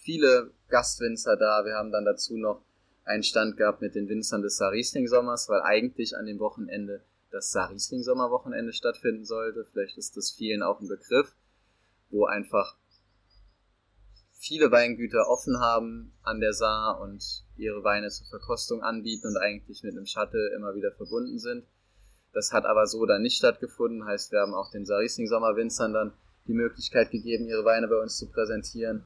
viele 0.01 0.51
Gastwinzer 0.69 1.37
da. 1.37 1.63
Wir 1.65 1.75
haben 1.75 1.91
dann 1.91 2.05
dazu 2.05 2.37
noch 2.37 2.61
einen 3.05 3.23
Stand 3.23 3.57
gehabt 3.57 3.81
mit 3.81 3.95
den 3.95 4.07
Winzern 4.07 4.41
des 4.41 4.57
Saarriesling-Sommers, 4.57 5.49
weil 5.49 5.61
eigentlich 5.61 6.15
an 6.15 6.25
dem 6.25 6.39
Wochenende 6.39 7.01
das 7.31 7.51
Saarriesling-Sommerwochenende 7.51 8.73
stattfinden 8.73 9.25
sollte. 9.25 9.65
Vielleicht 9.71 9.97
ist 9.97 10.17
das 10.17 10.31
vielen 10.31 10.63
auch 10.63 10.79
ein 10.79 10.87
Begriff, 10.87 11.35
wo 12.09 12.25
einfach 12.25 12.75
viele 14.39 14.71
Weingüter 14.71 15.27
offen 15.27 15.59
haben 15.59 16.13
an 16.23 16.39
der 16.39 16.53
Saar 16.53 17.01
und 17.01 17.43
ihre 17.57 17.83
Weine 17.83 18.09
zur 18.09 18.25
Verkostung 18.27 18.81
anbieten 18.81 19.27
und 19.27 19.37
eigentlich 19.37 19.83
mit 19.83 19.95
einem 19.95 20.05
Shuttle 20.05 20.53
immer 20.55 20.73
wieder 20.75 20.93
verbunden 20.93 21.37
sind. 21.37 21.65
Das 22.31 22.53
hat 22.53 22.65
aber 22.65 22.87
so 22.87 23.05
dann 23.05 23.21
nicht 23.21 23.37
stattgefunden, 23.37 24.05
heißt 24.05 24.31
wir 24.31 24.39
haben 24.39 24.53
auch 24.53 24.71
den 24.71 24.85
Sarisling 24.85 25.27
Sommerwinzern 25.27 25.93
dann 25.93 26.13
die 26.47 26.53
Möglichkeit 26.53 27.11
gegeben, 27.11 27.47
ihre 27.47 27.65
Weine 27.65 27.89
bei 27.89 27.97
uns 27.97 28.17
zu 28.17 28.31
präsentieren. 28.31 29.03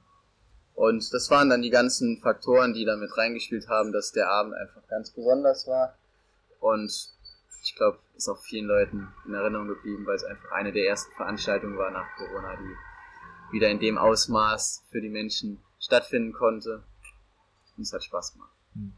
Und 0.75 1.11
das 1.13 1.29
waren 1.31 1.49
dann 1.49 1.63
die 1.63 1.71
ganzen 1.71 2.19
Faktoren, 2.21 2.73
die 2.73 2.85
damit 2.85 3.17
reingespielt 3.17 3.67
haben, 3.67 3.91
dass 3.91 4.11
der 4.11 4.29
Abend 4.29 4.53
einfach 4.53 4.87
ganz 4.87 5.11
besonders 5.11 5.67
war. 5.67 5.97
Und 6.59 6.91
ich 7.63 7.75
glaube, 7.75 7.97
ist 8.15 8.29
auch 8.29 8.39
vielen 8.39 8.67
Leuten 8.67 9.07
in 9.25 9.33
Erinnerung 9.33 9.67
geblieben, 9.67 10.05
weil 10.05 10.15
es 10.15 10.23
einfach 10.23 10.51
eine 10.51 10.71
der 10.71 10.85
ersten 10.85 11.11
Veranstaltungen 11.15 11.77
war 11.77 11.89
nach 11.89 12.07
Corona, 12.17 12.55
die 12.55 12.75
wieder 13.53 13.69
in 13.69 13.79
dem 13.79 13.97
Ausmaß 13.97 14.83
für 14.91 14.99
die 14.99 15.09
Menschen 15.09 15.59
stattfinden 15.79 16.33
konnte. 16.33 16.83
Und 17.77 17.83
es 17.83 17.93
hat 17.93 18.03
Spaß 18.03 18.33
gemacht. 18.33 18.51
Hm. 18.73 18.93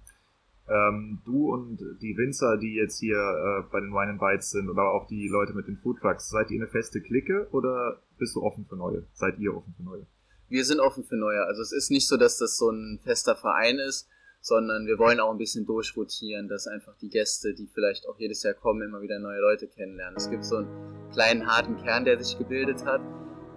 Ähm, 0.67 1.21
du 1.25 1.53
und 1.53 1.77
die 2.01 2.17
Winzer, 2.17 2.57
die 2.57 2.73
jetzt 2.73 2.99
hier 2.99 3.17
äh, 3.17 3.71
bei 3.71 3.79
den 3.79 3.91
Wine 3.91 4.11
and 4.11 4.19
Bites 4.19 4.49
sind, 4.49 4.67
oder 4.67 4.89
auch 4.89 5.05
die 5.05 5.27
Leute 5.27 5.53
mit 5.53 5.67
den 5.67 5.77
Food 5.77 5.99
Trucks, 5.99 6.29
seid 6.29 6.49
ihr 6.49 6.59
eine 6.59 6.67
feste 6.67 7.01
Clique 7.01 7.47
oder 7.51 8.01
bist 8.17 8.35
du 8.35 8.41
offen 8.41 8.65
für 8.67 8.75
neue? 8.75 9.03
Seid 9.13 9.37
ihr 9.37 9.55
offen 9.55 9.75
für 9.77 9.83
neue? 9.83 10.07
Wir 10.49 10.65
sind 10.65 10.79
offen 10.79 11.03
für 11.03 11.17
neue. 11.17 11.43
Also 11.45 11.61
es 11.61 11.71
ist 11.71 11.91
nicht 11.91 12.07
so, 12.07 12.17
dass 12.17 12.37
das 12.37 12.57
so 12.57 12.71
ein 12.71 12.99
fester 13.03 13.35
Verein 13.35 13.77
ist, 13.77 14.07
sondern 14.41 14.87
wir 14.87 14.97
wollen 14.97 15.19
auch 15.19 15.31
ein 15.31 15.37
bisschen 15.37 15.65
durchrotieren, 15.65 16.47
dass 16.47 16.67
einfach 16.67 16.95
die 16.97 17.09
Gäste, 17.09 17.53
die 17.53 17.67
vielleicht 17.67 18.07
auch 18.07 18.17
jedes 18.17 18.41
Jahr 18.43 18.53
kommen, 18.53 18.81
immer 18.81 19.01
wieder 19.01 19.19
neue 19.19 19.39
Leute 19.41 19.67
kennenlernen. 19.67 20.17
Es 20.17 20.29
gibt 20.29 20.45
so 20.45 20.57
einen 20.57 21.11
kleinen 21.11 21.45
harten 21.47 21.77
Kern, 21.77 22.05
der 22.05 22.23
sich 22.23 22.37
gebildet 22.37 22.85
hat 22.85 23.01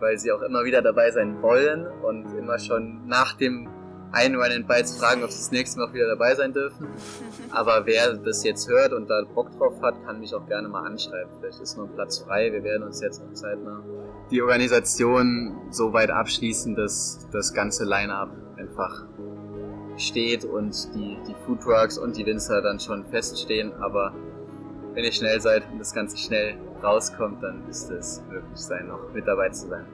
weil 0.00 0.18
sie 0.18 0.32
auch 0.32 0.42
immer 0.42 0.64
wieder 0.64 0.82
dabei 0.82 1.10
sein 1.10 1.40
wollen 1.42 1.86
und 2.02 2.26
immer 2.36 2.58
schon 2.58 3.06
nach 3.06 3.34
dem 3.34 3.68
ein 4.10 4.36
Run 4.36 4.50
and 4.50 4.66
Bites 4.66 4.96
fragen, 4.96 5.22
ob 5.22 5.30
sie 5.30 5.38
das 5.38 5.52
nächste 5.52 5.78
Mal 5.78 5.88
auch 5.88 5.92
wieder 5.92 6.08
dabei 6.08 6.34
sein 6.34 6.52
dürfen. 6.52 6.88
Aber 7.50 7.84
wer 7.84 8.14
das 8.14 8.42
jetzt 8.42 8.68
hört 8.68 8.92
und 8.94 9.08
da 9.08 9.22
Bock 9.34 9.50
drauf 9.58 9.74
hat, 9.82 10.02
kann 10.06 10.18
mich 10.18 10.34
auch 10.34 10.46
gerne 10.46 10.68
mal 10.68 10.86
anschreiben. 10.86 11.30
Vielleicht 11.38 11.60
ist 11.60 11.76
noch 11.76 11.84
ein 11.84 11.94
Platz 11.94 12.18
frei. 12.20 12.50
Wir 12.50 12.64
werden 12.64 12.84
uns 12.84 13.02
jetzt 13.02 13.22
noch 13.22 13.34
zeitnah 13.34 13.82
die 14.30 14.42
Organisation 14.42 15.56
so 15.70 15.92
weit 15.92 16.10
abschließen, 16.10 16.74
dass 16.74 17.26
das 17.32 17.54
ganze 17.54 17.84
Line-Up 17.84 18.30
einfach 18.56 19.04
steht 19.96 20.44
und 20.44 20.94
die, 20.94 21.16
die 21.26 21.34
Food 21.46 21.60
Trucks 21.62 21.98
und 21.98 22.16
die 22.16 22.26
Winzer 22.26 22.60
dann 22.62 22.78
schon 22.78 23.04
feststehen. 23.06 23.72
Aber 23.80 24.12
wenn 24.94 25.04
ihr 25.04 25.12
schnell 25.12 25.40
seid 25.40 25.62
und 25.72 25.78
das 25.78 25.94
Ganze 25.94 26.16
schnell 26.18 26.56
rauskommt, 26.82 27.42
dann 27.42 27.68
ist 27.68 27.90
es 27.90 28.22
möglich 28.30 28.58
sein, 28.58 28.88
noch 28.88 29.12
mit 29.12 29.26
dabei 29.26 29.50
zu 29.50 29.68
sein. 29.68 29.86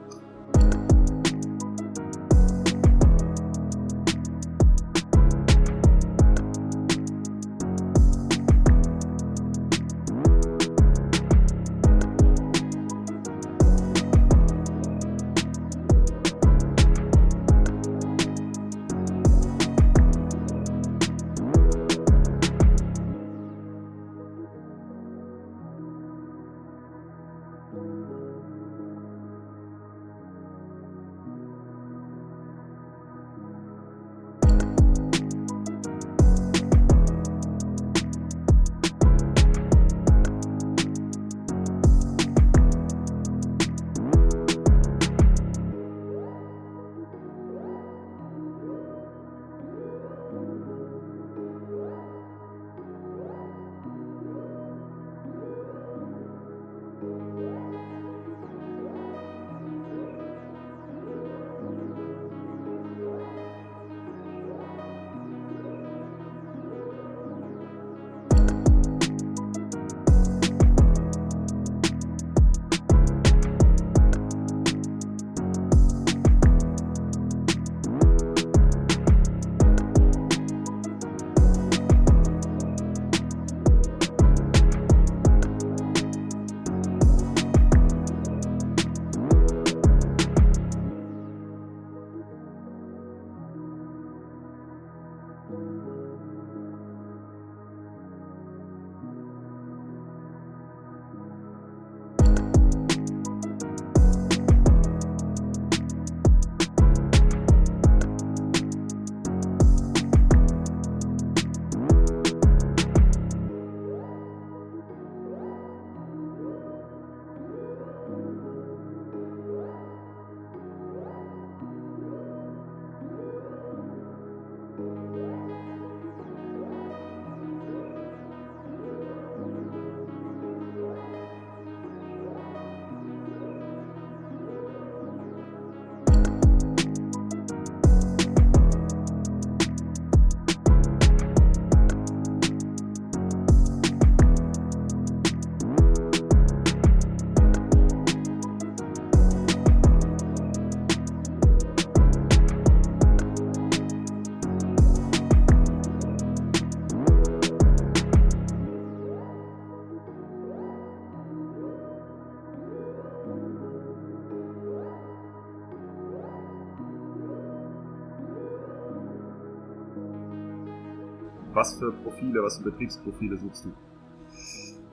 Was 171.65 171.79
für 171.79 171.91
Profile, 171.91 172.43
was 172.43 172.57
für 172.57 172.63
Betriebsprofile 172.65 173.39
suchst 173.39 173.65
du? 173.65 173.73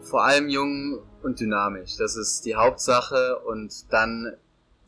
Vor 0.00 0.24
allem 0.24 0.48
jung 0.48 1.02
und 1.22 1.38
dynamisch. 1.38 1.96
Das 1.98 2.16
ist 2.16 2.44
die 2.46 2.56
Hauptsache 2.56 3.38
und 3.40 3.92
dann 3.92 4.36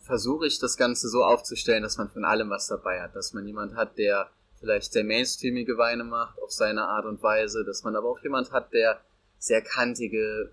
versuche 0.00 0.46
ich 0.46 0.58
das 0.58 0.76
Ganze 0.76 1.08
so 1.08 1.24
aufzustellen, 1.24 1.82
dass 1.82 1.98
man 1.98 2.08
von 2.08 2.24
allem 2.24 2.50
was 2.50 2.68
dabei 2.68 3.02
hat. 3.02 3.14
Dass 3.14 3.34
man 3.34 3.46
jemand 3.46 3.74
hat, 3.74 3.98
der 3.98 4.30
vielleicht 4.60 4.92
sehr 4.92 5.04
mainstreamige 5.04 5.76
Weine 5.76 6.04
macht 6.04 6.40
auf 6.42 6.50
seine 6.50 6.84
Art 6.84 7.04
und 7.04 7.22
Weise, 7.22 7.64
dass 7.64 7.84
man 7.84 7.96
aber 7.96 8.08
auch 8.08 8.22
jemand 8.22 8.50
hat, 8.50 8.72
der 8.72 9.00
sehr 9.38 9.60
kantige 9.60 10.52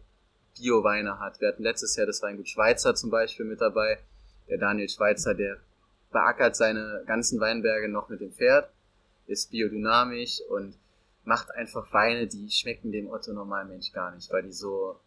Bio-Weine 0.58 1.20
hat. 1.20 1.40
Wir 1.40 1.48
hatten 1.48 1.64
letztes 1.64 1.96
Jahr 1.96 2.08
das 2.08 2.22
Weingut 2.22 2.50
Schweizer 2.50 2.94
zum 2.94 3.10
Beispiel 3.10 3.46
mit 3.46 3.62
dabei. 3.62 4.00
Der 4.50 4.58
Daniel 4.58 4.90
Schweizer, 4.90 5.34
der 5.34 5.58
beackert 6.12 6.58
seine 6.58 7.04
ganzen 7.08 7.40
Weinberge 7.40 7.88
noch 7.88 8.10
mit 8.10 8.20
dem 8.20 8.34
Pferd, 8.34 8.70
ist 9.28 9.52
biodynamisch 9.52 10.42
und 10.50 10.76
macht 11.24 11.52
einfach 11.52 11.92
Weine, 11.94 12.28
die 12.28 12.50
schmecken 12.50 12.92
dem 12.92 13.10
Otto 13.10 13.34
Normalmensch 13.34 13.92
gar 13.92 14.14
nicht, 14.14 14.32
weil 14.32 14.44
die 14.44 14.54
so 14.54 15.00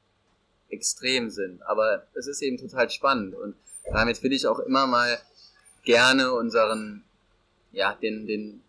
extrem 0.68 1.30
sind. 1.30 1.62
Aber 1.62 2.06
es 2.14 2.26
ist 2.26 2.42
eben 2.42 2.58
total 2.58 2.90
spannend 2.90 3.34
und 3.34 3.56
damit 3.92 4.22
will 4.22 4.32
ich 4.32 4.46
auch 4.46 4.60
immer 4.60 4.86
mal 4.86 5.18
gerne 5.84 6.32
unseren, 6.32 7.04
ja, 7.72 7.94
den, 7.94 8.26
den 8.26 8.62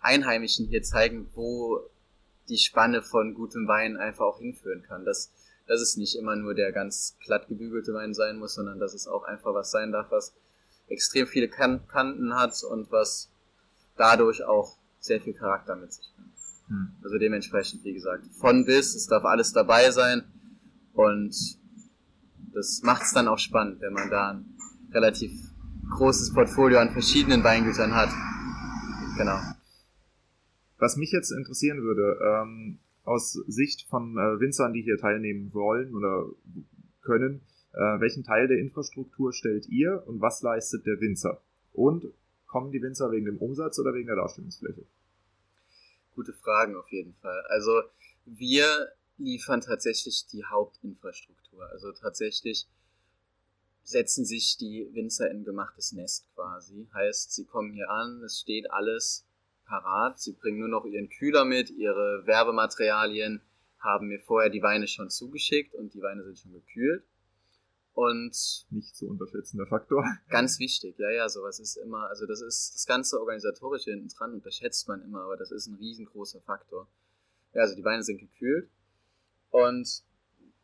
Einheimischen 0.00 0.66
hier 0.66 0.82
zeigen, 0.82 1.28
wo 1.34 1.80
die 2.48 2.58
Spanne 2.58 3.02
von 3.02 3.34
gutem 3.34 3.68
Wein 3.68 3.96
einfach 3.96 4.24
auch 4.24 4.38
hinführen 4.38 4.82
kann. 4.82 5.04
Dass, 5.04 5.30
dass 5.66 5.80
es 5.80 5.96
nicht 5.96 6.16
immer 6.16 6.36
nur 6.36 6.54
der 6.54 6.72
ganz 6.72 7.16
glatt 7.24 7.48
gebügelte 7.48 7.94
Wein 7.94 8.14
sein 8.14 8.38
muss, 8.38 8.54
sondern 8.54 8.78
dass 8.78 8.94
es 8.94 9.06
auch 9.06 9.24
einfach 9.24 9.54
was 9.54 9.70
sein 9.70 9.92
darf, 9.92 10.10
was 10.10 10.34
extrem 10.88 11.26
viele 11.26 11.48
Kanten 11.48 12.34
hat 12.34 12.62
und 12.64 12.90
was 12.90 13.30
dadurch 13.96 14.44
auch 14.44 14.76
sehr 15.02 15.20
viel 15.20 15.34
Charakter 15.34 15.76
mit 15.76 15.92
sich 15.92 16.10
bringt. 16.16 16.32
Hm. 16.68 16.92
Also 17.02 17.18
dementsprechend, 17.18 17.84
wie 17.84 17.92
gesagt, 17.92 18.24
von 18.40 18.64
bis, 18.64 18.94
es 18.94 19.06
darf 19.06 19.24
alles 19.24 19.52
dabei 19.52 19.90
sein 19.90 20.22
und 20.94 21.34
das 22.54 22.82
macht 22.82 23.02
es 23.02 23.12
dann 23.12 23.28
auch 23.28 23.38
spannend, 23.38 23.80
wenn 23.80 23.92
man 23.92 24.10
da 24.10 24.30
ein 24.30 24.44
relativ 24.92 25.32
großes 25.90 26.32
Portfolio 26.32 26.78
an 26.78 26.92
verschiedenen 26.92 27.42
Weingütern 27.42 27.94
hat. 27.94 28.10
Genau. 29.16 29.38
Was 30.78 30.96
mich 30.96 31.12
jetzt 31.12 31.30
interessieren 31.30 31.82
würde, 31.82 32.18
ähm, 32.24 32.78
aus 33.04 33.32
Sicht 33.46 33.88
von 33.88 34.16
äh, 34.16 34.40
Winzern, 34.40 34.72
die 34.72 34.82
hier 34.82 34.98
teilnehmen 34.98 35.52
wollen 35.52 35.94
oder 35.94 36.26
können, 37.02 37.40
äh, 37.72 38.00
welchen 38.00 38.22
Teil 38.22 38.48
der 38.48 38.58
Infrastruktur 38.58 39.32
stellt 39.32 39.68
ihr 39.68 40.02
und 40.06 40.20
was 40.20 40.42
leistet 40.42 40.86
der 40.86 41.00
Winzer? 41.00 41.42
Und 41.72 42.04
Kommen 42.52 42.70
die 42.70 42.82
Winzer 42.82 43.10
wegen 43.10 43.24
dem 43.24 43.38
Umsatz 43.38 43.78
oder 43.78 43.94
wegen 43.94 44.08
der 44.08 44.16
Darstellungsfläche? 44.16 44.84
Gute 46.14 46.34
Fragen 46.34 46.76
auf 46.76 46.92
jeden 46.92 47.14
Fall. 47.14 47.42
Also 47.48 47.80
wir 48.26 48.92
liefern 49.16 49.62
tatsächlich 49.62 50.26
die 50.26 50.44
Hauptinfrastruktur. 50.44 51.66
Also 51.70 51.92
tatsächlich 51.92 52.68
setzen 53.84 54.26
sich 54.26 54.58
die 54.58 54.86
Winzer 54.92 55.30
in 55.30 55.44
gemachtes 55.44 55.92
Nest 55.92 56.26
quasi. 56.34 56.86
Heißt, 56.92 57.32
sie 57.32 57.46
kommen 57.46 57.72
hier 57.72 57.88
an, 57.88 58.22
es 58.22 58.40
steht 58.40 58.70
alles 58.70 59.24
parat, 59.64 60.20
sie 60.20 60.32
bringen 60.32 60.58
nur 60.58 60.68
noch 60.68 60.84
ihren 60.84 61.08
Kühler 61.08 61.46
mit, 61.46 61.70
ihre 61.70 62.26
Werbematerialien, 62.26 63.40
haben 63.78 64.08
mir 64.08 64.20
vorher 64.20 64.50
die 64.50 64.62
Weine 64.62 64.88
schon 64.88 65.08
zugeschickt 65.08 65.74
und 65.74 65.94
die 65.94 66.02
Weine 66.02 66.22
sind 66.24 66.38
schon 66.38 66.52
gekühlt. 66.52 67.02
Und 67.94 68.66
nicht 68.70 68.96
zu 68.96 69.06
unterschätzender 69.06 69.66
Faktor. 69.66 70.04
Ganz 70.30 70.58
wichtig, 70.58 70.98
ja, 70.98 71.10
ja, 71.10 71.28
sowas 71.28 71.60
ist 71.60 71.76
immer, 71.76 72.08
also 72.08 72.26
das 72.26 72.40
ist 72.40 72.74
das 72.74 72.86
ganze 72.86 73.20
Organisatorische 73.20 73.90
hinten 73.90 74.08
dran, 74.08 74.32
unterschätzt 74.32 74.88
man 74.88 75.02
immer, 75.02 75.22
aber 75.22 75.36
das 75.36 75.50
ist 75.50 75.66
ein 75.66 75.74
riesengroßer 75.74 76.40
Faktor. 76.40 76.88
Ja, 77.52 77.62
also 77.62 77.74
die 77.76 77.84
Weine 77.84 78.02
sind 78.02 78.18
gekühlt 78.18 78.70
und 79.50 80.04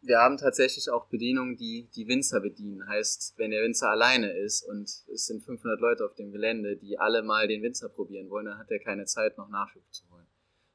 wir 0.01 0.18
haben 0.18 0.37
tatsächlich 0.37 0.91
auch 0.91 1.07
Bedienungen, 1.07 1.57
die 1.57 1.89
die 1.95 2.07
Winzer 2.07 2.41
bedienen. 2.41 2.87
Heißt, 2.87 3.35
wenn 3.37 3.51
der 3.51 3.62
Winzer 3.62 3.91
alleine 3.91 4.31
ist 4.31 4.62
und 4.62 4.85
es 4.85 5.26
sind 5.26 5.43
500 5.43 5.81
Leute 5.81 6.05
auf 6.05 6.14
dem 6.14 6.31
Gelände, 6.31 6.76
die 6.76 6.99
alle 6.99 7.22
mal 7.22 7.49
den 7.49 7.62
Winzer 7.62 7.89
probieren 7.89 8.31
wollen, 8.31 8.47
dann 8.47 8.59
hat 8.59 8.70
er 8.70 8.79
keine 8.79 9.07
Zeit, 9.07 9.37
noch 9.37 9.49
Nachschub 9.49 9.83
zu 9.91 10.09
holen. 10.11 10.26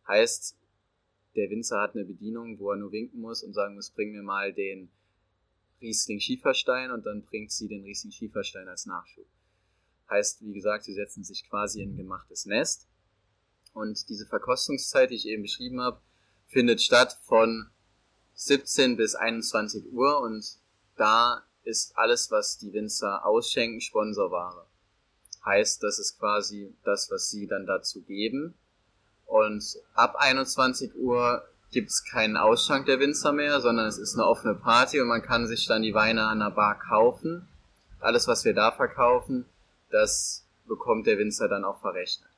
Heißt, 0.08 0.58
der 1.36 1.50
Winzer 1.50 1.82
hat 1.82 1.96
eine 1.96 2.06
Bedienung, 2.06 2.60
wo 2.60 2.72
er 2.72 2.78
nur 2.78 2.92
winken 2.92 3.22
muss 3.22 3.44
und 3.44 3.54
sagen 3.54 3.76
muss, 3.76 3.92
bring 3.92 4.12
mir 4.12 4.24
mal 4.24 4.54
den 4.54 4.92
Riesling 5.84 6.20
Schieferstein 6.20 6.90
und 6.90 7.06
dann 7.06 7.24
bringt 7.24 7.52
sie 7.52 7.68
den 7.68 7.84
Riesling 7.84 8.12
Schieferstein 8.12 8.68
als 8.68 8.88
Nachschub. 8.88 9.28
Heißt, 10.10 10.42
wie 10.42 10.54
gesagt, 10.54 10.86
sie 10.86 10.94
setzen 10.94 11.24
sich 11.24 11.48
quasi 11.48 11.82
in 11.82 11.92
ein 11.92 11.98
gemachtes 11.98 12.46
Nest. 12.46 12.88
Und 13.74 14.10
diese 14.10 14.26
Verkostungszeit, 14.26 15.12
die 15.12 15.16
ich 15.16 15.28
eben 15.28 15.44
beschrieben 15.44 15.82
habe, 15.82 16.02
findet 16.48 16.82
statt 16.82 17.20
von 17.24 17.70
17 18.36 18.98
bis 18.98 19.16
21 19.16 19.92
Uhr 19.92 20.20
und 20.22 20.58
da 20.96 21.44
ist 21.64 21.98
alles, 21.98 22.32
was 22.32 22.58
die 22.58 22.74
Winzer 22.74 23.26
ausschenken, 23.26 23.82
Sponsorware. 23.82 24.66
Heißt, 25.46 25.84
das 25.84 26.00
ist 26.00 26.20
quasi 26.20 26.74
das, 26.84 27.10
was 27.12 27.30
sie 27.30 27.48
dann 27.48 27.66
dazu 27.66 28.02
geben. 28.02 28.54
Und 29.26 29.64
ab 29.94 30.16
21 30.18 30.96
Uhr 30.96 31.44
gibt 31.74 31.90
es 31.90 32.06
keinen 32.06 32.38
Ausschank 32.38 32.86
der 32.86 33.00
Winzer 33.00 33.34
mehr, 33.34 33.60
sondern 33.60 33.88
es 33.88 33.98
ist 33.98 34.14
eine 34.16 34.26
offene 34.26 34.56
Party 34.56 35.02
und 35.02 35.08
man 35.08 35.22
kann 35.22 35.48
sich 35.48 35.68
dann 35.68 35.82
die 35.82 35.94
Weine 35.94 36.24
an 36.24 36.40
der 36.40 36.52
Bar 36.52 36.80
kaufen. 36.80 37.48
Alles, 38.00 38.28
was 38.28 38.46
wir 38.46 38.54
da 38.54 38.72
verkaufen, 38.72 39.46
das 39.90 40.46
bekommt 40.68 41.08
der 41.08 41.18
Winzer 41.18 41.50
dann 41.50 41.66
auch 41.66 41.82
verrechnet. 41.82 42.30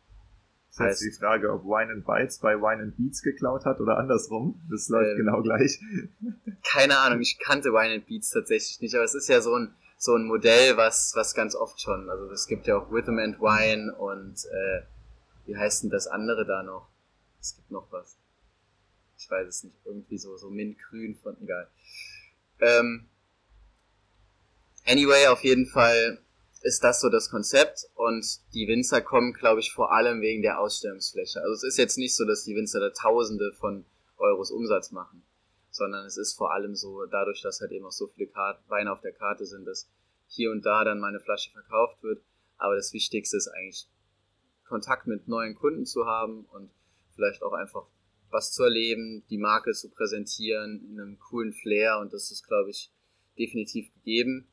Das 0.70 0.80
heißt 0.80 1.02
die 1.04 1.12
Frage, 1.12 1.54
ob 1.54 1.64
Wine 1.64 1.92
and 1.92 2.06
Bites 2.06 2.40
bei 2.40 2.56
Wine 2.56 2.84
and 2.84 2.98
Beats 2.98 3.22
geklaut 3.22 3.66
hat 3.66 3.80
oder 3.80 3.98
andersrum. 3.98 4.62
Das 4.70 4.90
läuft 4.90 5.12
ähm, 5.12 5.18
genau 5.18 5.42
gleich. 5.42 5.80
Keine 6.70 6.98
Ahnung, 6.98 7.22
ich 7.22 7.40
kannte 7.40 7.70
Wine 7.70 7.96
and 7.96 8.08
Beats 8.08 8.32
tatsächlich 8.32 8.82
nicht, 8.82 8.96
aber 8.96 9.06
es 9.06 9.16
ist 9.16 9.30
ja 9.30 9.40
so 9.42 9.56
ein, 9.56 9.74
so 9.98 10.16
ein 10.16 10.26
Modell, 10.26 10.76
was, 10.76 11.14
was 11.16 11.34
ganz 11.34 11.56
oft 11.56 11.80
schon, 11.80 12.10
also 12.10 12.30
es 12.32 12.48
gibt 12.48 12.68
ja 12.68 12.78
auch 12.78 12.92
Rhythm 12.92 13.20
and 13.20 13.40
Wine 13.40 13.96
und 13.96 14.46
äh, 14.46 14.82
wie 15.46 15.56
heißt 15.56 15.84
denn 15.84 15.92
das 15.92 16.08
andere 16.08 16.46
da 16.46 16.64
noch? 16.64 16.90
Es 17.40 17.56
gibt 17.56 17.72
noch 17.72 17.88
was. 17.92 18.18
Ich 19.26 19.32
weiß 19.32 19.48
es 19.48 19.64
nicht, 19.64 19.76
irgendwie 19.86 20.20
so, 20.20 20.38
so 20.38 20.52
mintgrün 20.52 21.16
von, 21.16 21.36
egal. 21.42 21.68
Ähm, 22.60 23.10
anyway, 24.86 25.26
auf 25.28 25.44
jeden 25.44 25.66
Fall 25.66 26.20
ist 26.62 26.84
das 26.84 27.02
so 27.02 27.10
das 27.10 27.32
Konzept 27.32 27.88
und 27.96 28.24
die 28.54 28.68
Winzer 28.68 29.02
kommen, 29.02 29.34
glaube 29.34 29.62
ich, 29.62 29.72
vor 29.72 29.92
allem 29.92 30.22
wegen 30.22 30.44
der 30.44 30.60
Ausstellungsfläche. 30.60 31.42
Also 31.42 31.54
es 31.54 31.64
ist 31.64 31.78
jetzt 31.80 31.98
nicht 31.98 32.16
so, 32.16 32.24
dass 32.24 32.44
die 32.44 32.56
Winzer 32.56 32.80
da 32.80 32.92
Tausende 32.92 33.52
von 33.54 33.86
Euros 34.18 34.52
Umsatz 34.52 34.92
machen, 34.92 35.24
sondern 35.72 36.06
es 36.06 36.18
ist 36.18 36.34
vor 36.34 36.54
allem 36.54 36.76
so, 36.76 37.08
dadurch, 37.08 37.42
dass 37.42 37.62
halt 37.62 37.72
eben 37.72 37.86
auch 37.86 37.92
so 37.92 38.06
viele 38.06 38.28
Karte, 38.28 38.62
Weine 38.68 38.92
auf 38.92 39.02
der 39.02 39.14
Karte 39.14 39.48
sind, 39.48 39.66
dass 39.66 39.90
hier 40.28 40.52
und 40.52 40.64
da 40.64 40.84
dann 40.84 41.00
mal 41.00 41.10
eine 41.10 41.20
Flasche 41.20 41.50
verkauft 41.50 42.04
wird. 42.04 42.22
Aber 42.58 42.76
das 42.76 42.94
Wichtigste 42.94 43.38
ist 43.38 43.48
eigentlich 43.48 43.88
Kontakt 44.68 45.08
mit 45.08 45.28
neuen 45.28 45.56
Kunden 45.56 45.88
zu 45.88 46.06
haben 46.06 46.46
und 46.46 46.70
vielleicht 47.16 47.42
auch 47.42 47.54
einfach 47.54 47.88
was 48.30 48.52
zu 48.54 48.64
erleben, 48.64 49.24
die 49.30 49.38
Marke 49.38 49.72
zu 49.72 49.90
präsentieren 49.90 50.84
in 50.90 51.00
einem 51.00 51.20
coolen 51.20 51.54
Flair 51.54 52.00
und 52.00 52.14
das 52.14 52.32
ist, 52.32 52.44
glaube 52.48 52.70
ich, 52.70 52.92
definitiv 53.38 53.94
gegeben. 53.94 54.48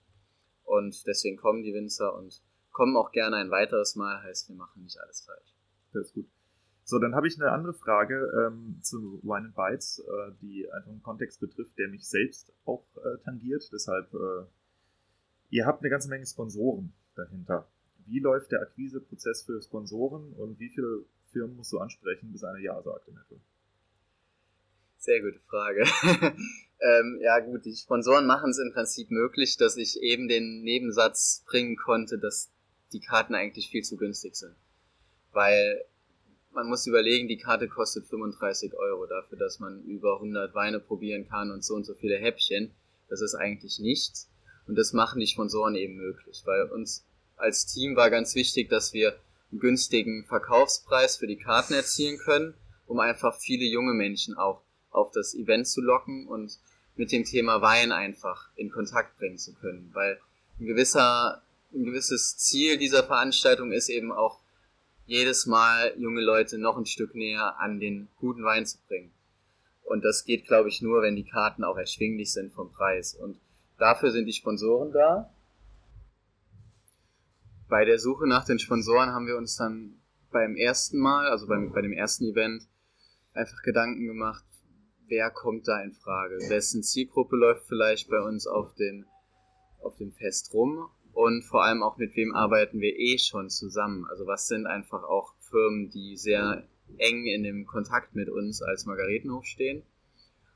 Und 0.65 1.07
deswegen 1.07 1.37
kommen 1.37 1.63
die 1.63 1.75
Winzer 1.75 2.15
und 2.17 2.43
kommen 2.71 2.97
auch 2.97 3.13
gerne 3.13 3.37
ein 3.37 3.51
weiteres 3.51 3.97
Mal, 3.97 4.23
heißt, 4.23 4.49
wir 4.49 4.57
machen 4.57 4.83
nicht 4.83 4.99
alles 4.99 5.23
falsch. 5.23 5.55
Das 5.93 6.07
ist 6.07 6.15
gut. 6.15 6.27
So, 6.85 6.99
dann 6.99 7.15
habe 7.15 7.29
ich 7.29 7.41
eine 7.41 7.53
andere 7.53 7.75
Frage 7.75 8.31
ähm, 8.47 8.81
zu 8.83 9.21
Wine 9.23 9.47
and 9.47 9.55
Bites, 9.55 10.01
äh, 10.01 10.33
die 10.41 10.71
einfach 10.73 10.91
einen 10.91 11.03
Kontext 11.03 11.41
betrifft, 11.41 11.79
der 11.79 11.89
mich 11.89 12.09
selbst 12.09 12.53
auch 12.65 12.85
äh, 12.97 13.23
tangiert. 13.25 13.71
Deshalb, 13.73 14.13
äh, 14.13 14.47
ihr 15.51 15.67
habt 15.67 15.81
eine 15.81 15.91
ganze 15.91 16.09
Menge 16.09 16.27
Sponsoren 16.27 16.93
dahinter. 17.15 17.69
Wie 18.07 18.19
läuft 18.19 18.51
der 18.51 18.63
Akquiseprozess 18.63 19.45
für 19.45 19.63
Sponsoren 19.63 20.33
und 20.33 20.59
wie 20.59 20.71
viele 20.71 21.05
Firmen 21.31 21.57
musst 21.57 21.73
du 21.73 21.79
ansprechen, 21.79 22.33
bis 22.33 22.43
einer 22.43 22.59
Ja 22.59 22.83
sagt 22.83 23.07
in 23.09 23.17
etwa? 23.17 23.37
Sehr 25.05 25.21
gute 25.21 25.41
Frage. 25.41 25.85
ähm, 26.81 27.19
ja 27.21 27.41
gut, 27.41 27.65
die 27.65 27.75
Sponsoren 27.75 28.25
machen 28.25 28.51
es 28.51 28.61
im 28.61 28.73
Prinzip 28.73 29.11
möglich, 29.11 29.57
dass 29.57 29.77
ich 29.77 30.01
eben 30.01 30.29
den 30.29 30.63
Nebensatz 30.63 31.43
bringen 31.45 31.75
konnte, 31.77 32.19
dass 32.19 32.53
die 32.93 33.01
Karten 33.01 33.35
eigentlich 33.35 33.69
viel 33.69 33.83
zu 33.83 33.97
günstig 33.97 34.37
sind. 34.37 34.55
Weil 35.33 35.85
man 36.53 36.69
muss 36.69 36.87
überlegen, 36.87 37.27
die 37.27 37.37
Karte 37.37 37.67
kostet 37.67 38.07
35 38.07 38.75
Euro 38.75 39.07
dafür, 39.07 39.37
dass 39.37 39.59
man 39.59 39.83
über 39.83 40.19
100 40.19 40.55
Weine 40.55 40.79
probieren 40.79 41.29
kann 41.29 41.51
und 41.51 41.65
so 41.65 41.75
und 41.75 41.83
so 41.85 41.95
viele 41.95 42.19
Häppchen. 42.19 42.71
Das 43.09 43.23
ist 43.23 43.35
eigentlich 43.35 43.81
nichts. 43.81 44.31
Und 44.69 44.79
das 44.79 44.93
machen 44.93 45.19
die 45.19 45.27
Sponsoren 45.27 45.75
eben 45.75 45.97
möglich, 45.97 46.43
weil 46.45 46.71
uns 46.71 47.05
als 47.35 47.67
Team 47.67 47.97
war 47.97 48.09
ganz 48.09 48.37
wichtig, 48.37 48.69
dass 48.69 48.93
wir 48.93 49.19
einen 49.51 49.59
günstigen 49.59 50.25
Verkaufspreis 50.27 51.17
für 51.17 51.27
die 51.27 51.39
Karten 51.39 51.75
erzielen 51.75 52.19
können, 52.19 52.55
um 52.87 53.01
einfach 53.01 53.37
viele 53.41 53.65
junge 53.65 53.95
Menschen 53.95 54.35
auch 54.35 54.63
auf 54.93 55.11
das 55.11 55.35
Event 55.35 55.67
zu 55.67 55.81
locken 55.81 56.29
und 56.29 56.59
mit 56.97 57.11
dem 57.13 57.25
Thema 57.25 57.61
Wein 57.63 57.93
einfach 57.93 58.51
in 58.55 58.71
Kontakt 58.71 59.17
bringen 59.19 59.39
zu 59.39 59.55
können. 59.55 59.91
Weil 59.93 60.21
ein 60.61 60.67
gewisser, 60.67 61.43
ein 61.73 61.85
gewisses 61.85 62.37
Ziel 62.37 62.79
dieser 62.79 63.03
Veranstaltung 63.03 63.73
ist 63.73 63.89
eben 63.89 64.13
auch 64.13 64.41
jedes 65.07 65.47
Mal 65.47 65.95
junge 65.99 66.21
Leute 66.21 66.59
noch 66.59 66.77
ein 66.77 66.87
Stück 66.87 67.15
näher 67.15 67.59
an 67.59 67.81
den 67.81 68.09
guten 68.19 68.45
Wein 68.45 68.67
zu 68.67 68.79
bringen. 68.87 69.11
Und 69.85 70.05
das 70.05 70.25
geht, 70.25 70.47
glaube 70.47 70.69
ich, 70.69 70.81
nur, 70.81 71.03
wenn 71.03 71.17
die 71.17 71.25
Karten 71.25 71.65
auch 71.65 71.77
erschwinglich 71.77 72.33
sind 72.33 72.53
vom 72.53 72.71
Preis. 72.71 73.15
Und 73.15 73.39
dafür 73.79 74.13
sind 74.13 74.27
die 74.27 74.33
Sponsoren 74.33 74.93
da. 74.93 75.31
Bei 77.69 77.85
der 77.85 77.99
Suche 77.99 78.27
nach 78.27 78.45
den 78.45 78.59
Sponsoren 78.59 79.11
haben 79.11 79.27
wir 79.27 79.37
uns 79.37 79.57
dann 79.57 79.95
beim 80.31 80.57
ersten 80.57 80.99
Mal, 80.99 81.29
also 81.29 81.47
beim, 81.47 81.73
bei 81.73 81.83
dem 81.83 81.93
ersten 81.93 82.25
Event, 82.25 82.67
einfach 83.35 83.63
Gedanken 83.63 84.07
gemacht, 84.07 84.45
wer 85.13 85.31
kommt 85.31 85.69
da 85.69 85.83
in 85.83 85.93
Frage? 85.93 86.37
Wessen 86.49 86.83
Zielgruppe 86.83 87.37
läuft 87.37 87.67
vielleicht 87.67 88.09
bei 88.09 88.19
uns 88.19 88.47
auf 88.47 88.75
dem, 88.77 89.05
auf 89.83 89.99
dem 89.99 90.11
Fest 90.13 90.55
rum? 90.55 90.89
Und 91.13 91.45
vor 91.45 91.63
allem 91.65 91.83
auch 91.83 91.99
mit 91.99 92.17
wem 92.17 92.35
arbeiten 92.35 92.81
wir 92.81 92.99
eh 92.99 93.19
schon 93.19 93.51
zusammen? 93.51 94.07
Also 94.09 94.27
was 94.27 94.49
sind 94.49 94.67
einfach 94.67 95.05
auch 95.05 95.35
Firmen, 95.51 95.91
die 95.91 96.17
sehr 96.17 96.67
eng 96.97 97.27
in 97.27 97.43
dem 97.43 97.67
Kontakt 97.67 98.15
mit 98.15 98.31
uns 98.31 98.63
als 98.63 98.87
Margaretenhof 98.87 99.45
stehen? 99.45 99.83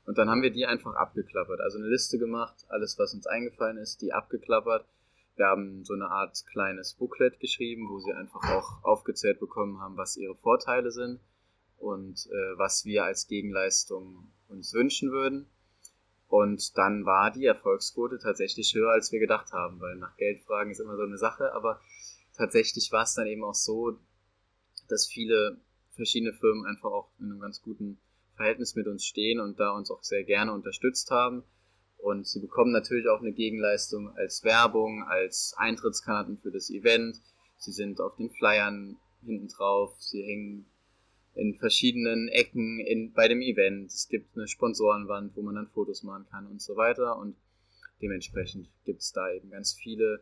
Und 0.07 0.17
dann 0.17 0.27
haben 0.27 0.41
wir 0.41 0.51
die 0.51 0.65
einfach 0.65 0.95
abgeklappert. 0.95 1.61
Also 1.61 1.77
eine 1.77 1.87
Liste 1.87 2.17
gemacht, 2.17 2.65
alles 2.67 2.97
was 2.97 3.13
uns 3.13 3.27
eingefallen 3.27 3.77
ist, 3.77 4.01
die 4.01 4.11
abgeklappert. 4.11 4.87
Wir 5.35 5.45
haben 5.45 5.85
so 5.85 5.93
eine 5.93 6.09
Art 6.09 6.43
kleines 6.51 6.95
Booklet 6.95 7.39
geschrieben, 7.39 7.89
wo 7.91 7.99
sie 7.99 8.13
einfach 8.13 8.41
auch 8.49 8.83
aufgezählt 8.83 9.39
bekommen 9.39 9.79
haben, 9.79 9.97
was 9.97 10.17
ihre 10.17 10.35
Vorteile 10.35 10.89
sind 10.89 11.19
und 11.77 12.27
äh, 12.27 12.57
was 12.57 12.85
wir 12.85 13.03
als 13.03 13.27
Gegenleistung 13.27 14.31
uns 14.49 14.73
wünschen 14.73 15.11
würden. 15.11 15.47
Und 16.27 16.77
dann 16.77 17.05
war 17.05 17.31
die 17.31 17.45
Erfolgsquote 17.45 18.19
tatsächlich 18.19 18.73
höher, 18.73 18.91
als 18.91 19.11
wir 19.11 19.19
gedacht 19.19 19.53
haben, 19.53 19.79
weil 19.79 19.95
nach 19.95 20.17
Geld 20.17 20.41
fragen 20.41 20.71
ist 20.71 20.79
immer 20.79 20.97
so 20.97 21.03
eine 21.03 21.17
Sache, 21.17 21.53
aber 21.53 21.79
tatsächlich 22.35 22.91
war 22.91 23.03
es 23.03 23.13
dann 23.13 23.27
eben 23.27 23.43
auch 23.43 23.55
so, 23.55 23.97
dass 24.89 25.07
viele 25.07 25.57
verschiedene 25.95 26.33
Firmen 26.33 26.65
einfach 26.65 26.91
auch 26.91 27.09
in 27.19 27.31
einem 27.31 27.39
ganz 27.39 27.61
guten 27.61 27.97
Verhältnis 28.35 28.75
mit 28.75 28.87
uns 28.87 29.05
stehen 29.05 29.39
und 29.39 29.59
da 29.59 29.71
uns 29.71 29.89
auch 29.89 30.03
sehr 30.03 30.23
gerne 30.23 30.53
unterstützt 30.53 31.11
haben. 31.11 31.43
Und 31.97 32.27
sie 32.27 32.39
bekommen 32.39 32.71
natürlich 32.71 33.07
auch 33.09 33.21
eine 33.21 33.33
Gegenleistung 33.33 34.15
als 34.15 34.43
Werbung, 34.43 35.03
als 35.03 35.55
Eintrittskarten 35.57 36.37
für 36.37 36.51
das 36.51 36.69
Event. 36.69 37.19
Sie 37.57 37.71
sind 37.71 37.99
auf 37.99 38.15
den 38.17 38.29
Flyern 38.29 38.97
hinten 39.25 39.47
drauf, 39.47 39.95
sie 39.99 40.21
hängen 40.21 40.67
in 41.37 41.53
verschiedenen 41.53 42.27
Ecken 42.29 42.79
in, 42.79 43.13
bei 43.13 43.27
dem 43.27 43.41
Event. 43.41 43.91
Es 43.91 44.07
gibt 44.09 44.35
eine 44.35 44.47
Sponsorenwand, 44.47 45.35
wo 45.35 45.41
man 45.43 45.55
dann 45.55 45.67
Fotos 45.67 46.03
machen 46.03 46.25
kann 46.29 46.47
und 46.47 46.61
so 46.61 46.75
weiter. 46.75 47.17
Und 47.17 47.35
dementsprechend 48.01 48.69
gibt 48.85 49.01
es 49.01 49.11
da 49.11 49.31
eben 49.31 49.51
ganz 49.51 49.73
viele 49.73 50.21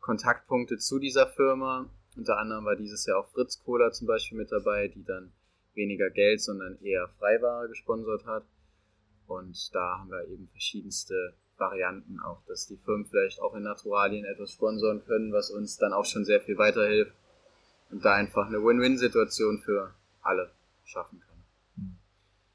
Kontaktpunkte 0.00 0.78
zu 0.78 0.98
dieser 0.98 1.26
Firma. 1.26 1.90
Unter 2.16 2.38
anderem 2.38 2.64
war 2.64 2.74
dieses 2.74 3.04
Jahr 3.06 3.18
auch 3.18 3.28
Fritz 3.28 3.62
Cola 3.62 3.92
zum 3.92 4.06
Beispiel 4.06 4.38
mit 4.38 4.50
dabei, 4.50 4.88
die 4.88 5.04
dann 5.04 5.32
weniger 5.74 6.08
Geld, 6.08 6.40
sondern 6.40 6.80
eher 6.80 7.08
Freiware 7.18 7.68
gesponsert 7.68 8.24
hat. 8.24 8.44
Und 9.26 9.74
da 9.74 9.98
haben 9.98 10.10
wir 10.10 10.26
eben 10.28 10.48
verschiedenste 10.48 11.34
Varianten 11.58 12.18
auch, 12.20 12.42
dass 12.46 12.66
die 12.66 12.76
Firmen 12.76 13.06
vielleicht 13.06 13.40
auch 13.40 13.54
in 13.54 13.62
Naturalien 13.62 14.24
etwas 14.24 14.52
sponsoren 14.52 15.04
können, 15.04 15.32
was 15.32 15.50
uns 15.50 15.76
dann 15.76 15.92
auch 15.92 16.06
schon 16.06 16.24
sehr 16.24 16.40
viel 16.40 16.56
weiterhilft 16.56 17.12
und 17.90 18.04
da 18.04 18.14
einfach 18.14 18.46
eine 18.46 18.62
Win-Win-Situation 18.62 19.58
für 19.58 19.94
alle 20.26 20.52
schaffen 20.84 21.20
kann. 21.20 21.38
Hm. 21.76 21.96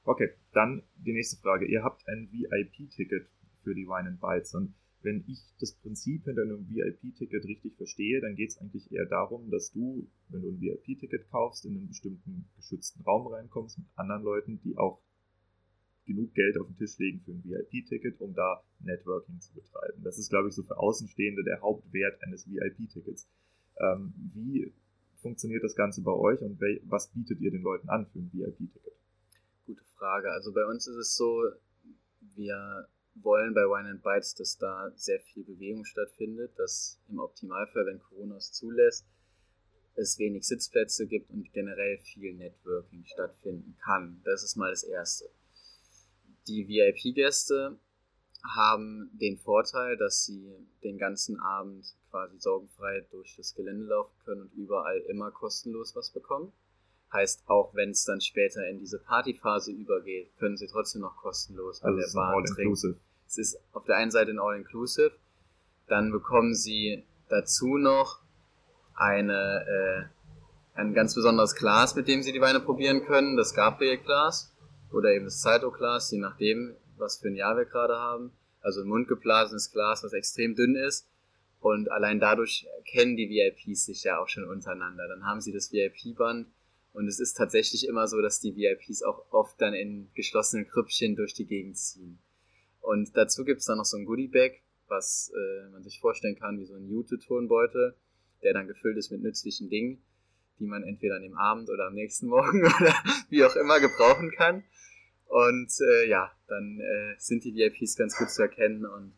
Okay, 0.04 0.30
dann 0.54 0.84
die 0.98 1.14
nächste 1.14 1.38
Frage. 1.38 1.66
Ihr 1.66 1.84
habt 1.84 2.08
ein 2.08 2.30
VIP-Ticket 2.32 3.28
für 3.64 3.76
die 3.76 3.88
Wine 3.88 4.10
and 4.10 4.22
Bites 4.22 4.54
und 4.54 4.74
wenn 5.04 5.24
ich 5.28 5.40
das 5.60 5.74
Prinzip 5.74 6.26
hinter 6.26 6.44
einem 6.44 6.70
VIP-Ticket 6.70 7.46
richtig 7.46 7.76
verstehe, 7.76 8.22
dann 8.22 8.36
geht 8.36 8.52
es 8.52 8.58
eigentlich 8.60 8.92
eher 8.92 9.06
darum, 9.06 9.50
dass 9.50 9.72
du, 9.72 10.08
wenn 10.30 10.42
du 10.42 10.50
ein 10.50 10.62
VIP-Ticket 10.62 11.30
kaufst, 11.30 11.66
in 11.66 11.76
einen 11.76 11.88
bestimmten 11.88 12.46
geschützten 12.56 13.02
Raum 13.02 13.28
reinkommst 13.28 13.80
mit 13.80 13.88
anderen 13.96 14.24
Leuten, 14.24 14.62
die 14.64 14.78
auch 14.78 15.02
genug 16.06 16.34
Geld 16.34 16.58
auf 16.60 16.68
den 16.68 16.78
Tisch 16.78 16.98
legen 16.98 17.22
für 17.22 17.32
ein 17.32 17.44
VIP-Ticket, 17.44 18.20
um 18.22 18.34
da 18.34 18.64
Networking 18.80 19.40
zu 19.40 19.54
betreiben. 19.54 20.04
Das 20.04 20.18
ist, 20.18 20.30
glaube 20.30 20.50
ich, 20.50 20.56
so 20.56 20.64
für 20.64 20.78
Außenstehende 20.78 21.44
der 21.44 21.62
Hauptwert 21.62 22.22
eines 22.24 22.48
VIP-Tickets. 22.48 23.28
Ähm, 23.80 24.14
wie 24.34 24.72
funktioniert 25.22 25.64
das 25.64 25.76
Ganze 25.76 26.02
bei 26.02 26.12
euch 26.12 26.42
und 26.42 26.60
was 26.84 27.08
bietet 27.12 27.40
ihr 27.40 27.52
den 27.52 27.62
Leuten 27.62 27.90
an 27.90 28.08
für 28.08 28.20
ein 28.20 28.32
VIP-Ticket? 28.34 28.94
Gute 29.66 29.84
Frage. 29.98 30.32
Also 30.32 30.52
bei 30.52 30.66
uns 30.66 30.88
ist 30.88 30.96
es 30.96 31.16
so, 31.16 31.44
wir 32.36 32.88
wollen 33.16 33.54
bei 33.54 33.62
Wine 33.62 33.90
and 33.90 34.04
Bites, 34.04 34.36
dass 34.36 34.58
da 34.58 34.92
sehr 34.96 35.20
viel 35.20 35.44
Bewegung 35.44 35.86
stattfindet, 35.86 36.58
dass 36.58 37.00
im 37.10 37.20
Optimalfall, 37.20 37.86
wenn 37.86 38.00
Corona 38.00 38.38
es 38.38 38.52
zulässt, 38.52 39.06
es 39.96 40.18
wenig 40.18 40.48
Sitzplätze 40.48 41.06
gibt 41.06 41.30
und 41.30 41.52
generell 41.52 41.98
viel 42.00 42.34
Networking 42.34 43.06
stattfinden 43.06 43.78
kann. 43.84 44.22
Das 44.24 44.44
ist 44.44 44.56
mal 44.56 44.72
das 44.72 44.84
Erste. 44.84 45.30
Die 46.48 46.68
VIP-Gäste 46.68 47.78
haben 48.44 49.10
den 49.14 49.38
Vorteil, 49.38 49.98
dass 49.98 50.26
sie 50.26 50.52
den 50.84 50.98
ganzen 50.98 51.40
Abend 51.40 51.86
quasi 52.10 52.40
sorgenfrei 52.40 53.06
durch 53.12 53.36
das 53.38 53.54
Gelände 53.56 53.86
laufen 53.86 54.14
können 54.26 54.42
und 54.42 54.54
überall 54.54 54.98
immer 55.10 55.32
kostenlos 55.32 55.96
was 55.96 56.12
bekommen. 56.12 56.52
Heißt, 57.14 57.44
auch 57.48 57.74
wenn 57.76 57.92
es 57.92 58.06
dann 58.06 58.22
später 58.22 58.68
in 58.68 58.80
diese 58.80 59.00
Partyphase 59.00 59.72
übergeht, 59.72 60.36
können 60.38 60.58
sie 60.58 60.68
trotzdem 60.68 61.02
noch 61.02 61.18
kostenlos 61.18 61.82
also 61.84 61.94
an 61.94 62.00
der 62.00 62.14
Bar 62.14 62.44
trinken. 62.46 63.00
Es 63.28 63.38
ist 63.38 63.60
auf 63.74 63.86
der 63.86 63.98
einen 63.98 64.12
Seite 64.12 64.32
ein 64.32 64.40
All-Inclusive, 64.40 65.12
dann 65.88 66.12
bekommen 66.12 66.56
sie 66.56 67.04
dazu 67.30 67.78
noch 67.78 68.20
eine, 68.96 70.10
äh, 70.76 70.80
ein 70.80 70.94
ganz 70.94 71.16
besonderes 71.16 71.56
Glas, 71.56 71.96
mit 71.96 72.08
dem 72.08 72.24
sie 72.24 72.32
die 72.32 72.42
Weine 72.42 72.60
probieren 72.60 73.04
können, 73.04 73.38
das 73.38 73.54
Gabriel-Glas 73.54 74.54
oder 74.92 75.12
eben 75.12 75.26
das 75.26 75.42
Saito-Glas, 75.42 76.12
je 76.12 76.20
nachdem, 76.20 76.76
was 77.02 77.18
für 77.18 77.28
ein 77.28 77.36
Jahr 77.36 77.58
wir 77.58 77.66
gerade 77.66 77.96
haben. 77.96 78.32
Also 78.62 78.82
ein 78.82 78.88
mundgeblasenes 78.88 79.72
Glas, 79.72 80.04
was 80.04 80.14
extrem 80.14 80.56
dünn 80.56 80.76
ist. 80.76 81.08
Und 81.60 81.92
allein 81.92 82.20
dadurch 82.20 82.68
kennen 82.86 83.18
die 83.18 83.30
VIPs 83.30 83.86
sich 83.86 84.04
ja 84.04 84.20
auch 84.20 84.28
schon 84.28 84.46
untereinander. 84.46 85.08
Dann 85.08 85.26
haben 85.26 85.42
sie 85.42 85.52
das 85.52 85.72
VIP-Band. 85.72 86.48
Und 86.94 87.08
es 87.08 87.20
ist 87.20 87.34
tatsächlich 87.34 87.88
immer 87.88 88.08
so, 88.08 88.22
dass 88.22 88.40
die 88.40 88.56
VIPs 88.56 89.04
auch 89.04 89.26
oft 89.32 89.60
dann 89.62 89.74
in 89.74 90.10
geschlossenen 90.14 90.68
Krüppchen 90.68 91.16
durch 91.16 91.34
die 91.34 91.46
Gegend 91.46 91.78
ziehen. 91.78 92.20
Und 92.82 93.16
dazu 93.16 93.46
gibt 93.46 93.60
es 93.60 93.66
dann 93.66 93.78
noch 93.78 93.86
so 93.86 93.98
ein 93.98 94.06
Goodie-Bag, 94.06 94.62
was 94.88 95.32
äh, 95.34 95.70
man 95.70 95.84
sich 95.84 96.00
vorstellen 96.00 96.38
kann 96.38 96.60
wie 96.60 96.66
so 96.66 96.76
ein 96.76 96.90
Jute-Turnbeutel, 96.90 97.96
der 98.44 98.54
dann 98.54 98.68
gefüllt 98.68 98.98
ist 98.98 99.12
mit 99.12 99.22
nützlichen 99.22 99.70
Dingen, 99.70 100.02
die 100.60 100.66
man 100.66 100.84
entweder 100.84 101.16
an 101.16 101.22
dem 101.22 101.38
Abend 101.38 101.70
oder 101.70 101.88
am 101.88 101.94
nächsten 101.94 102.28
Morgen 102.28 102.62
oder 102.62 102.94
wie 103.30 103.44
auch 103.46 103.56
immer 103.56 103.80
gebrauchen 103.80 104.32
kann. 104.32 104.64
Und 105.32 105.72
äh, 105.80 106.10
ja, 106.10 106.30
dann 106.48 106.78
äh, 106.82 107.16
sind 107.18 107.46
die 107.46 107.56
VIPs 107.56 107.96
ganz 107.96 108.18
gut 108.18 108.30
zu 108.30 108.42
erkennen 108.42 108.86
und 108.86 109.14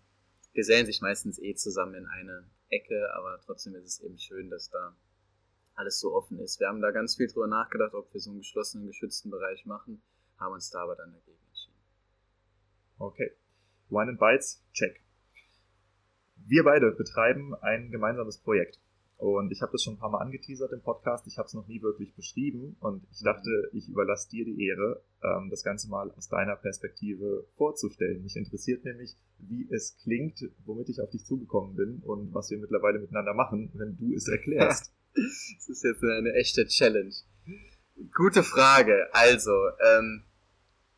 gesellen 0.54 0.86
sich 0.86 1.02
meistens 1.02 1.40
eh 1.40 1.56
zusammen 1.56 1.96
in 1.96 2.06
eine 2.06 2.48
Ecke, 2.70 3.12
aber 3.16 3.40
trotzdem 3.44 3.74
ist 3.74 3.86
es 3.86 4.00
eben 4.00 4.20
schön, 4.20 4.52
dass 4.52 4.70
da 4.70 4.96
alles 5.74 6.00
so 6.00 6.14
offen 6.14 6.38
ist. 6.38 6.60
Wir 6.60 6.68
haben 6.68 6.82
da 6.82 6.92
ganz 6.92 7.16
viel 7.16 7.26
drüber 7.26 7.48
nachgedacht, 7.48 7.96
ob 7.96 8.14
wir 8.14 8.20
so 8.20 8.30
einen 8.30 8.42
geschlossenen, 8.42 8.86
geschützten 8.86 9.32
Bereich 9.32 9.66
machen, 9.66 10.04
haben 10.38 10.54
uns 10.54 10.70
da 10.70 10.84
aber 10.84 10.96
dann 10.96 11.14
dagegen 11.14 11.44
entschieden. 11.48 11.82
Okay. 13.00 13.32
Wine 13.90 14.12
and 14.12 14.20
Bites, 14.20 14.64
check. 14.72 15.04
Wir 16.36 16.64
beide 16.64 16.92
betreiben 16.92 17.56
ein 17.56 17.90
gemeinsames 17.90 18.38
Projekt. 18.38 18.80
Und 19.24 19.54
ich 19.54 19.62
habe 19.62 19.72
das 19.72 19.82
schon 19.82 19.94
ein 19.94 20.00
paar 20.00 20.10
Mal 20.10 20.18
angeteasert 20.18 20.74
im 20.74 20.82
Podcast. 20.82 21.26
Ich 21.28 21.38
habe 21.38 21.46
es 21.46 21.54
noch 21.54 21.66
nie 21.66 21.82
wirklich 21.82 22.14
beschrieben. 22.14 22.76
Und 22.82 23.08
ich 23.10 23.24
dachte, 23.24 23.70
ich 23.72 23.88
überlasse 23.88 24.30
dir 24.30 24.44
die 24.44 24.66
Ehre, 24.68 25.02
ähm, 25.24 25.50
das 25.50 25.64
Ganze 25.64 25.88
mal 25.88 26.12
aus 26.12 26.28
deiner 26.28 26.58
Perspektive 26.58 27.48
vorzustellen. 27.56 28.22
Mich 28.22 28.36
interessiert 28.36 28.84
nämlich, 28.84 29.16
wie 29.38 29.66
es 29.72 29.96
klingt, 30.04 30.44
womit 30.66 30.90
ich 30.90 31.00
auf 31.00 31.10
dich 31.10 31.24
zugekommen 31.24 31.74
bin 31.78 32.02
und 32.04 32.34
was 32.34 32.50
wir 32.50 32.58
mittlerweile 32.58 33.00
miteinander 33.00 33.34
machen, 33.34 33.72
wenn 33.76 33.96
du 33.96 34.14
es 34.14 34.28
erklärst. 34.28 34.92
das 35.14 35.70
ist 35.70 35.86
jetzt 35.86 36.04
eine 36.04 36.34
echte 36.34 36.66
Challenge. 36.68 37.16
Gute 38.14 38.44
Frage. 38.44 39.08
Also, 39.14 39.54
ähm, 39.88 40.26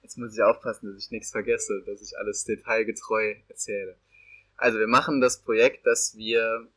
jetzt 0.02 0.18
muss 0.18 0.34
ich 0.34 0.42
aufpassen, 0.42 0.92
dass 0.92 1.06
ich 1.06 1.12
nichts 1.12 1.30
vergesse, 1.30 1.84
dass 1.86 2.02
ich 2.02 2.18
alles 2.18 2.44
detailgetreu 2.44 3.36
erzähle. 3.50 4.00
Also 4.58 4.80
wir 4.80 4.88
machen 4.88 5.22
das 5.22 5.44
Projekt, 5.44 5.86
dass 5.86 6.16
wir 6.18 6.72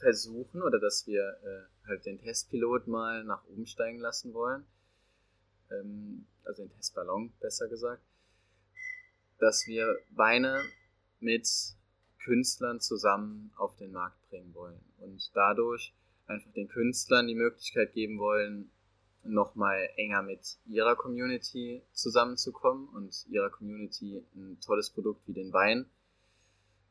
versuchen 0.00 0.62
oder 0.62 0.78
dass 0.78 1.06
wir 1.06 1.22
äh, 1.22 1.88
halt 1.88 2.04
den 2.06 2.18
Testpilot 2.18 2.86
mal 2.86 3.24
nach 3.24 3.44
oben 3.44 3.66
steigen 3.66 3.98
lassen 3.98 4.34
wollen. 4.34 4.64
Ähm, 5.70 6.26
also 6.44 6.62
den 6.62 6.72
Testballon, 6.72 7.32
besser 7.40 7.68
gesagt. 7.68 8.02
Dass 9.38 9.66
wir 9.66 9.96
Weine 10.10 10.62
mit 11.20 11.48
Künstlern 12.22 12.80
zusammen 12.80 13.52
auf 13.56 13.76
den 13.76 13.92
Markt 13.92 14.28
bringen 14.28 14.54
wollen 14.54 14.80
und 14.98 15.30
dadurch 15.34 15.94
einfach 16.26 16.52
den 16.52 16.68
Künstlern 16.68 17.26
die 17.26 17.34
Möglichkeit 17.34 17.92
geben 17.92 18.18
wollen, 18.18 18.70
nochmal 19.22 19.88
enger 19.96 20.22
mit 20.22 20.58
ihrer 20.66 20.96
Community 20.96 21.82
zusammenzukommen 21.92 22.88
und 22.88 23.26
ihrer 23.28 23.50
Community 23.50 24.24
ein 24.34 24.58
tolles 24.60 24.90
Produkt 24.90 25.26
wie 25.26 25.34
den 25.34 25.52
Wein 25.52 25.86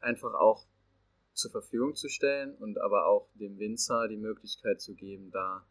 einfach 0.01 0.33
auch 0.33 0.65
zur 1.33 1.51
Verfügung 1.51 1.95
zu 1.95 2.09
stellen 2.09 2.55
und 2.55 2.79
aber 2.79 3.05
auch 3.07 3.27
dem 3.35 3.57
Winzer 3.59 4.07
die 4.07 4.17
Möglichkeit 4.17 4.81
zu 4.81 4.93
geben, 4.93 5.31
da 5.31 5.65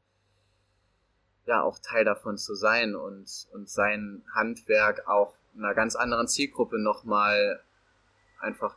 ja 1.47 1.63
auch 1.63 1.79
Teil 1.79 2.05
davon 2.05 2.37
zu 2.37 2.55
sein 2.55 2.95
und, 2.95 3.49
und 3.53 3.69
sein 3.69 4.23
Handwerk 4.35 5.09
auch 5.09 5.35
einer 5.57 5.75
ganz 5.75 5.97
anderen 5.97 6.29
Zielgruppe 6.29 6.79
nochmal 6.79 7.63
einfach 8.41 8.77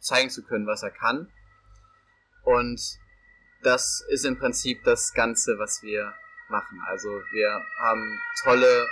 zeigen 0.00 0.30
zu 0.30 0.42
können, 0.42 0.66
was 0.66 0.82
er 0.82 0.90
kann. 0.90 1.30
Und 2.44 2.98
das 3.62 4.04
ist 4.08 4.24
im 4.24 4.38
Prinzip 4.38 4.84
das 4.84 5.12
Ganze, 5.12 5.58
was 5.58 5.82
wir 5.82 6.14
machen. 6.48 6.80
Also 6.86 7.08
wir 7.08 7.60
haben 7.78 8.20
tolle 8.42 8.86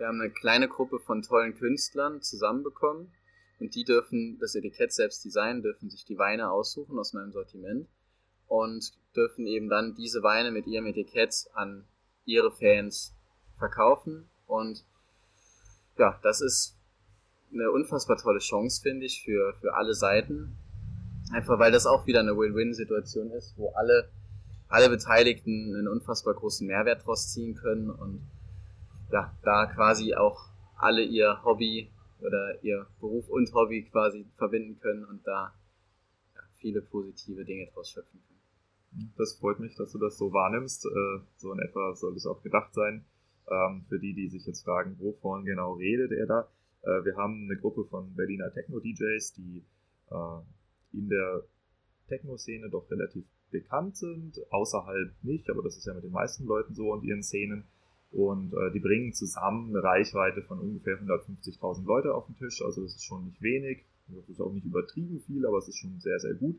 Wir 0.00 0.06
haben 0.06 0.18
eine 0.22 0.30
kleine 0.30 0.66
Gruppe 0.66 0.98
von 0.98 1.20
tollen 1.20 1.54
Künstlern 1.54 2.22
zusammenbekommen 2.22 3.12
und 3.58 3.74
die 3.74 3.84
dürfen 3.84 4.38
das 4.40 4.54
Etikett 4.54 4.94
selbst 4.94 5.22
designen, 5.26 5.60
dürfen 5.60 5.90
sich 5.90 6.06
die 6.06 6.16
Weine 6.16 6.50
aussuchen 6.50 6.98
aus 6.98 7.12
meinem 7.12 7.32
Sortiment 7.32 7.86
und 8.48 8.94
dürfen 9.14 9.46
eben 9.46 9.68
dann 9.68 9.94
diese 9.94 10.22
Weine 10.22 10.52
mit 10.52 10.66
ihrem 10.66 10.86
Etikett 10.86 11.50
an 11.52 11.84
ihre 12.24 12.50
Fans 12.50 13.14
verkaufen 13.58 14.26
und 14.46 14.86
ja, 15.98 16.18
das 16.22 16.40
ist 16.40 16.78
eine 17.52 17.70
unfassbar 17.70 18.16
tolle 18.16 18.38
Chance, 18.38 18.80
finde 18.80 19.04
ich, 19.04 19.22
für, 19.22 19.52
für 19.60 19.74
alle 19.74 19.92
Seiten. 19.92 20.56
Einfach 21.30 21.58
weil 21.58 21.72
das 21.72 21.84
auch 21.84 22.06
wieder 22.06 22.20
eine 22.20 22.38
Win-Win-Situation 22.38 23.32
ist, 23.32 23.52
wo 23.58 23.68
alle, 23.72 24.08
alle 24.68 24.88
Beteiligten 24.88 25.74
einen 25.76 25.88
unfassbar 25.88 26.32
großen 26.32 26.66
Mehrwert 26.66 27.04
draus 27.04 27.34
ziehen 27.34 27.54
können 27.54 27.90
und 27.90 28.22
ja, 29.12 29.36
da 29.42 29.66
quasi 29.66 30.14
auch 30.14 30.48
alle 30.76 31.02
ihr 31.02 31.42
Hobby 31.44 31.90
oder 32.20 32.62
ihr 32.62 32.86
Beruf 33.00 33.28
und 33.28 33.52
Hobby 33.54 33.84
quasi 33.84 34.26
verbinden 34.36 34.78
können 34.80 35.04
und 35.04 35.26
da 35.26 35.54
ja, 36.34 36.40
viele 36.58 36.82
positive 36.82 37.44
Dinge 37.44 37.70
draus 37.72 37.90
schöpfen 37.90 38.20
können. 38.26 39.10
Das 39.16 39.36
freut 39.38 39.60
mich, 39.60 39.76
dass 39.76 39.92
du 39.92 39.98
das 39.98 40.18
so 40.18 40.32
wahrnimmst. 40.32 40.84
Äh, 40.86 41.20
so 41.36 41.52
in 41.52 41.60
etwa 41.60 41.94
soll 41.94 42.16
es 42.16 42.26
auch 42.26 42.42
gedacht 42.42 42.74
sein. 42.74 43.04
Ähm, 43.48 43.84
für 43.88 43.98
die, 43.98 44.14
die 44.14 44.28
sich 44.28 44.46
jetzt 44.46 44.64
fragen, 44.64 44.96
wovon 44.98 45.44
genau 45.44 45.74
redet 45.74 46.12
er 46.12 46.26
da? 46.26 46.48
Äh, 46.82 47.04
wir 47.04 47.16
haben 47.16 47.44
eine 47.44 47.58
Gruppe 47.58 47.84
von 47.84 48.14
Berliner 48.14 48.52
Techno-DJs, 48.52 49.34
die 49.34 49.64
äh, 50.10 50.96
in 50.96 51.08
der 51.08 51.42
Techno-Szene 52.08 52.70
doch 52.70 52.90
relativ 52.90 53.24
bekannt 53.50 53.96
sind, 53.96 54.40
außerhalb 54.50 55.12
nicht, 55.22 55.50
aber 55.50 55.62
das 55.62 55.76
ist 55.76 55.86
ja 55.86 55.94
mit 55.94 56.04
den 56.04 56.12
meisten 56.12 56.44
Leuten 56.46 56.74
so 56.74 56.92
und 56.92 57.04
ihren 57.04 57.22
Szenen. 57.22 57.64
Und 58.12 58.52
äh, 58.54 58.72
die 58.72 58.80
bringen 58.80 59.12
zusammen 59.12 59.70
eine 59.70 59.84
Reichweite 59.84 60.42
von 60.42 60.58
ungefähr 60.58 61.00
150.000 61.00 61.84
Leute 61.84 62.14
auf 62.14 62.26
den 62.26 62.36
Tisch. 62.36 62.62
Also 62.62 62.82
das 62.82 62.96
ist 62.96 63.04
schon 63.04 63.26
nicht 63.26 63.40
wenig. 63.40 63.84
Das 64.08 64.28
ist 64.28 64.40
auch 64.40 64.52
nicht 64.52 64.66
übertrieben 64.66 65.20
viel, 65.20 65.46
aber 65.46 65.58
es 65.58 65.68
ist 65.68 65.78
schon 65.78 66.00
sehr, 66.00 66.18
sehr 66.18 66.34
gut. 66.34 66.58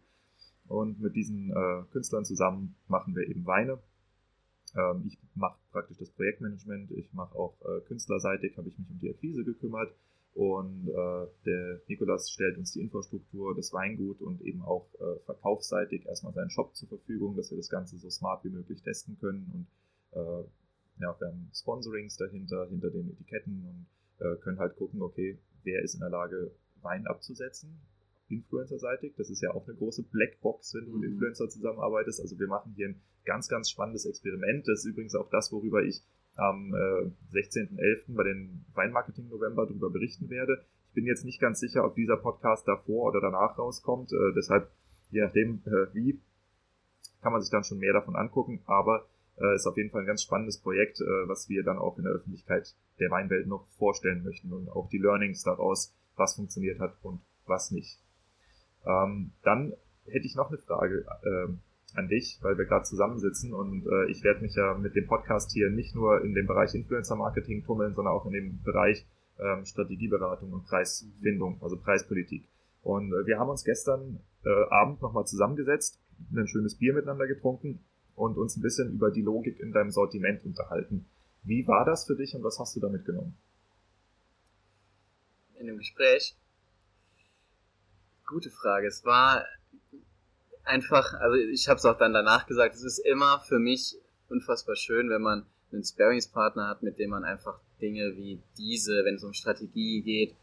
Und 0.67 1.01
mit 1.01 1.15
diesen 1.15 1.51
äh, 1.51 1.83
Künstlern 1.91 2.23
zusammen 2.23 2.75
machen 2.87 3.15
wir 3.15 3.27
eben 3.27 3.45
Weine. 3.45 3.79
Ähm, 4.75 5.03
ich 5.05 5.17
mache 5.35 5.57
praktisch 5.71 5.97
das 5.97 6.09
Projektmanagement, 6.11 6.91
ich 6.91 7.11
mache 7.13 7.35
auch 7.35 7.53
äh, 7.65 7.81
künstlerseitig, 7.87 8.57
habe 8.57 8.69
ich 8.69 8.79
mich 8.79 8.89
um 8.89 8.99
die 8.99 9.09
Akquise 9.09 9.43
gekümmert 9.43 9.93
und 10.33 10.87
äh, 10.87 11.27
der 11.45 11.81
Nikolas 11.87 12.31
stellt 12.31 12.57
uns 12.57 12.71
die 12.71 12.79
Infrastruktur, 12.79 13.53
das 13.53 13.73
Weingut 13.73 14.21
und 14.21 14.41
eben 14.41 14.61
auch 14.61 14.87
äh, 14.99 15.19
verkaufsseitig 15.25 16.05
erstmal 16.05 16.33
seinen 16.33 16.49
Shop 16.49 16.73
zur 16.75 16.87
Verfügung, 16.87 17.35
dass 17.35 17.51
wir 17.51 17.57
das 17.57 17.69
Ganze 17.69 17.97
so 17.97 18.09
smart 18.09 18.43
wie 18.45 18.49
möglich 18.49 18.81
testen 18.81 19.17
können. 19.19 19.67
Und 20.13 20.21
äh, 20.21 20.43
ja, 20.99 21.15
wir 21.19 21.27
haben 21.27 21.49
Sponsorings 21.53 22.17
dahinter, 22.17 22.67
hinter 22.69 22.89
den 22.89 23.11
Etiketten 23.11 23.65
und 23.65 23.85
äh, 24.25 24.35
können 24.37 24.59
halt 24.59 24.75
gucken, 24.75 25.01
okay, 25.01 25.37
wer 25.63 25.81
ist 25.81 25.95
in 25.95 26.01
der 26.01 26.09
Lage, 26.09 26.51
Wein 26.81 27.05
abzusetzen, 27.07 27.79
Influencer-seitig. 28.29 29.13
Das 29.17 29.29
ist 29.29 29.41
ja 29.41 29.51
auch 29.51 29.67
eine 29.67 29.75
große 29.75 30.03
Blackbox, 30.03 30.73
wenn 30.73 30.85
du 30.85 30.91
mit 30.93 31.01
mhm. 31.01 31.13
Influencer 31.15 31.49
zusammenarbeitest. 31.49 32.21
Also 32.21 32.39
wir 32.39 32.47
machen 32.47 32.73
hier 32.75 32.89
ein 32.89 33.01
ganz, 33.25 33.47
ganz 33.47 33.69
spannendes 33.69 34.05
Experiment. 34.05 34.67
Das 34.67 34.79
ist 34.79 34.85
übrigens 34.85 35.15
auch 35.15 35.29
das, 35.29 35.51
worüber 35.51 35.83
ich 35.83 36.01
am 36.35 36.73
äh, 36.73 37.35
16.11. 37.35 38.15
bei 38.15 38.23
den 38.23 38.65
Weinmarketing 38.73 39.27
November 39.27 39.65
darüber 39.65 39.89
berichten 39.89 40.29
werde. 40.29 40.63
Ich 40.89 40.93
bin 40.93 41.05
jetzt 41.05 41.25
nicht 41.25 41.39
ganz 41.39 41.59
sicher, 41.59 41.85
ob 41.85 41.95
dieser 41.95 42.17
Podcast 42.17 42.67
davor 42.67 43.09
oder 43.09 43.21
danach 43.21 43.57
rauskommt. 43.57 44.11
Äh, 44.11 44.33
deshalb, 44.35 44.71
je 45.09 45.21
nachdem 45.21 45.61
äh, 45.65 45.93
wie, 45.93 46.19
kann 47.21 47.33
man 47.33 47.41
sich 47.41 47.51
dann 47.51 47.63
schon 47.63 47.79
mehr 47.79 47.93
davon 47.93 48.15
angucken. 48.15 48.61
Aber 48.65 49.07
äh, 49.41 49.55
ist 49.55 49.65
auf 49.65 49.77
jeden 49.77 49.89
Fall 49.89 50.01
ein 50.01 50.07
ganz 50.07 50.23
spannendes 50.23 50.59
Projekt, 50.59 51.01
äh, 51.01 51.27
was 51.27 51.49
wir 51.49 51.63
dann 51.63 51.77
auch 51.77 51.97
in 51.97 52.03
der 52.03 52.13
Öffentlichkeit 52.13 52.75
der 52.99 53.09
Weinwelt 53.09 53.47
noch 53.47 53.67
vorstellen 53.77 54.23
möchten 54.23 54.53
und 54.53 54.69
auch 54.69 54.89
die 54.89 54.99
Learnings 54.99 55.43
daraus, 55.43 55.93
was 56.15 56.35
funktioniert 56.35 56.79
hat 56.79 56.93
und 57.01 57.21
was 57.45 57.71
nicht. 57.71 57.99
Ähm, 58.85 59.31
dann 59.43 59.73
hätte 60.05 60.25
ich 60.25 60.35
noch 60.35 60.49
eine 60.49 60.57
Frage. 60.57 61.05
Ähm, 61.23 61.59
an 61.95 62.07
dich, 62.07 62.39
weil 62.41 62.57
wir 62.57 62.65
gerade 62.65 62.85
zusammensitzen 62.85 63.53
und 63.53 63.85
äh, 63.85 64.09
ich 64.09 64.23
werde 64.23 64.41
mich 64.41 64.55
ja 64.55 64.77
mit 64.77 64.95
dem 64.95 65.07
Podcast 65.07 65.51
hier 65.51 65.69
nicht 65.69 65.95
nur 65.95 66.23
in 66.23 66.33
dem 66.33 66.47
Bereich 66.47 66.73
Influencer 66.73 67.15
Marketing 67.15 67.63
tummeln, 67.63 67.93
sondern 67.93 68.13
auch 68.13 68.25
in 68.25 68.31
dem 68.31 68.63
Bereich 68.63 69.05
ähm, 69.39 69.65
Strategieberatung 69.65 70.53
und 70.53 70.65
Preisfindung, 70.65 71.61
also 71.61 71.77
Preispolitik. 71.77 72.47
Und 72.81 73.11
äh, 73.11 73.25
wir 73.25 73.39
haben 73.39 73.49
uns 73.49 73.63
gestern 73.63 74.19
äh, 74.45 74.49
Abend 74.69 75.01
nochmal 75.01 75.25
zusammengesetzt, 75.25 75.99
ein 76.33 76.47
schönes 76.47 76.75
Bier 76.75 76.93
miteinander 76.93 77.27
getrunken 77.27 77.83
und 78.21 78.37
uns 78.37 78.55
ein 78.55 78.61
bisschen 78.61 78.93
über 78.93 79.09
die 79.09 79.23
Logik 79.23 79.59
in 79.59 79.71
deinem 79.71 79.89
Sortiment 79.89 80.45
unterhalten. 80.45 81.05
Wie 81.43 81.67
war 81.67 81.85
das 81.85 82.05
für 82.05 82.15
dich 82.15 82.35
und 82.35 82.43
was 82.43 82.59
hast 82.59 82.75
du 82.75 82.79
damit 82.79 83.03
genommen? 83.03 83.35
In 85.59 85.65
dem 85.65 85.79
Gespräch? 85.79 86.35
Gute 88.27 88.51
Frage. 88.51 88.87
Es 88.87 89.03
war 89.05 89.43
einfach, 90.63 91.15
also 91.15 91.35
ich 91.35 91.67
habe 91.67 91.79
es 91.79 91.85
auch 91.85 91.97
dann 91.97 92.13
danach 92.13 92.45
gesagt, 92.45 92.75
es 92.75 92.83
ist 92.83 92.99
immer 92.99 93.39
für 93.39 93.57
mich 93.57 93.95
unfassbar 94.29 94.75
schön, 94.75 95.09
wenn 95.09 95.21
man 95.21 95.45
einen 95.71 95.83
Sparingspartner 95.83 96.67
hat, 96.67 96.83
mit 96.83 96.99
dem 96.99 97.09
man 97.09 97.23
einfach 97.23 97.59
Dinge 97.81 98.15
wie 98.15 98.39
diese, 98.55 99.03
wenn 99.03 99.15
es 99.15 99.23
um 99.23 99.33
Strategie 99.33 100.01
geht, 100.03 100.35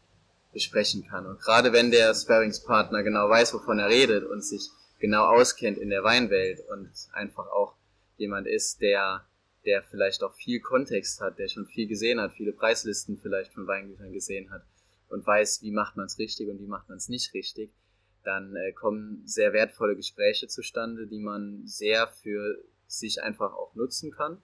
besprechen 0.51 1.07
kann. 1.07 1.25
Und 1.25 1.39
gerade 1.39 1.71
wenn 1.71 1.91
der 1.91 2.13
Sparingspartner 2.13 3.03
genau 3.03 3.29
weiß, 3.29 3.53
wovon 3.53 3.79
er 3.79 3.87
redet 3.87 4.25
und 4.25 4.43
sich 4.43 4.69
genau 4.99 5.25
auskennt 5.25 5.77
in 5.77 5.89
der 5.89 6.03
Weinwelt 6.03 6.61
und 6.69 6.91
einfach 7.13 7.47
auch 7.47 7.75
jemand 8.17 8.47
ist, 8.47 8.81
der, 8.81 9.25
der 9.65 9.81
vielleicht 9.83 10.23
auch 10.23 10.33
viel 10.35 10.59
Kontext 10.59 11.21
hat, 11.21 11.39
der 11.39 11.47
schon 11.47 11.65
viel 11.65 11.87
gesehen 11.87 12.19
hat, 12.19 12.33
viele 12.33 12.53
Preislisten 12.53 13.17
vielleicht 13.17 13.53
von 13.53 13.65
Weingütern 13.67 14.11
gesehen 14.11 14.51
hat 14.51 14.63
und 15.09 15.25
weiß, 15.25 15.61
wie 15.63 15.71
macht 15.71 15.97
man 15.97 16.05
es 16.05 16.19
richtig 16.19 16.49
und 16.49 16.59
wie 16.59 16.67
macht 16.67 16.89
man 16.89 16.97
es 16.97 17.09
nicht 17.09 17.33
richtig, 17.33 17.71
dann 18.23 18.55
äh, 18.55 18.73
kommen 18.73 19.23
sehr 19.25 19.53
wertvolle 19.53 19.95
Gespräche 19.95 20.47
zustande, 20.47 21.07
die 21.07 21.19
man 21.19 21.65
sehr 21.65 22.07
für 22.07 22.63
sich 22.87 23.21
einfach 23.23 23.53
auch 23.53 23.75
nutzen 23.75 24.11
kann. 24.11 24.41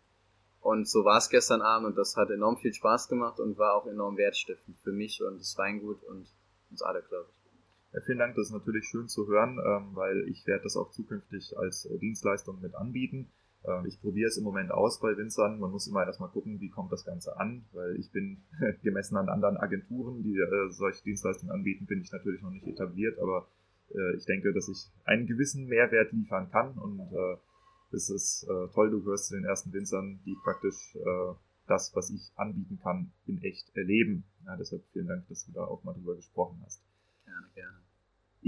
Und 0.62 0.88
so 0.88 1.06
war 1.06 1.18
es 1.18 1.30
gestern 1.30 1.62
Abend 1.62 1.90
und 1.90 1.96
das 1.96 2.16
hat 2.16 2.32
enorm 2.32 2.58
viel 2.58 2.74
Spaß 2.74 3.08
gemacht 3.08 3.40
und 3.40 3.58
war 3.58 3.76
auch 3.76 3.86
enorm 3.86 4.18
wertstiftend 4.18 4.80
für 4.80 4.92
mich 4.92 5.22
und 5.22 5.40
das 5.40 5.58
Weingut 5.58 6.04
und 6.04 6.28
uns 6.72 6.82
alle, 6.82 7.04
glaube 7.04 7.30
ich. 7.32 7.35
Ja, 7.96 8.02
vielen 8.02 8.18
Dank, 8.18 8.36
das 8.36 8.48
ist 8.48 8.52
natürlich 8.52 8.86
schön 8.88 9.08
zu 9.08 9.26
hören, 9.26 9.58
ähm, 9.58 9.96
weil 9.96 10.28
ich 10.28 10.46
werde 10.46 10.64
das 10.64 10.76
auch 10.76 10.92
zukünftig 10.92 11.58
als 11.58 11.86
äh, 11.86 11.98
Dienstleistung 11.98 12.60
mit 12.60 12.76
anbieten. 12.76 13.30
Ähm, 13.64 13.86
ich 13.86 14.02
probiere 14.02 14.28
es 14.28 14.36
im 14.36 14.44
Moment 14.44 14.70
aus 14.70 15.00
bei 15.00 15.16
Winzern. 15.16 15.62
Man 15.62 15.72
muss 15.72 15.88
immer 15.88 16.06
erstmal 16.06 16.30
gucken, 16.30 16.60
wie 16.60 16.70
kommt 16.70 16.92
das 16.92 17.06
Ganze 17.06 17.40
an, 17.40 17.64
weil 17.72 17.96
ich 17.96 18.12
bin 18.12 18.44
gemessen 18.84 19.16
an 19.16 19.30
anderen 19.30 19.56
Agenturen, 19.56 20.24
die 20.24 20.36
äh, 20.36 20.70
solche 20.72 21.06
Dienstleistungen 21.06 21.54
anbieten, 21.54 21.86
bin 21.86 22.02
ich 22.02 22.12
natürlich 22.12 22.42
noch 22.42 22.50
nicht 22.50 22.68
etabliert, 22.68 23.18
aber 23.18 23.48
äh, 23.94 24.18
ich 24.18 24.26
denke, 24.26 24.52
dass 24.52 24.68
ich 24.68 24.92
einen 25.06 25.26
gewissen 25.26 25.66
Mehrwert 25.68 26.12
liefern 26.12 26.50
kann 26.52 26.78
und 26.78 27.00
äh, 27.00 27.38
es 27.96 28.10
ist 28.10 28.44
äh, 28.44 28.68
toll, 28.74 28.92
du 28.92 29.06
hörst 29.06 29.28
zu 29.28 29.36
den 29.36 29.46
ersten 29.46 29.72
Winzern, 29.72 30.20
die 30.26 30.36
praktisch 30.44 30.98
äh, 30.98 31.34
das, 31.68 31.96
was 31.96 32.10
ich 32.10 32.34
anbieten 32.36 32.78
kann, 32.84 33.14
in 33.26 33.42
echt 33.42 33.74
erleben. 33.74 34.26
Ja, 34.46 34.58
deshalb 34.58 34.84
vielen 34.92 35.08
Dank, 35.08 35.30
dass 35.30 35.46
du 35.46 35.54
da 35.54 35.64
auch 35.64 35.82
mal 35.86 35.94
drüber 35.94 36.18
gesprochen 36.18 36.62
hast. 36.66 36.82
Gerne, 37.24 37.48
gerne. 37.56 37.85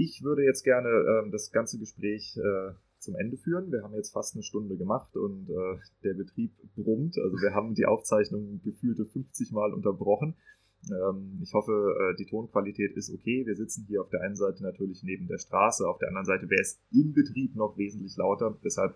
Ich 0.00 0.22
würde 0.22 0.44
jetzt 0.44 0.62
gerne 0.62 0.88
äh, 0.88 1.30
das 1.32 1.50
ganze 1.50 1.76
Gespräch 1.76 2.36
äh, 2.36 2.72
zum 3.00 3.16
Ende 3.16 3.36
führen. 3.36 3.72
Wir 3.72 3.82
haben 3.82 3.94
jetzt 3.94 4.12
fast 4.12 4.36
eine 4.36 4.44
Stunde 4.44 4.76
gemacht 4.76 5.16
und 5.16 5.50
äh, 5.50 5.78
der 6.04 6.14
Betrieb 6.14 6.52
brummt. 6.76 7.18
Also 7.18 7.36
wir 7.38 7.52
haben 7.52 7.74
die 7.74 7.84
Aufzeichnung 7.84 8.60
gefühlte 8.62 9.06
50 9.06 9.50
Mal 9.50 9.74
unterbrochen. 9.74 10.36
Ähm, 10.88 11.40
ich 11.42 11.52
hoffe, 11.52 11.72
äh, 11.72 12.16
die 12.16 12.26
Tonqualität 12.26 12.96
ist 12.96 13.12
okay. 13.12 13.44
Wir 13.44 13.56
sitzen 13.56 13.86
hier 13.88 14.00
auf 14.00 14.08
der 14.08 14.20
einen 14.20 14.36
Seite 14.36 14.62
natürlich 14.62 15.02
neben 15.02 15.26
der 15.26 15.38
Straße, 15.38 15.84
auf 15.84 15.98
der 15.98 16.08
anderen 16.10 16.26
Seite 16.26 16.48
wäre 16.48 16.62
es 16.62 16.80
im 16.92 17.12
Betrieb 17.12 17.56
noch 17.56 17.76
wesentlich 17.76 18.16
lauter. 18.16 18.56
Deshalb 18.62 18.94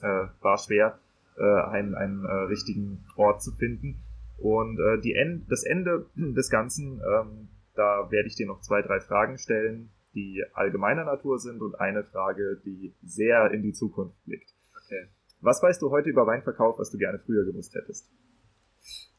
äh, 0.00 0.24
war 0.40 0.56
schwer, 0.56 0.98
äh, 1.36 1.42
einen, 1.42 1.94
einen 1.94 2.24
äh, 2.24 2.32
richtigen 2.48 3.04
Ort 3.16 3.42
zu 3.42 3.52
finden. 3.52 4.02
Und 4.38 4.78
die 5.02 5.14
End 5.14 5.50
das 5.50 5.64
Ende 5.64 6.06
des 6.14 6.48
Ganzen, 6.48 7.00
ähm, 7.00 7.48
da 7.74 8.08
werde 8.12 8.28
ich 8.28 8.36
dir 8.36 8.46
noch 8.46 8.60
zwei, 8.60 8.82
drei 8.82 9.00
Fragen 9.00 9.36
stellen, 9.36 9.90
die 10.18 10.44
allgemeiner 10.54 11.04
Natur 11.04 11.38
sind 11.38 11.62
und 11.62 11.74
eine 11.76 12.04
Frage, 12.04 12.60
die 12.64 12.94
sehr 13.02 13.50
in 13.52 13.62
die 13.62 13.72
Zukunft 13.72 14.16
blickt. 14.24 14.52
Okay. 14.84 15.08
Was 15.40 15.62
weißt 15.62 15.80
du 15.82 15.90
heute 15.90 16.10
über 16.10 16.26
Weinverkauf, 16.26 16.78
was 16.78 16.90
du 16.90 16.98
gerne 16.98 17.18
früher 17.18 17.44
gewusst 17.44 17.74
hättest? 17.74 18.10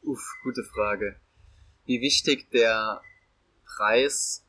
Uff, 0.02 0.22
gute 0.44 0.64
Frage 0.64 1.16
wie 1.90 2.02
wichtig 2.02 2.52
der 2.52 3.02
Preis 3.66 4.46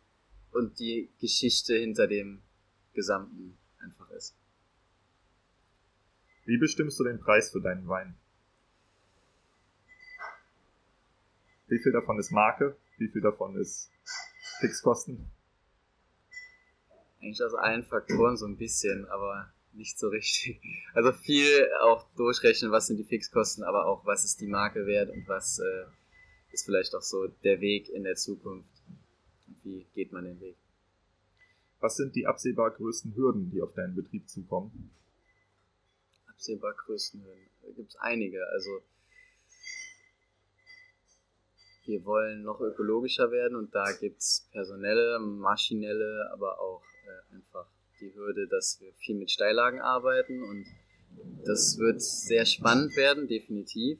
und 0.52 0.78
die 0.78 1.10
Geschichte 1.22 1.74
hinter 1.74 2.06
dem 2.06 2.42
Gesamten 2.92 3.56
einfach 3.78 4.10
ist. 4.10 4.36
Wie 6.44 6.58
bestimmst 6.58 7.00
du 7.00 7.04
den 7.04 7.18
Preis 7.18 7.50
für 7.50 7.62
deinen 7.62 7.88
Wein? 7.88 8.14
Wie 11.68 11.78
viel 11.78 11.92
davon 11.92 12.18
ist 12.18 12.30
Marke? 12.30 12.76
Wie 12.98 13.08
viel 13.08 13.22
davon 13.22 13.56
ist 13.56 13.90
Fixkosten? 14.60 15.30
Eigentlich 17.20 17.42
aus 17.42 17.54
allen 17.54 17.84
Faktoren 17.84 18.36
so 18.36 18.46
ein 18.46 18.56
bisschen, 18.56 19.06
aber 19.06 19.52
nicht 19.72 19.98
so 19.98 20.08
richtig. 20.08 20.60
Also 20.94 21.12
viel 21.12 21.68
auch 21.82 22.06
durchrechnen, 22.16 22.72
was 22.72 22.86
sind 22.86 22.96
die 22.96 23.04
Fixkosten, 23.04 23.62
aber 23.62 23.86
auch 23.86 24.04
was 24.06 24.24
ist 24.24 24.40
die 24.40 24.46
Marke 24.46 24.86
wert 24.86 25.10
und 25.10 25.28
was 25.28 25.58
äh, 25.58 25.84
ist 26.52 26.64
vielleicht 26.64 26.94
auch 26.94 27.02
so 27.02 27.28
der 27.44 27.60
Weg 27.60 27.88
in 27.88 28.04
der 28.04 28.16
Zukunft. 28.16 28.70
Wie 29.62 29.86
geht 29.94 30.12
man 30.12 30.24
den 30.24 30.40
Weg? 30.40 30.56
Was 31.80 31.96
sind 31.96 32.14
die 32.14 32.26
absehbar 32.26 32.70
größten 32.72 33.14
Hürden, 33.14 33.50
die 33.50 33.62
auf 33.62 33.72
deinen 33.74 33.94
Betrieb 33.94 34.28
zukommen? 34.28 34.90
Absehbar 36.28 36.74
größten 36.74 37.22
Hürden. 37.22 37.46
Da 37.62 37.70
gibt 37.70 37.90
es 37.90 37.96
einige. 37.96 38.46
Also 38.48 38.82
wir 41.84 42.04
wollen 42.04 42.42
noch 42.42 42.60
ökologischer 42.60 43.30
werden 43.30 43.56
und 43.56 43.74
da 43.74 43.92
gibt 43.92 44.20
es 44.20 44.48
personelle, 44.52 45.18
maschinelle, 45.18 46.30
aber 46.32 46.60
auch 46.60 46.82
äh, 47.10 47.34
einfach 47.34 47.66
die 48.00 48.14
Hürde, 48.14 48.46
dass 48.48 48.78
wir 48.80 48.92
viel 48.94 49.16
mit 49.16 49.30
Steillagen 49.30 49.80
arbeiten 49.80 50.42
und 50.42 50.66
das 51.44 51.78
wird 51.78 52.00
sehr 52.00 52.46
spannend 52.46 52.96
werden, 52.96 53.28
definitiv. 53.28 53.98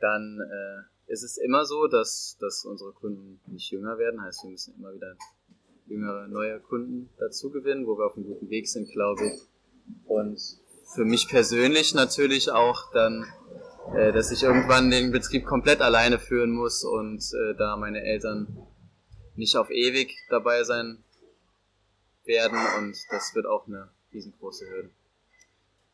Dann 0.00 0.40
äh, 0.40 1.12
es 1.12 1.22
ist 1.22 1.38
immer 1.38 1.64
so, 1.64 1.86
dass, 1.86 2.36
dass 2.40 2.64
unsere 2.64 2.92
Kunden 2.92 3.40
nicht 3.46 3.70
jünger 3.70 3.98
werden, 3.98 4.22
heißt, 4.22 4.44
wir 4.44 4.50
müssen 4.50 4.74
immer 4.76 4.94
wieder 4.94 5.16
jüngere, 5.86 6.26
neue 6.28 6.60
Kunden 6.60 7.10
dazu 7.18 7.50
gewinnen, 7.50 7.86
wo 7.86 7.98
wir 7.98 8.06
auf 8.06 8.16
einem 8.16 8.26
guten 8.26 8.48
Weg 8.50 8.68
sind, 8.68 8.90
glaube 8.90 9.26
ich. 9.26 9.42
Und 10.06 10.40
für 10.94 11.04
mich 11.04 11.28
persönlich 11.28 11.94
natürlich 11.94 12.50
auch 12.50 12.92
dann, 12.92 13.26
äh, 13.94 14.12
dass 14.12 14.30
ich 14.30 14.42
irgendwann 14.42 14.90
den 14.90 15.12
Betrieb 15.12 15.44
komplett 15.44 15.80
alleine 15.80 16.18
führen 16.18 16.50
muss 16.50 16.84
und 16.84 17.22
äh, 17.34 17.54
da 17.56 17.76
meine 17.76 18.02
Eltern 18.02 18.66
nicht 19.36 19.56
auf 19.56 19.70
ewig 19.70 20.16
dabei 20.28 20.64
sein 20.64 21.02
werden 22.24 22.58
und 22.78 22.96
das 23.10 23.34
wird 23.34 23.46
auch 23.46 23.66
eine 23.66 23.88
riesengroße 24.12 24.68
Hürde. 24.68 24.90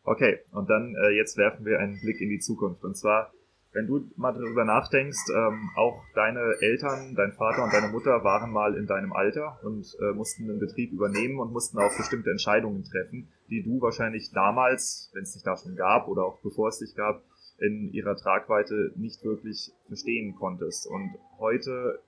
Okay, 0.04 0.40
und 0.52 0.70
dann 0.70 0.94
äh, 0.94 1.10
jetzt 1.10 1.36
werfen 1.36 1.64
wir 1.66 1.78
einen 1.80 2.00
Blick 2.00 2.20
in 2.20 2.30
die 2.30 2.38
Zukunft. 2.40 2.82
Und 2.84 2.96
zwar 2.96 3.32
Wenn 3.72 3.86
du 3.86 4.10
mal 4.16 4.32
darüber 4.32 4.64
nachdenkst, 4.64 5.28
ähm, 5.36 5.70
auch 5.76 6.02
deine 6.14 6.56
Eltern, 6.60 7.14
dein 7.14 7.32
Vater 7.32 7.64
und 7.64 7.72
deine 7.72 7.88
Mutter 7.88 8.24
waren 8.24 8.50
mal 8.50 8.74
in 8.74 8.86
deinem 8.86 9.12
Alter 9.12 9.60
und 9.62 9.94
äh, 10.00 10.14
mussten 10.14 10.48
den 10.48 10.58
Betrieb 10.58 10.90
übernehmen 10.92 11.38
und 11.38 11.52
mussten 11.52 11.78
auch 11.78 11.94
bestimmte 11.94 12.30
Entscheidungen 12.30 12.82
treffen, 12.84 13.28
die 13.50 13.62
du 13.62 13.80
wahrscheinlich 13.82 14.32
damals, 14.32 15.10
wenn 15.12 15.22
es 15.22 15.34
dich 15.34 15.42
da 15.42 15.56
schon 15.56 15.76
gab 15.76 16.08
oder 16.08 16.24
auch 16.24 16.38
bevor 16.40 16.68
es 16.68 16.78
dich 16.78 16.94
gab, 16.94 17.22
in 17.58 17.92
ihrer 17.92 18.16
Tragweite 18.16 18.92
nicht 18.96 19.22
wirklich 19.22 19.72
verstehen 19.86 20.34
konntest. 20.36 20.86
Und 20.86 21.14
heute, 21.38 22.00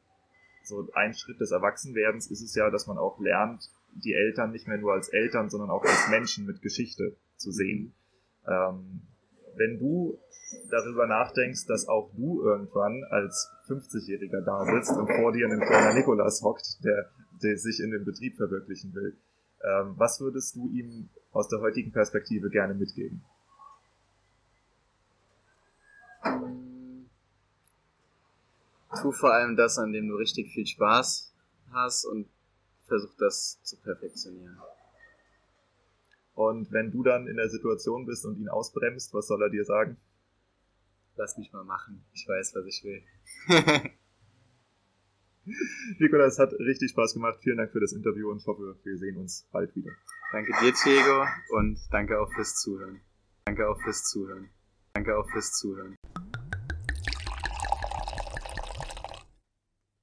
so 0.64 0.88
ein 0.94 1.12
Schritt 1.12 1.40
des 1.40 1.50
Erwachsenwerdens, 1.50 2.30
ist 2.30 2.42
es 2.42 2.54
ja, 2.54 2.70
dass 2.70 2.86
man 2.86 2.96
auch 2.96 3.20
lernt, 3.20 3.70
die 3.94 4.14
Eltern 4.14 4.52
nicht 4.52 4.66
mehr 4.66 4.78
nur 4.78 4.92
als 4.92 5.08
Eltern, 5.08 5.50
sondern 5.50 5.70
auch 5.70 5.84
als 5.84 6.08
Menschen 6.10 6.46
mit 6.46 6.62
Geschichte 6.62 7.16
zu 7.36 7.50
sehen. 7.50 7.92
Ähm, 8.46 9.02
wenn 9.56 9.78
du 9.78 10.18
darüber 10.70 11.06
nachdenkst, 11.06 11.66
dass 11.66 11.88
auch 11.88 12.10
du 12.16 12.42
irgendwann 12.42 13.04
als 13.10 13.50
50-Jähriger 13.68 14.40
da 14.42 14.64
sitzt 14.64 14.96
und 14.96 15.08
vor 15.12 15.32
dir 15.32 15.48
ein 15.48 15.60
kleiner 15.60 15.94
Nikolas 15.94 16.42
hockt, 16.42 16.84
der, 16.84 17.10
der 17.42 17.56
sich 17.56 17.80
in 17.80 17.90
den 17.90 18.04
Betrieb 18.04 18.36
verwirklichen 18.36 18.94
will, 18.94 19.16
ähm, 19.62 19.94
was 19.96 20.20
würdest 20.20 20.56
du 20.56 20.68
ihm 20.70 21.08
aus 21.32 21.48
der 21.48 21.60
heutigen 21.60 21.92
Perspektive 21.92 22.50
gerne 22.50 22.74
mitgeben? 22.74 23.22
Tu 29.00 29.12
vor 29.12 29.32
allem 29.32 29.56
das, 29.56 29.78
an 29.78 29.92
dem 29.92 30.08
du 30.08 30.16
richtig 30.16 30.52
viel 30.52 30.66
Spaß 30.66 31.32
hast 31.72 32.04
und 32.04 32.26
versuch 32.90 33.14
das 33.18 33.62
zu 33.62 33.80
perfektionieren. 33.80 34.58
Und 36.34 36.72
wenn 36.72 36.90
du 36.90 37.02
dann 37.02 37.26
in 37.28 37.36
der 37.36 37.48
Situation 37.48 38.04
bist 38.04 38.26
und 38.26 38.38
ihn 38.38 38.48
ausbremst, 38.48 39.14
was 39.14 39.28
soll 39.28 39.42
er 39.42 39.50
dir 39.50 39.64
sagen? 39.64 39.96
Lass 41.16 41.38
mich 41.38 41.52
mal 41.52 41.64
machen. 41.64 42.04
Ich 42.12 42.26
weiß, 42.26 42.54
was 42.54 42.66
ich 42.66 42.82
will. 42.84 43.02
Nikolas, 45.98 46.38
hat 46.38 46.52
richtig 46.54 46.90
Spaß 46.90 47.14
gemacht. 47.14 47.38
Vielen 47.42 47.58
Dank 47.58 47.72
für 47.72 47.80
das 47.80 47.92
Interview 47.92 48.30
und 48.30 48.38
ich 48.38 48.46
hoffe, 48.46 48.76
wir 48.82 48.98
sehen 48.98 49.16
uns 49.16 49.48
bald 49.52 49.74
wieder. 49.76 49.92
Danke 50.32 50.52
dir, 50.60 50.72
Diego, 50.84 51.26
und 51.50 51.78
danke 51.90 52.20
auch 52.20 52.32
fürs 52.32 52.54
Zuhören. 52.56 53.00
Danke 53.44 53.68
auch 53.68 53.80
fürs 53.82 54.04
Zuhören. 54.04 54.50
Danke 54.94 55.16
auch 55.16 55.28
fürs 55.30 55.52
Zuhören. 55.52 55.96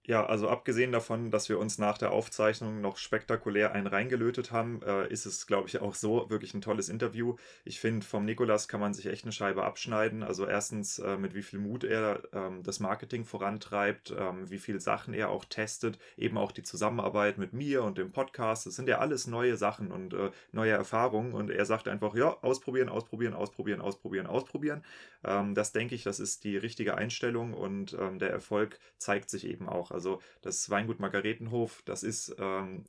Ja, 0.10 0.26
also 0.26 0.48
abgesehen 0.48 0.94
davon, 0.94 1.32
dass 1.32 1.50
wir 1.50 1.60
uns 1.60 1.80
nach 1.80 1.98
der 1.98 2.14
Aufzeichnung 2.14 2.80
noch 2.80 2.96
spektakulär 2.96 3.74
einen 3.74 3.88
reingelötet 3.88 4.54
haben, 4.54 4.82
äh, 4.82 5.06
ist 5.12 5.26
es, 5.26 5.48
glaube 5.48 5.68
ich, 5.68 5.82
auch 5.82 5.96
so 5.96 6.30
wirklich 6.30 6.54
ein 6.54 6.62
tolles 6.62 6.88
Interview. 6.88 7.36
Ich 7.66 7.82
finde, 7.82 8.06
vom 8.06 8.24
Nikolas 8.24 8.70
kann 8.70 8.80
man 8.80 8.94
sich 8.94 9.08
echt 9.08 9.26
eine 9.26 9.34
Scheibe 9.34 9.66
abschneiden. 9.66 10.24
Also 10.24 10.48
erstens, 10.48 11.00
äh, 11.00 11.18
mit 11.18 11.36
wie 11.36 11.42
viel 11.42 11.60
Mut 11.60 11.84
er 11.84 12.24
ähm, 12.32 12.64
das 12.64 12.80
Marketing 12.80 13.26
vorantreibt, 13.26 14.16
ähm, 14.18 14.50
wie 14.50 14.60
viele 14.60 14.80
Sachen 14.80 15.14
er 15.14 15.28
auch 15.28 15.44
testet, 15.44 16.00
eben 16.16 16.38
auch 16.38 16.54
die 16.54 16.64
Zusammenarbeit 16.64 17.38
mit 17.38 17.52
mir 17.52 17.84
und 17.84 17.98
dem 17.98 18.14
Podcast. 18.14 18.66
Das 18.66 18.78
sind 18.78 18.88
ja 18.88 19.00
alles 19.00 19.28
neue 19.28 19.58
Sachen 19.58 19.92
und 19.92 20.14
äh, 20.14 20.32
neue 20.54 20.72
Erfahrungen. 20.72 21.34
Und 21.34 21.50
er 21.50 21.66
sagt 21.66 21.90
einfach, 21.90 22.16
ja, 22.16 22.30
ausprobieren, 22.44 22.88
ausprobieren, 22.88 23.34
ausprobieren, 23.34 23.82
ausprobieren, 23.82 24.28
ausprobieren. 24.28 24.86
Ähm, 25.26 25.54
das 25.54 25.74
denke 25.74 25.96
ich, 25.96 26.04
das 26.04 26.22
ist 26.22 26.46
die 26.46 26.56
richtige 26.56 26.96
Einstellung 26.96 27.54
und 27.54 27.98
der 27.98 28.30
Erfolg 28.30 28.80
zeigt 28.98 29.30
sich 29.30 29.46
eben 29.48 29.68
auch. 29.68 29.92
Also 29.98 30.22
das 30.42 30.70
Weingut 30.70 31.00
Margaretenhof, 31.00 31.82
das 31.86 32.04
ist 32.04 32.36
ähm, 32.38 32.86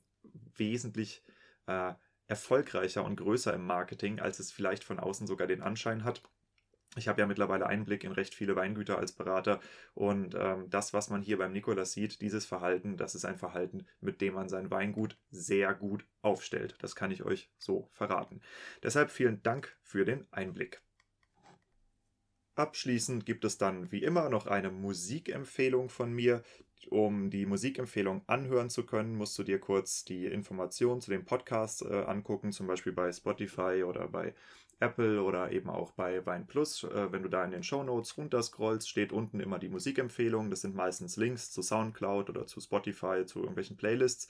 wesentlich 0.56 1.24
äh, 1.66 1.94
erfolgreicher 2.26 3.02
und 3.04 3.16
größer 3.16 3.54
im 3.54 3.64
Marketing, 3.64 4.20
als 4.20 4.38
es 4.38 4.52
vielleicht 4.52 4.84
von 4.84 5.00
außen 5.00 5.26
sogar 5.26 5.46
den 5.46 5.62
Anschein 5.62 6.04
hat. 6.04 6.22
Ich 6.96 7.09
habe 7.09 7.20
ja 7.20 7.26
mittlerweile 7.26 7.66
Einblick 7.66 8.04
in 8.04 8.12
recht 8.12 8.34
viele 8.34 8.56
Weingüter 8.56 8.98
als 8.98 9.12
Berater 9.12 9.61
und 9.94 10.34
ähm, 10.34 10.68
das, 10.68 10.92
was 10.92 11.09
man 11.09 11.22
hier 11.22 11.38
beim 11.38 11.52
Nikolas 11.52 11.92
sieht, 11.92 12.20
dieses 12.20 12.44
Verhalten, 12.44 12.96
das 12.96 13.14
ist 13.14 13.24
ein 13.24 13.38
Verhalten, 13.38 13.86
mit 14.00 14.20
dem 14.20 14.34
man 14.34 14.48
sein 14.48 14.70
Weingut 14.70 15.16
sehr 15.30 15.74
gut 15.74 16.06
aufstellt. 16.22 16.76
Das 16.80 16.94
kann 16.94 17.11
ich 17.11 17.24
euch 17.24 17.50
so 17.59 17.88
verraten. 17.92 18.40
Deshalb 18.82 19.11
vielen 19.11 19.42
Dank 19.42 19.76
für 19.82 20.04
den 20.04 20.26
Einblick. 20.30 20.82
Abschließend 22.59 23.24
gibt 23.24 23.44
es 23.44 23.56
dann 23.56 23.92
wie 23.92 24.02
immer 24.02 24.28
noch 24.30 24.48
eine 24.48 24.72
Musikempfehlung 24.72 25.88
von 25.88 26.12
mir. 26.12 26.42
Um 26.90 27.30
die 27.30 27.46
Musikempfehlung 27.46 28.22
anhören 28.26 28.68
zu 28.68 28.84
können, 28.84 29.14
musst 29.14 29.38
du 29.38 29.44
dir 29.44 29.61
kurz 29.61 30.04
die 30.04 30.26
Informationen 30.26 31.00
zu 31.00 31.12
dem 31.12 31.24
Podcast 31.24 31.82
äh, 31.82 32.02
angucken, 32.02 32.50
zum 32.50 32.66
Beispiel 32.66 32.92
bei 32.92 33.12
Spotify 33.12 33.84
oder 33.84 34.09
bei 34.09 34.34
Apple 34.80 35.22
oder 35.22 35.52
eben 35.52 35.70
auch 35.70 35.92
bei 35.92 36.24
Wein 36.26 36.46
Plus. 36.46 36.84
Äh, 36.84 37.12
wenn 37.12 37.22
du 37.22 37.28
da 37.28 37.44
in 37.44 37.50
den 37.50 37.62
Show 37.62 37.82
Notes 37.82 38.16
runterscrollst, 38.16 38.88
steht 38.88 39.12
unten 39.12 39.40
immer 39.40 39.59
die 39.59 39.68
Musikempfehlung. 39.68 40.50
Das 40.50 40.61
sind 40.61 40.74
meistens 40.74 41.16
Links 41.16 41.50
zu 41.50 41.62
Soundcloud 41.62 42.30
oder 42.30 42.46
zu 42.46 42.61
Spotify, 42.61 43.24
zu 43.24 43.40
irgendwelchen 43.40 43.76
Playlists. 43.76 44.28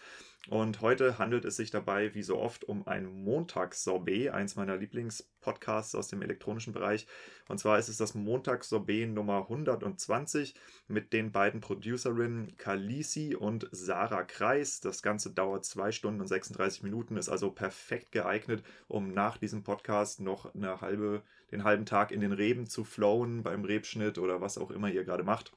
Und 0.48 0.80
heute 0.80 1.18
handelt 1.18 1.44
es 1.44 1.56
sich 1.56 1.70
dabei, 1.70 2.14
wie 2.14 2.22
so 2.22 2.38
oft, 2.38 2.64
um 2.64 2.86
ein 2.86 3.06
Montagssorbet, 3.06 4.30
eins 4.30 4.56
meiner 4.56 4.76
Lieblingspodcasts 4.76 5.94
aus 5.94 6.08
dem 6.08 6.22
elektronischen 6.22 6.72
Bereich. 6.72 7.06
Und 7.48 7.58
zwar 7.58 7.78
ist 7.78 7.88
es 7.88 7.96
das 7.96 8.14
Montagssorbet 8.14 9.08
Nummer 9.08 9.38
120 9.42 10.54
mit 10.86 11.12
den 11.12 11.32
beiden 11.32 11.60
Producerinnen 11.60 12.56
Kalisi 12.58 13.34
und 13.34 13.68
Sarah 13.72 14.22
Kreis. 14.22 14.80
Das 14.80 15.02
Ganze 15.02 15.32
dauert 15.32 15.64
2 15.64 15.90
Stunden 15.92 16.20
und 16.20 16.26
36 16.26 16.82
Minuten, 16.82 17.16
ist 17.16 17.30
also 17.30 17.50
perfekt 17.50 18.12
geeignet, 18.12 18.62
um 18.86 19.12
nach 19.12 19.38
diesem 19.38 19.62
Podcast 19.62 20.20
noch 20.20 20.54
eine 20.54 20.82
halbe, 20.82 21.22
den 21.50 21.64
halben 21.64 21.86
Tag 21.86 22.12
in 22.12 22.20
den 22.20 22.32
Reben 22.32 22.66
zu 22.66 22.84
flowen 22.84 23.42
beim 23.42 23.64
Rebschnitt 23.64 24.18
oder 24.18 24.40
was 24.42 24.58
auch 24.58 24.70
immer 24.70 24.90
ihr 24.90 25.04
gerade 25.04 25.24
macht. 25.24 25.52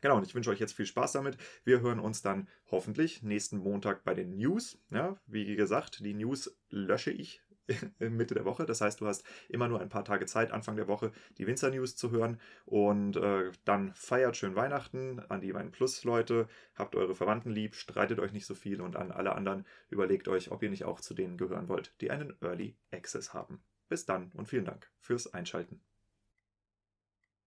Genau, 0.00 0.16
und 0.16 0.26
ich 0.26 0.34
wünsche 0.34 0.48
euch 0.48 0.60
jetzt 0.60 0.72
viel 0.72 0.86
Spaß 0.86 1.12
damit. 1.12 1.36
Wir 1.64 1.80
hören 1.80 2.00
uns 2.00 2.22
dann 2.22 2.48
hoffentlich 2.70 3.22
nächsten 3.22 3.58
Montag 3.58 4.02
bei 4.02 4.14
den 4.14 4.36
News. 4.36 4.78
Ja, 4.90 5.20
wie 5.26 5.54
gesagt, 5.56 6.00
die 6.00 6.14
News 6.14 6.56
lösche 6.70 7.10
ich 7.10 7.42
Mitte 7.98 8.34
der 8.34 8.44
Woche. 8.44 8.66
Das 8.66 8.80
heißt, 8.80 9.00
du 9.00 9.06
hast 9.06 9.24
immer 9.48 9.68
nur 9.68 9.80
ein 9.80 9.88
paar 9.88 10.04
Tage 10.04 10.26
Zeit, 10.26 10.50
Anfang 10.50 10.76
der 10.76 10.88
Woche, 10.88 11.12
die 11.38 11.46
Winzer 11.46 11.70
News 11.70 11.96
zu 11.96 12.10
hören. 12.10 12.40
Und 12.64 13.16
äh, 13.16 13.50
dann 13.64 13.92
feiert 13.94 14.36
schön 14.36 14.56
Weihnachten 14.56 15.20
an 15.28 15.40
die 15.40 15.54
Wein 15.54 15.70
Plus 15.70 16.04
Leute. 16.04 16.48
Habt 16.74 16.96
eure 16.96 17.14
Verwandten 17.14 17.50
lieb, 17.50 17.74
streitet 17.74 18.18
euch 18.18 18.32
nicht 18.32 18.46
so 18.46 18.54
viel 18.54 18.80
und 18.80 18.96
an 18.96 19.12
alle 19.12 19.34
anderen 19.34 19.66
überlegt 19.88 20.28
euch, 20.28 20.50
ob 20.50 20.62
ihr 20.62 20.70
nicht 20.70 20.84
auch 20.84 21.00
zu 21.00 21.14
denen 21.14 21.36
gehören 21.36 21.68
wollt, 21.68 21.94
die 22.00 22.10
einen 22.10 22.36
Early 22.40 22.76
Access 22.90 23.34
haben. 23.34 23.62
Bis 23.88 24.06
dann 24.06 24.30
und 24.34 24.46
vielen 24.46 24.64
Dank 24.64 24.90
fürs 25.00 25.32
Einschalten. 25.32 25.80